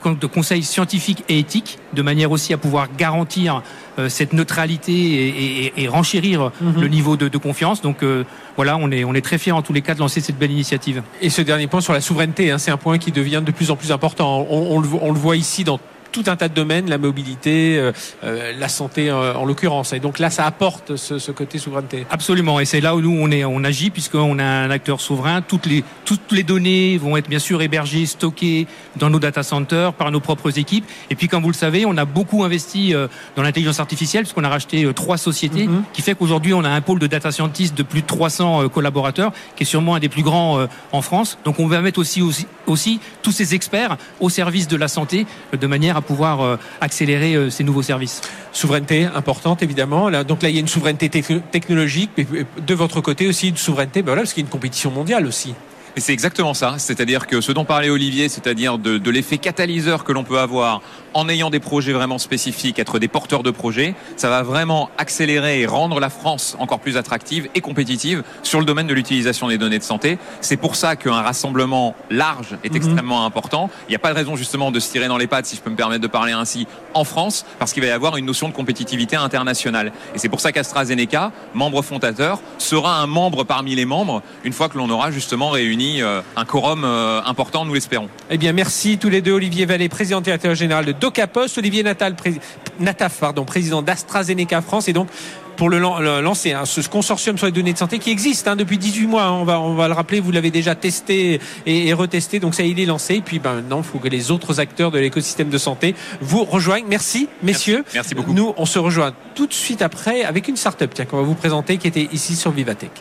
de 0.09 0.27
conseils 0.27 0.63
scientifiques 0.63 1.23
et 1.29 1.39
éthiques, 1.39 1.79
de 1.93 2.01
manière 2.01 2.31
aussi 2.31 2.53
à 2.53 2.57
pouvoir 2.57 2.87
garantir 2.97 3.61
euh, 3.99 4.09
cette 4.09 4.33
neutralité 4.33 5.73
et, 5.77 5.87
renchérir 5.87 6.51
mhm. 6.61 6.81
le 6.81 6.87
niveau 6.87 7.17
de, 7.17 7.37
confiance. 7.37 7.81
Donc 7.81 8.03
euh, 8.03 8.23
voilà, 8.55 8.77
on 8.77 8.91
est, 8.91 9.03
on 9.03 9.13
est 9.13 9.21
très 9.21 9.37
fiers 9.37 9.51
en 9.51 9.61
tous 9.61 9.73
les 9.73 9.81
cas 9.81 9.93
de 9.93 9.99
lancer 9.99 10.21
cette 10.21 10.37
belle 10.37 10.51
initiative. 10.51 11.01
Et 11.21 11.29
ce 11.29 11.41
dernier 11.41 11.67
point 11.67 11.81
sur 11.81 11.93
la 11.93 12.01
souveraineté, 12.01 12.51
hein, 12.51 12.57
c'est 12.57 12.71
un 12.71 12.77
point 12.77 12.97
qui 12.97 13.11
devient 13.11 13.41
de 13.43 13.51
plus 13.51 13.71
en 13.71 13.75
plus 13.75 13.91
important. 13.91 14.45
On, 14.49 14.79
le, 14.79 14.87
on 15.01 15.11
le 15.11 15.19
voit 15.19 15.35
ici 15.35 15.63
dans 15.63 15.79
tout 16.11 16.23
un 16.27 16.35
tas 16.35 16.49
de 16.49 16.53
domaines, 16.53 16.89
la 16.89 16.97
mobilité, 16.97 17.77
euh, 17.77 17.91
euh, 18.23 18.53
la 18.57 18.67
santé 18.67 19.09
euh, 19.09 19.33
en 19.33 19.45
l'occurrence. 19.45 19.93
Et 19.93 19.99
donc 19.99 20.19
là, 20.19 20.29
ça 20.29 20.45
apporte 20.45 20.95
ce, 20.95 21.31
côté 21.31 21.57
souveraineté. 21.57 22.05
Absolument. 22.09 22.59
Et 22.59 22.65
c'est 22.65 22.81
là 22.81 22.95
où 22.95 23.01
nous 23.01 23.17
on 23.17 23.31
est, 23.31 23.45
on 23.45 23.63
agit 23.63 23.89
puisqu'on 23.89 24.39
a 24.39 24.43
un 24.43 24.69
acteur 24.69 24.99
souverain. 24.99 25.41
Toutes 25.41 25.65
les 25.65 25.83
toutes 26.05 26.31
les 26.31 26.43
données 26.43 26.97
vont 26.97 27.15
être 27.15 27.29
bien 27.29 27.39
sûr 27.39 27.61
hébergées, 27.61 28.05
stockées 28.05 28.67
dans 28.97 29.09
nos 29.09 29.19
data 29.19 29.43
centers 29.43 29.93
par 29.93 30.11
nos 30.11 30.19
propres 30.19 30.57
équipes. 30.59 30.85
Et 31.09 31.15
puis, 31.15 31.27
comme 31.27 31.43
vous 31.43 31.49
le 31.49 31.55
savez, 31.55 31.85
on 31.85 31.95
a 31.97 32.05
beaucoup 32.05 32.43
investi 32.43 32.93
dans 33.35 33.43
l'intelligence 33.43 33.79
artificielle 33.79 34.23
puisqu'on 34.23 34.43
a 34.43 34.49
racheté 34.49 34.91
trois 34.93 35.17
sociétés, 35.17 35.67
mm-hmm. 35.67 35.83
qui 35.93 36.01
fait 36.01 36.15
qu'aujourd'hui 36.15 36.53
on 36.53 36.63
a 36.63 36.69
un 36.69 36.81
pôle 36.81 36.99
de 36.99 37.07
data 37.07 37.31
scientists 37.31 37.77
de 37.77 37.83
plus 37.83 38.01
de 38.01 38.07
300 38.07 38.67
collaborateurs, 38.69 39.31
qui 39.55 39.63
est 39.63 39.65
sûrement 39.65 39.95
un 39.95 39.99
des 39.99 40.09
plus 40.09 40.23
grands 40.23 40.65
en 40.91 41.01
France. 41.01 41.37
Donc, 41.45 41.59
on 41.59 41.67
va 41.67 41.81
mettre 41.81 41.99
aussi, 41.99 42.21
aussi 42.21 42.45
aussi 42.71 42.99
tous 43.21 43.31
ces 43.31 43.53
experts 43.53 43.97
au 44.19 44.29
service 44.29 44.67
de 44.67 44.77
la 44.77 44.87
santé 44.87 45.27
de 45.57 45.67
manière 45.67 45.97
à 45.97 46.00
pouvoir 46.01 46.41
euh, 46.41 46.57
accélérer 46.81 47.35
euh, 47.35 47.49
ces 47.49 47.63
nouveaux 47.63 47.81
services. 47.81 48.21
Souveraineté 48.51 49.05
importante 49.05 49.63
évidemment. 49.63 50.09
Là, 50.09 50.23
donc 50.23 50.41
là, 50.41 50.49
il 50.49 50.55
y 50.55 50.57
a 50.57 50.61
une 50.61 50.67
souveraineté 50.67 51.09
technologique, 51.09 52.11
mais 52.17 52.25
de 52.57 52.73
votre 52.73 53.01
côté 53.01 53.27
aussi 53.27 53.49
une 53.49 53.57
souveraineté, 53.57 54.01
ben 54.01 54.07
voilà, 54.07 54.21
parce 54.21 54.33
qu'il 54.33 54.43
y 54.43 54.45
a 54.45 54.47
une 54.47 54.51
compétition 54.51 54.91
mondiale 54.91 55.25
aussi. 55.25 55.53
Et 55.95 55.99
c'est 55.99 56.13
exactement 56.13 56.53
ça. 56.53 56.75
C'est-à-dire 56.77 57.27
que 57.27 57.41
ce 57.41 57.51
dont 57.51 57.65
parlait 57.65 57.89
Olivier, 57.89 58.29
c'est-à-dire 58.29 58.77
de, 58.77 58.97
de 58.97 59.11
l'effet 59.11 59.37
catalyseur 59.37 60.03
que 60.03 60.13
l'on 60.13 60.23
peut 60.23 60.39
avoir 60.39 60.81
en 61.13 61.29
ayant 61.29 61.49
des 61.49 61.59
projets 61.59 61.93
vraiment 61.93 62.17
spécifiques, 62.17 62.79
être 62.79 62.99
des 62.99 63.07
porteurs 63.07 63.43
de 63.43 63.51
projets, 63.51 63.95
ça 64.15 64.29
va 64.29 64.43
vraiment 64.43 64.89
accélérer 64.97 65.61
et 65.61 65.65
rendre 65.65 65.99
la 65.99 66.09
France 66.09 66.55
encore 66.59 66.79
plus 66.79 66.97
attractive 66.97 67.49
et 67.55 67.61
compétitive 67.61 68.23
sur 68.43 68.59
le 68.59 68.65
domaine 68.65 68.87
de 68.87 68.93
l'utilisation 68.93 69.47
des 69.47 69.57
données 69.57 69.79
de 69.79 69.83
santé. 69.83 70.17
C'est 70.41 70.57
pour 70.57 70.75
ça 70.75 70.95
qu'un 70.95 71.21
rassemblement 71.21 71.95
large 72.09 72.57
est 72.63 72.75
extrêmement 72.75 73.25
important. 73.25 73.69
Il 73.87 73.91
n'y 73.91 73.95
a 73.95 73.99
pas 73.99 74.11
de 74.11 74.15
raison 74.15 74.35
justement 74.35 74.71
de 74.71 74.79
se 74.79 74.91
tirer 74.91 75.07
dans 75.07 75.17
les 75.17 75.27
pattes, 75.27 75.45
si 75.45 75.55
je 75.55 75.61
peux 75.61 75.69
me 75.69 75.75
permettre 75.75 76.01
de 76.01 76.07
parler 76.07 76.31
ainsi, 76.31 76.67
en 76.93 77.03
France, 77.03 77.45
parce 77.59 77.73
qu'il 77.73 77.83
va 77.83 77.89
y 77.89 77.91
avoir 77.91 78.17
une 78.17 78.25
notion 78.25 78.47
de 78.49 78.53
compétitivité 78.53 79.15
internationale. 79.15 79.91
Et 80.15 80.19
c'est 80.19 80.29
pour 80.29 80.39
ça 80.39 80.51
qu'AstraZeneca, 80.51 81.31
membre 81.53 81.81
fondateur, 81.81 82.39
sera 82.57 82.99
un 82.99 83.07
membre 83.07 83.43
parmi 83.43 83.75
les 83.75 83.85
membres 83.85 84.21
une 84.43 84.53
fois 84.53 84.69
que 84.69 84.77
l'on 84.77 84.89
aura 84.89 85.11
justement 85.11 85.49
réuni 85.49 86.01
euh, 86.01 86.21
un 86.35 86.45
quorum 86.45 86.83
euh, 86.83 87.21
important, 87.25 87.65
nous 87.65 87.73
l'espérons. 87.73 88.09
Eh 88.29 88.37
bien, 88.37 88.53
merci 88.53 88.97
tous 88.97 89.09
les 89.09 89.21
deux. 89.21 89.33
Olivier 89.33 89.65
Vallée, 89.65 89.89
président 89.89 90.21
directeur 90.21 90.55
général 90.55 90.85
de 90.85 90.91
DocaPost, 91.01 91.57
Olivier 91.57 91.83
Natal, 91.83 92.15
pré- 92.15 92.39
Nataf, 92.79 93.17
pardon, 93.19 93.43
président 93.43 93.81
d'AstraZeneca 93.81 94.61
France, 94.61 94.87
et 94.87 94.93
donc 94.93 95.09
pour 95.57 95.69
le, 95.69 95.77
lan- 95.79 95.99
le 95.99 96.21
lancer 96.21 96.53
hein, 96.53 96.63
ce 96.65 96.81
consortium 96.87 97.37
sur 97.37 97.45
les 97.45 97.51
données 97.51 97.73
de 97.73 97.77
santé 97.77 97.99
qui 97.99 98.09
existe 98.09 98.47
hein, 98.47 98.55
depuis 98.55 98.77
18 98.77 99.05
mois. 99.07 99.23
hein, 99.23 99.31
on 99.33 99.43
va 99.43 99.59
on 99.59 99.75
va 99.75 99.87
le 99.87 99.93
rappeler, 99.93 100.19
vous 100.19 100.31
l'avez 100.31 100.49
déjà 100.49 100.73
testé 100.75 101.39
et, 101.65 101.87
et 101.87 101.93
retesté, 101.93 102.39
donc 102.39 102.55
ça 102.55 102.63
il 102.63 102.79
est 102.79 102.85
lancé. 102.85 103.15
Et 103.15 103.21
puis 103.21 103.39
ben, 103.39 103.55
maintenant, 103.55 103.79
il 103.79 103.83
faut 103.83 103.99
que 103.99 104.07
les 104.07 104.31
autres 104.31 104.59
acteurs 104.59 104.89
de 104.91 104.97
l'écosystème 104.99 105.49
de 105.49 105.57
santé 105.57 105.93
vous 106.21 106.43
rejoignent. 106.45 106.85
Merci, 106.87 107.27
messieurs. 107.43 107.83
Merci 107.93 108.15
beaucoup. 108.15 108.33
Nous, 108.33 108.53
on 108.57 108.65
se 108.65 108.79
rejoint 108.79 109.11
tout 109.35 109.45
de 109.47 109.53
suite 109.53 109.81
après 109.81 110.23
avec 110.23 110.47
une 110.47 110.55
start-up 110.55 110.91
tiens, 110.93 111.05
qu'on 111.05 111.17
va 111.17 111.23
vous 111.23 111.35
présenter 111.35 111.77
qui 111.77 111.87
était 111.87 112.07
ici 112.13 112.35
sur 112.35 112.51
Vivatech. 112.51 112.91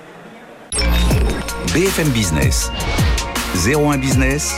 BFM 1.73 2.09
Business, 2.09 2.71
01 3.65 3.99
Business, 3.99 4.55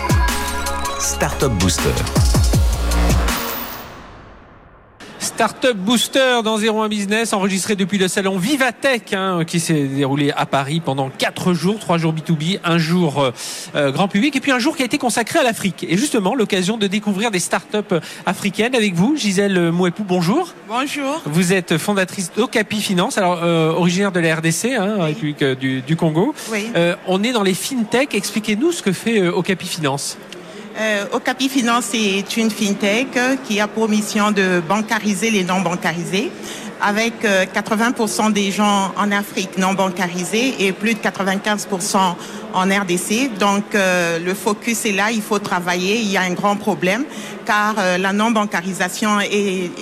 Startup 0.98 1.52
Booster. 1.52 1.90
Startup 5.42 5.76
Booster 5.76 6.38
dans 6.44 6.56
01 6.56 6.88
Business, 6.88 7.32
enregistré 7.32 7.74
depuis 7.74 7.98
le 7.98 8.06
salon 8.06 8.38
Vivatech, 8.38 9.12
hein, 9.12 9.42
qui 9.44 9.58
s'est 9.58 9.88
déroulé 9.88 10.30
à 10.36 10.46
Paris 10.46 10.78
pendant 10.78 11.10
4 11.10 11.52
jours, 11.52 11.80
3 11.80 11.98
jours 11.98 12.14
B2B, 12.14 12.60
un 12.62 12.78
jour 12.78 13.20
euh, 13.20 13.32
euh, 13.74 13.90
grand 13.90 14.06
public, 14.06 14.36
et 14.36 14.40
puis 14.40 14.52
un 14.52 14.60
jour 14.60 14.76
qui 14.76 14.82
a 14.82 14.84
été 14.84 14.98
consacré 14.98 15.40
à 15.40 15.42
l'Afrique. 15.42 15.84
Et 15.88 15.96
justement, 15.96 16.36
l'occasion 16.36 16.76
de 16.76 16.86
découvrir 16.86 17.32
des 17.32 17.40
startups 17.40 17.96
africaines 18.24 18.76
avec 18.76 18.94
vous, 18.94 19.16
Gisèle 19.16 19.72
Mouepou, 19.72 20.04
bonjour. 20.04 20.54
Bonjour. 20.68 21.20
Vous 21.26 21.52
êtes 21.52 21.76
fondatrice 21.76 22.30
d'Ocapi 22.36 22.80
Finance, 22.80 23.18
alors 23.18 23.40
euh, 23.42 23.72
originaire 23.72 24.12
de 24.12 24.20
la 24.20 24.36
RDC, 24.36 24.66
hein, 24.78 25.02
République 25.06 25.42
du, 25.42 25.82
du 25.82 25.96
Congo. 25.96 26.36
Oui. 26.52 26.68
Euh, 26.76 26.94
on 27.08 27.24
est 27.24 27.32
dans 27.32 27.42
les 27.42 27.54
fintech. 27.54 28.14
Expliquez-nous 28.14 28.70
ce 28.70 28.84
que 28.84 28.92
fait 28.92 29.26
Okapi 29.26 29.66
Finance. 29.66 30.18
Euh, 30.78 31.04
Okapi 31.12 31.48
Finance 31.48 31.90
est 31.94 32.36
une 32.36 32.50
fintech 32.50 33.16
euh, 33.16 33.36
qui 33.44 33.60
a 33.60 33.68
pour 33.68 33.88
mission 33.88 34.30
de 34.30 34.60
bancariser 34.66 35.30
les 35.30 35.44
non 35.44 35.60
bancarisés, 35.60 36.30
avec 36.80 37.24
euh, 37.24 37.44
80% 37.44 38.32
des 38.32 38.50
gens 38.50 38.90
en 38.96 39.12
Afrique 39.12 39.58
non 39.58 39.74
bancarisés 39.74 40.54
et 40.60 40.72
plus 40.72 40.94
de 40.94 40.98
95% 41.00 42.14
en 42.54 42.62
RDC. 42.62 43.36
Donc 43.38 43.74
euh, 43.74 44.18
le 44.18 44.32
focus 44.34 44.86
est 44.86 44.92
là, 44.92 45.10
il 45.12 45.20
faut 45.20 45.38
travailler. 45.38 46.00
Il 46.00 46.10
y 46.10 46.16
a 46.16 46.22
un 46.22 46.32
grand 46.32 46.56
problème 46.56 47.04
car 47.44 47.74
euh, 47.78 47.98
la 47.98 48.12
non 48.14 48.30
bancarisation 48.30 49.20
est, 49.20 49.26
est- 49.26 49.72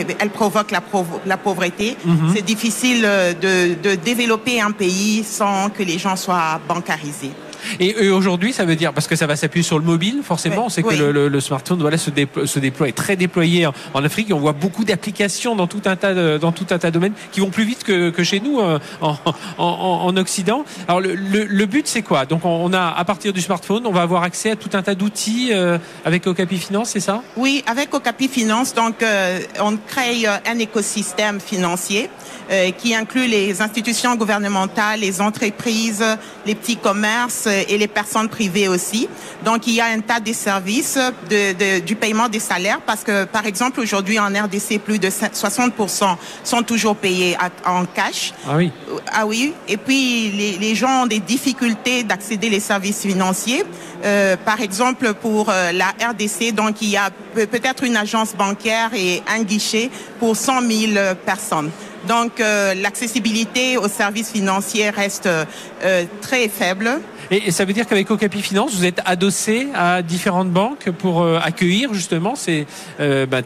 est- 0.00 0.16
elle 0.18 0.30
provoque 0.30 0.70
la, 0.70 0.80
pauvre- 0.80 1.20
la 1.26 1.36
pauvreté. 1.38 1.96
C'est 2.34 2.42
difficile 2.44 3.02
euh, 3.04 3.32
de, 3.34 3.74
de 3.82 3.96
développer 3.96 4.60
un 4.60 4.70
pays 4.70 5.24
sans 5.28 5.70
que 5.70 5.82
les 5.82 5.98
gens 5.98 6.14
soient 6.16 6.60
bancarisés. 6.68 7.32
Et, 7.78 8.04
et 8.04 8.08
aujourd'hui, 8.10 8.52
ça 8.52 8.64
veut 8.64 8.76
dire, 8.76 8.92
parce 8.92 9.06
que 9.06 9.16
ça 9.16 9.26
va 9.26 9.36
s'appuyer 9.36 9.62
sur 9.64 9.78
le 9.78 9.84
mobile, 9.84 10.20
forcément, 10.24 10.66
on 10.66 10.68
sait 10.68 10.82
que 10.82 10.94
le, 10.94 11.12
le- 11.12 11.28
le 11.28 11.40
smartphone 11.40 11.78
voilà, 11.80 11.98
se, 11.98 12.10
déploie, 12.10 12.46
se 12.46 12.58
déploie, 12.58 12.88
est 12.88 12.92
très 12.96 13.16
déployé 13.16 13.66
en, 13.66 13.72
en 13.94 14.04
Afrique. 14.04 14.30
Et 14.30 14.32
on 14.32 14.38
voit 14.40 14.52
beaucoup 14.52 14.84
d'applications 14.84 15.56
dans 15.56 15.66
tout 15.66 15.82
un 15.86 15.96
tas 15.96 16.14
de, 16.14 16.38
dans 16.38 16.52
tout 16.52 16.66
un 16.70 16.78
tas 16.78 16.88
de 16.90 16.94
domaines 16.94 17.12
qui 17.32 17.40
vont 17.40 17.50
plus 17.50 17.64
vite 17.64 17.84
que, 17.84 18.10
que 18.10 18.24
chez 18.24 18.40
nous 18.40 18.60
euh, 18.60 18.78
en, 19.00 19.16
en, 19.26 19.34
en- 19.58 20.00
en 20.06 20.16
Occident. 20.16 20.64
Alors 20.88 21.00
le, 21.00 21.14
le- 21.14 21.44
le 21.44 21.66
but, 21.66 21.86
c'est 21.86 22.02
quoi? 22.02 22.26
Donc 22.26 22.44
on, 22.44 22.72
a, 22.72 22.88
à 22.96 23.04
partir 23.04 23.32
du 23.32 23.40
smartphone, 23.40 23.86
on 23.86 23.92
va 23.92 24.02
avoir 24.02 24.22
accès 24.22 24.50
à 24.52 24.56
tout 24.56 24.70
un 24.74 24.82
tas 24.82 24.94
d'outils 24.94 25.50
euh, 25.52 25.78
avec 26.04 26.26
Okapi 26.26 26.58
Finance, 26.58 26.90
c'est 26.90 27.00
ça? 27.00 27.22
Oui, 27.36 27.62
avec 27.66 27.92
Okapi 27.94 28.28
Finance, 28.28 28.74
donc 28.74 29.02
euh, 29.02 29.40
on 29.60 29.76
crée 29.76 30.26
euh, 30.26 30.36
un 30.50 30.58
écosystème 30.58 31.40
financier 31.40 32.10
euh, 32.50 32.70
qui 32.72 32.94
inclut 32.94 33.26
les 33.26 33.62
institutions 33.62 34.14
gouvernementales, 34.16 35.00
les 35.00 35.20
entreprises, 35.20 36.04
les 36.46 36.54
petits 36.54 36.76
commerces 36.76 37.46
et 37.50 37.78
les 37.78 37.88
personnes 37.88 38.28
privées 38.28 38.68
aussi. 38.68 39.08
Donc 39.44 39.66
il 39.66 39.74
y 39.74 39.80
a 39.80 39.86
un 39.86 40.00
tas 40.00 40.20
de 40.20 40.32
services 40.32 40.98
de, 41.28 41.52
de- 41.52 41.80
du 41.80 41.96
paiement 41.96 42.28
des 42.28 42.40
salaires 42.40 42.80
parce 42.86 43.02
que 43.04 43.24
par 43.24 43.46
exemple 43.46 43.80
aujourd'hui 43.80 44.18
en 44.18 44.26
RDC 44.28 44.78
plus 44.84 44.98
de 44.98 45.08
60% 45.08 46.16
sont 46.44 46.62
toujours 46.62 46.96
payés 46.96 47.36
à- 47.38 47.70
en 47.70 47.84
cash. 47.84 48.32
Ah 48.48 48.56
oui. 48.56 48.70
Ah 49.12 49.26
oui, 49.26 49.52
et 49.68 49.76
puis 49.76 50.30
les, 50.30 50.58
les 50.58 50.74
gens 50.74 51.02
ont 51.02 51.06
des 51.06 51.20
difficultés 51.20 52.02
d'accéder 52.02 52.48
les 52.48 52.60
services 52.60 53.00
financiers. 53.02 53.64
Euh, 54.04 54.36
par 54.36 54.60
exemple, 54.60 55.12
pour 55.14 55.50
euh, 55.50 55.72
la 55.72 55.88
RDC, 56.10 56.52
donc 56.54 56.80
il 56.80 56.88
y 56.90 56.96
a 56.96 57.10
peut- 57.34 57.46
peut-être 57.46 57.84
une 57.84 57.96
agence 57.96 58.34
bancaire 58.34 58.90
et 58.94 59.22
un 59.28 59.42
guichet 59.42 59.90
pour 60.18 60.36
100 60.36 60.60
000 60.62 60.92
personnes. 61.26 61.70
Donc 62.08 62.40
euh, 62.40 62.72
l'accessibilité 62.74 63.76
aux 63.76 63.88
services 63.88 64.30
financiers 64.30 64.88
reste 64.88 65.26
euh, 65.26 66.04
très 66.22 66.48
faible. 66.48 67.00
Et, 67.30 67.52
ça 67.52 67.64
veut 67.64 67.72
dire 67.72 67.86
qu'avec 67.86 68.10
Okapi 68.10 68.42
Finance, 68.42 68.74
vous 68.74 68.84
êtes 68.84 69.00
adossé 69.04 69.68
à 69.74 70.02
différentes 70.02 70.50
banques 70.50 70.90
pour 70.90 71.22
euh, 71.22 71.38
accueillir 71.40 71.94
justement 71.94 72.34
ces, 72.34 72.66
euh, 72.98 73.24
bah, 73.24 73.42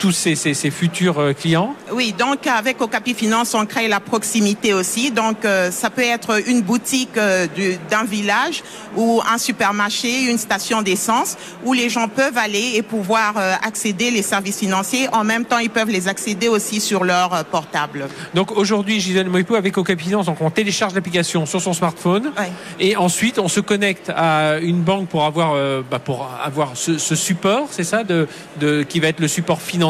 tous 0.00 0.12
ces, 0.12 0.34
ces- 0.34 0.54
ces 0.54 0.70
futurs 0.70 1.18
euh, 1.20 1.32
clients 1.34 1.74
Oui, 1.92 2.12
donc 2.18 2.46
avec 2.46 2.80
Okapi 2.80 3.12
Finance, 3.14 3.54
on 3.54 3.66
crée 3.66 3.86
la 3.86 4.00
proximité 4.00 4.72
aussi. 4.74 5.10
Donc 5.10 5.44
euh, 5.44 5.70
ça 5.70 5.90
peut 5.90 6.02
être 6.02 6.48
une 6.48 6.62
boutique 6.62 7.16
euh, 7.18 7.46
du- 7.46 7.76
d'un 7.90 8.04
village 8.04 8.62
ou 8.96 9.20
un 9.30 9.36
supermarché, 9.36 10.24
une 10.24 10.38
station 10.38 10.80
d'essence 10.80 11.36
où 11.64 11.74
les 11.74 11.90
gens 11.90 12.08
peuvent 12.08 12.38
aller 12.38 12.72
et 12.76 12.82
pouvoir 12.82 13.34
euh, 13.36 13.52
accéder 13.62 14.10
les 14.10 14.22
services 14.22 14.58
financiers. 14.58 15.06
En 15.12 15.22
même 15.22 15.44
temps, 15.44 15.58
ils 15.58 15.68
peuvent 15.70 15.90
les 15.90 16.08
accéder 16.08 16.48
aussi 16.48 16.80
sur 16.80 17.04
leur 17.04 17.44
portable. 17.44 18.08
Donc 18.34 18.52
aujourd'hui, 18.56 19.00
Gisèle 19.00 19.28
Moïpo 19.28 19.54
avec 19.54 19.76
Okapi 19.76 20.04
Finance, 20.04 20.26
donc 20.26 20.40
on 20.40 20.50
télécharge 20.50 20.94
l'application 20.94 21.44
sur 21.44 21.60
son 21.60 21.74
smartphone 21.74 22.32
Ouais. 22.38 22.50
et 22.78 22.96
ensuite 22.96 23.38
on 23.38 23.48
se 23.48 23.60
connecte 23.60 24.10
à 24.16 24.58
une 24.62 24.80
banque 24.80 25.08
pour 25.08 25.24
avoir, 25.26 25.54
bah, 25.90 25.98
pour 25.98 26.26
avoir 26.42 26.70
ce, 26.74 26.96
ce 26.96 27.14
support, 27.14 27.68
c'est 27.70 27.84
ça, 27.84 28.02
de, 28.02 28.26
de, 28.60 28.82
qui 28.82 28.98
va 29.00 29.08
être 29.08 29.20
le 29.20 29.28
support 29.28 29.60
financier. 29.60 29.89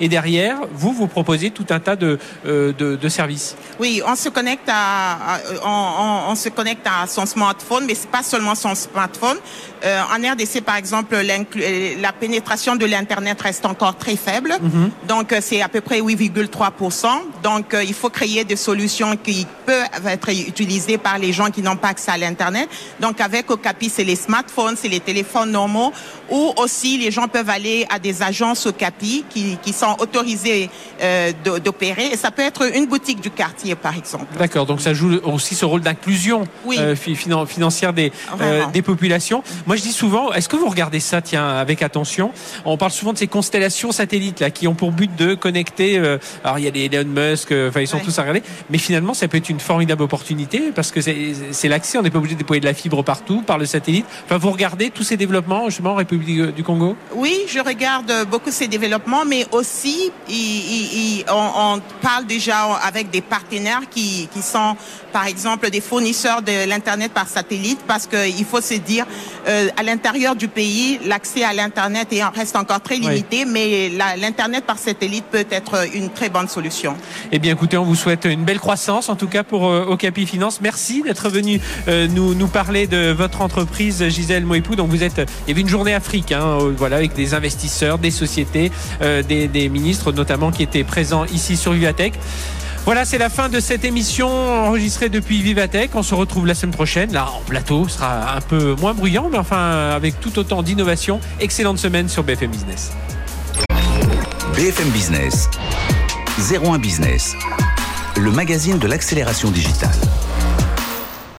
Et 0.00 0.08
derrière, 0.08 0.58
vous, 0.72 0.92
vous 0.92 1.06
proposez 1.06 1.50
tout 1.50 1.66
un 1.70 1.80
tas 1.80 1.96
de, 1.96 2.18
euh, 2.46 2.72
de, 2.72 2.96
de 2.96 3.08
services. 3.08 3.56
Oui, 3.78 4.02
on 4.06 4.14
se 4.16 4.28
connecte 4.28 4.68
à, 4.68 5.34
à- 5.34 5.38
on, 5.64 5.68
on- 6.28 6.30
on 6.32 6.34
se 6.34 6.48
connecte 6.48 6.86
à 6.86 7.06
son 7.06 7.26
smartphone, 7.26 7.84
mais 7.86 7.94
c'est 7.94 8.10
pas 8.10 8.22
seulement 8.22 8.54
son 8.54 8.74
smartphone. 8.74 9.36
Euh, 9.84 10.00
en 10.14 10.32
RDC, 10.32 10.60
par 10.62 10.76
exemple, 10.76 11.14
euh, 11.14 11.94
la 12.00 12.12
pénétration 12.12 12.76
de 12.76 12.84
l'internet 12.86 13.40
reste 13.40 13.64
encore 13.64 13.96
très 13.96 14.16
faible, 14.16 14.54
donc 15.08 15.32
euh, 15.32 15.38
c'est 15.40 15.62
à 15.62 15.68
peu 15.68 15.80
près 15.80 16.00
8,3% 16.00 17.06
Donc 17.42 17.72
euh, 17.74 17.82
il 17.82 17.94
faut 17.94 18.10
créer 18.10 18.44
des 18.44 18.56
solutions 18.56 19.16
qui 19.16 19.46
peuvent 19.66 20.06
être 20.06 20.28
utilisées 20.30 20.98
par 20.98 21.18
les 21.18 21.32
gens 21.32 21.50
qui 21.50 21.62
n'ont 21.62 21.76
pas 21.76 21.88
accès 21.88 22.10
à 22.10 22.18
l'internet. 22.18 22.68
Donc 23.00 23.20
avec 23.20 23.50
Okapi, 23.50 23.88
c'est 23.88 24.04
les 24.04 24.16
smartphones, 24.16 24.76
c'est 24.76 24.88
les 24.88 25.00
téléphones 25.00 25.50
normaux, 25.50 25.92
ou 26.30 26.52
aussi 26.56 26.98
les 26.98 27.10
gens 27.10 27.28
peuvent 27.28 27.48
aller 27.50 27.86
à 27.90 27.98
des 27.98 28.22
agences 28.22 28.66
Okapi 28.66 29.24
qui, 29.30 29.56
qui 29.62 29.72
sont 29.72 29.96
autorisées 29.98 30.68
euh, 31.02 31.32
d'opérer. 31.64 32.06
Et 32.12 32.16
ça 32.16 32.30
peut 32.30 32.42
être 32.42 32.74
une 32.76 32.86
boutique 32.86 33.20
du 33.20 33.30
quartier, 33.30 33.74
par 33.74 33.96
exemple. 33.96 34.26
D'accord, 34.38 34.66
donc 34.66 34.80
ça 34.80 34.92
joue 34.92 35.18
aussi 35.24 35.54
ce 35.54 35.64
rôle 35.64 35.80
d'inclusion 35.80 36.46
Oui. 36.64 36.76
euh, 36.78 36.94
fi- 36.96 37.14
finan- 37.14 37.46
financière 37.46 37.92
des, 37.92 38.12
Vraiment. 38.36 38.68
des 38.68 38.82
populations. 38.82 39.42
Moi, 39.66 39.76
je 39.76 39.82
dis 39.82 39.92
souvent, 39.92 40.32
est-ce 40.32 40.48
que 40.48 40.56
vous 40.56 40.68
regardez 40.68 41.00
ça, 41.00 41.22
tiens, 41.22 41.48
avec 41.48 41.82
attention? 41.82 42.32
On 42.64 42.76
parle 42.76 42.90
souvent 42.92 43.12
de 43.12 43.18
ces 43.18 43.26
constellations 43.28 43.92
satellites 43.92 44.40
là, 44.40 44.50
qui 44.50 44.66
ont 44.68 44.74
pour 44.74 44.92
but 44.92 45.14
de 45.16 45.34
connecter. 45.34 45.98
euh, 45.98 46.18
alors, 46.44 46.58
il 46.58 46.64
y 46.64 46.68
a 46.68 46.70
des 46.70 46.84
Elon 46.86 47.08
Musk, 47.08 47.52
euh, 47.52 47.68
enfin, 47.68 47.80
ils 47.80 47.86
sont 47.88 47.96
Ouais. 47.98 48.02
tous 48.04 48.18
à 48.18 48.22
regarder. 48.22 48.42
Mais 48.70 48.78
finalement, 48.78 49.14
ça 49.14 49.28
peut 49.28 49.36
être 49.38 49.48
une 49.48 49.60
formidable 49.60 50.02
opportunité 50.02 50.72
parce 50.74 50.90
que 50.90 51.00
c'est 51.00 51.32
c'est 51.52 51.68
l'accès. 51.68 51.98
On 51.98 52.02
n'est 52.02 52.10
pas 52.10 52.18
obligé 52.18 52.34
de 52.34 52.38
déployer 52.40 52.60
de 52.60 52.66
la 52.66 52.74
fibre 52.74 53.02
partout 53.02 53.42
par 53.42 53.58
le 53.58 53.66
satellite. 53.66 54.06
Enfin, 54.24 54.38
vous 54.38 54.50
regardez 54.50 54.90
tous 54.90 55.02
ces 55.04 55.16
développements 55.16 55.66
justement 55.66 55.92
en 55.92 55.94
République 55.96 56.54
du 56.54 56.62
Congo? 56.64 56.96
Oui, 57.14 57.40
je 57.48 57.58
regarde 57.60 58.12
beaucoup 58.30 58.50
ces 58.50 58.68
développements 58.68 59.19
non, 59.20 59.26
mais 59.28 59.46
aussi, 59.52 60.10
on, 61.28 61.80
parle 62.00 62.26
déjà 62.26 62.72
avec 62.82 63.10
des 63.10 63.20
partenaires 63.20 63.82
qui, 63.90 64.28
qui 64.32 64.40
sont, 64.40 64.76
par 65.12 65.26
exemple, 65.26 65.68
des 65.68 65.82
fournisseurs 65.82 66.40
de 66.40 66.66
l'Internet 66.66 67.12
par 67.12 67.28
satellite, 67.28 67.80
parce 67.86 68.06
qu'il 68.06 68.44
faut 68.46 68.62
se 68.62 68.74
dire, 68.74 69.04
euh, 69.46 69.68
à 69.76 69.82
l'intérieur 69.82 70.36
du 70.36 70.48
pays, 70.48 70.98
l'accès 71.04 71.44
à 71.44 71.52
l'Internet 71.52 72.08
reste 72.34 72.56
encore 72.56 72.80
très 72.80 72.96
limité, 72.96 73.44
mais 73.44 73.90
l'Internet 74.16 74.64
par 74.64 74.78
satellite 74.78 75.24
peut 75.30 75.46
être 75.50 75.86
une 75.94 76.08
très 76.08 76.30
bonne 76.30 76.48
solution. 76.48 76.96
Eh 77.30 77.38
bien, 77.38 77.52
écoutez, 77.52 77.76
on 77.76 77.84
vous 77.84 77.96
souhaite 77.96 78.24
une 78.24 78.44
belle 78.44 78.60
croissance, 78.60 79.10
en 79.10 79.16
tout 79.16 79.28
cas 79.28 79.42
pour 79.42 79.68
euh, 79.68 79.96
Finance. 80.26 80.60
Merci 80.62 81.02
d'être 81.02 81.28
venu 81.28 81.60
euh, 81.88 82.06
nous, 82.08 82.34
nous 82.34 82.48
parler 82.48 82.86
de 82.86 83.10
votre 83.10 83.42
entreprise, 83.42 84.08
Gisèle 84.08 84.44
Moipou. 84.44 84.76
Donc, 84.76 84.88
vous 84.88 85.02
êtes, 85.02 85.18
il 85.46 85.50
y 85.50 85.52
avait 85.52 85.60
une 85.60 85.68
journée 85.68 85.94
Afrique, 85.94 86.32
hein, 86.32 86.58
voilà, 86.76 86.96
avec 86.96 87.14
des 87.14 87.34
investisseurs, 87.34 87.98
des 87.98 88.10
sociétés, 88.10 88.72
des, 89.22 89.48
des 89.48 89.68
ministres 89.68 90.12
notamment 90.12 90.50
qui 90.50 90.62
étaient 90.62 90.84
présents 90.84 91.24
ici 91.26 91.56
sur 91.56 91.72
Vivatech. 91.72 92.14
Voilà, 92.86 93.04
c'est 93.04 93.18
la 93.18 93.28
fin 93.28 93.48
de 93.48 93.60
cette 93.60 93.84
émission 93.84 94.28
enregistrée 94.28 95.10
depuis 95.10 95.42
Vivatech. 95.42 95.90
On 95.94 96.02
se 96.02 96.14
retrouve 96.14 96.46
la 96.46 96.54
semaine 96.54 96.74
prochaine. 96.74 97.12
Là, 97.12 97.28
en 97.30 97.40
plateau, 97.40 97.86
ce 97.88 97.96
sera 97.96 98.36
un 98.36 98.40
peu 98.40 98.74
moins 98.80 98.94
bruyant, 98.94 99.28
mais 99.30 99.38
enfin, 99.38 99.90
avec 99.94 100.18
tout 100.20 100.38
autant 100.38 100.62
d'innovation. 100.62 101.20
Excellente 101.40 101.78
semaine 101.78 102.08
sur 102.08 102.24
BFM 102.24 102.50
Business. 102.50 102.92
BFM 104.56 104.88
Business, 104.90 105.48
01 106.38 106.78
Business, 106.78 107.34
le 108.16 108.30
magazine 108.30 108.78
de 108.78 108.86
l'accélération 108.86 109.50
digitale. 109.50 109.96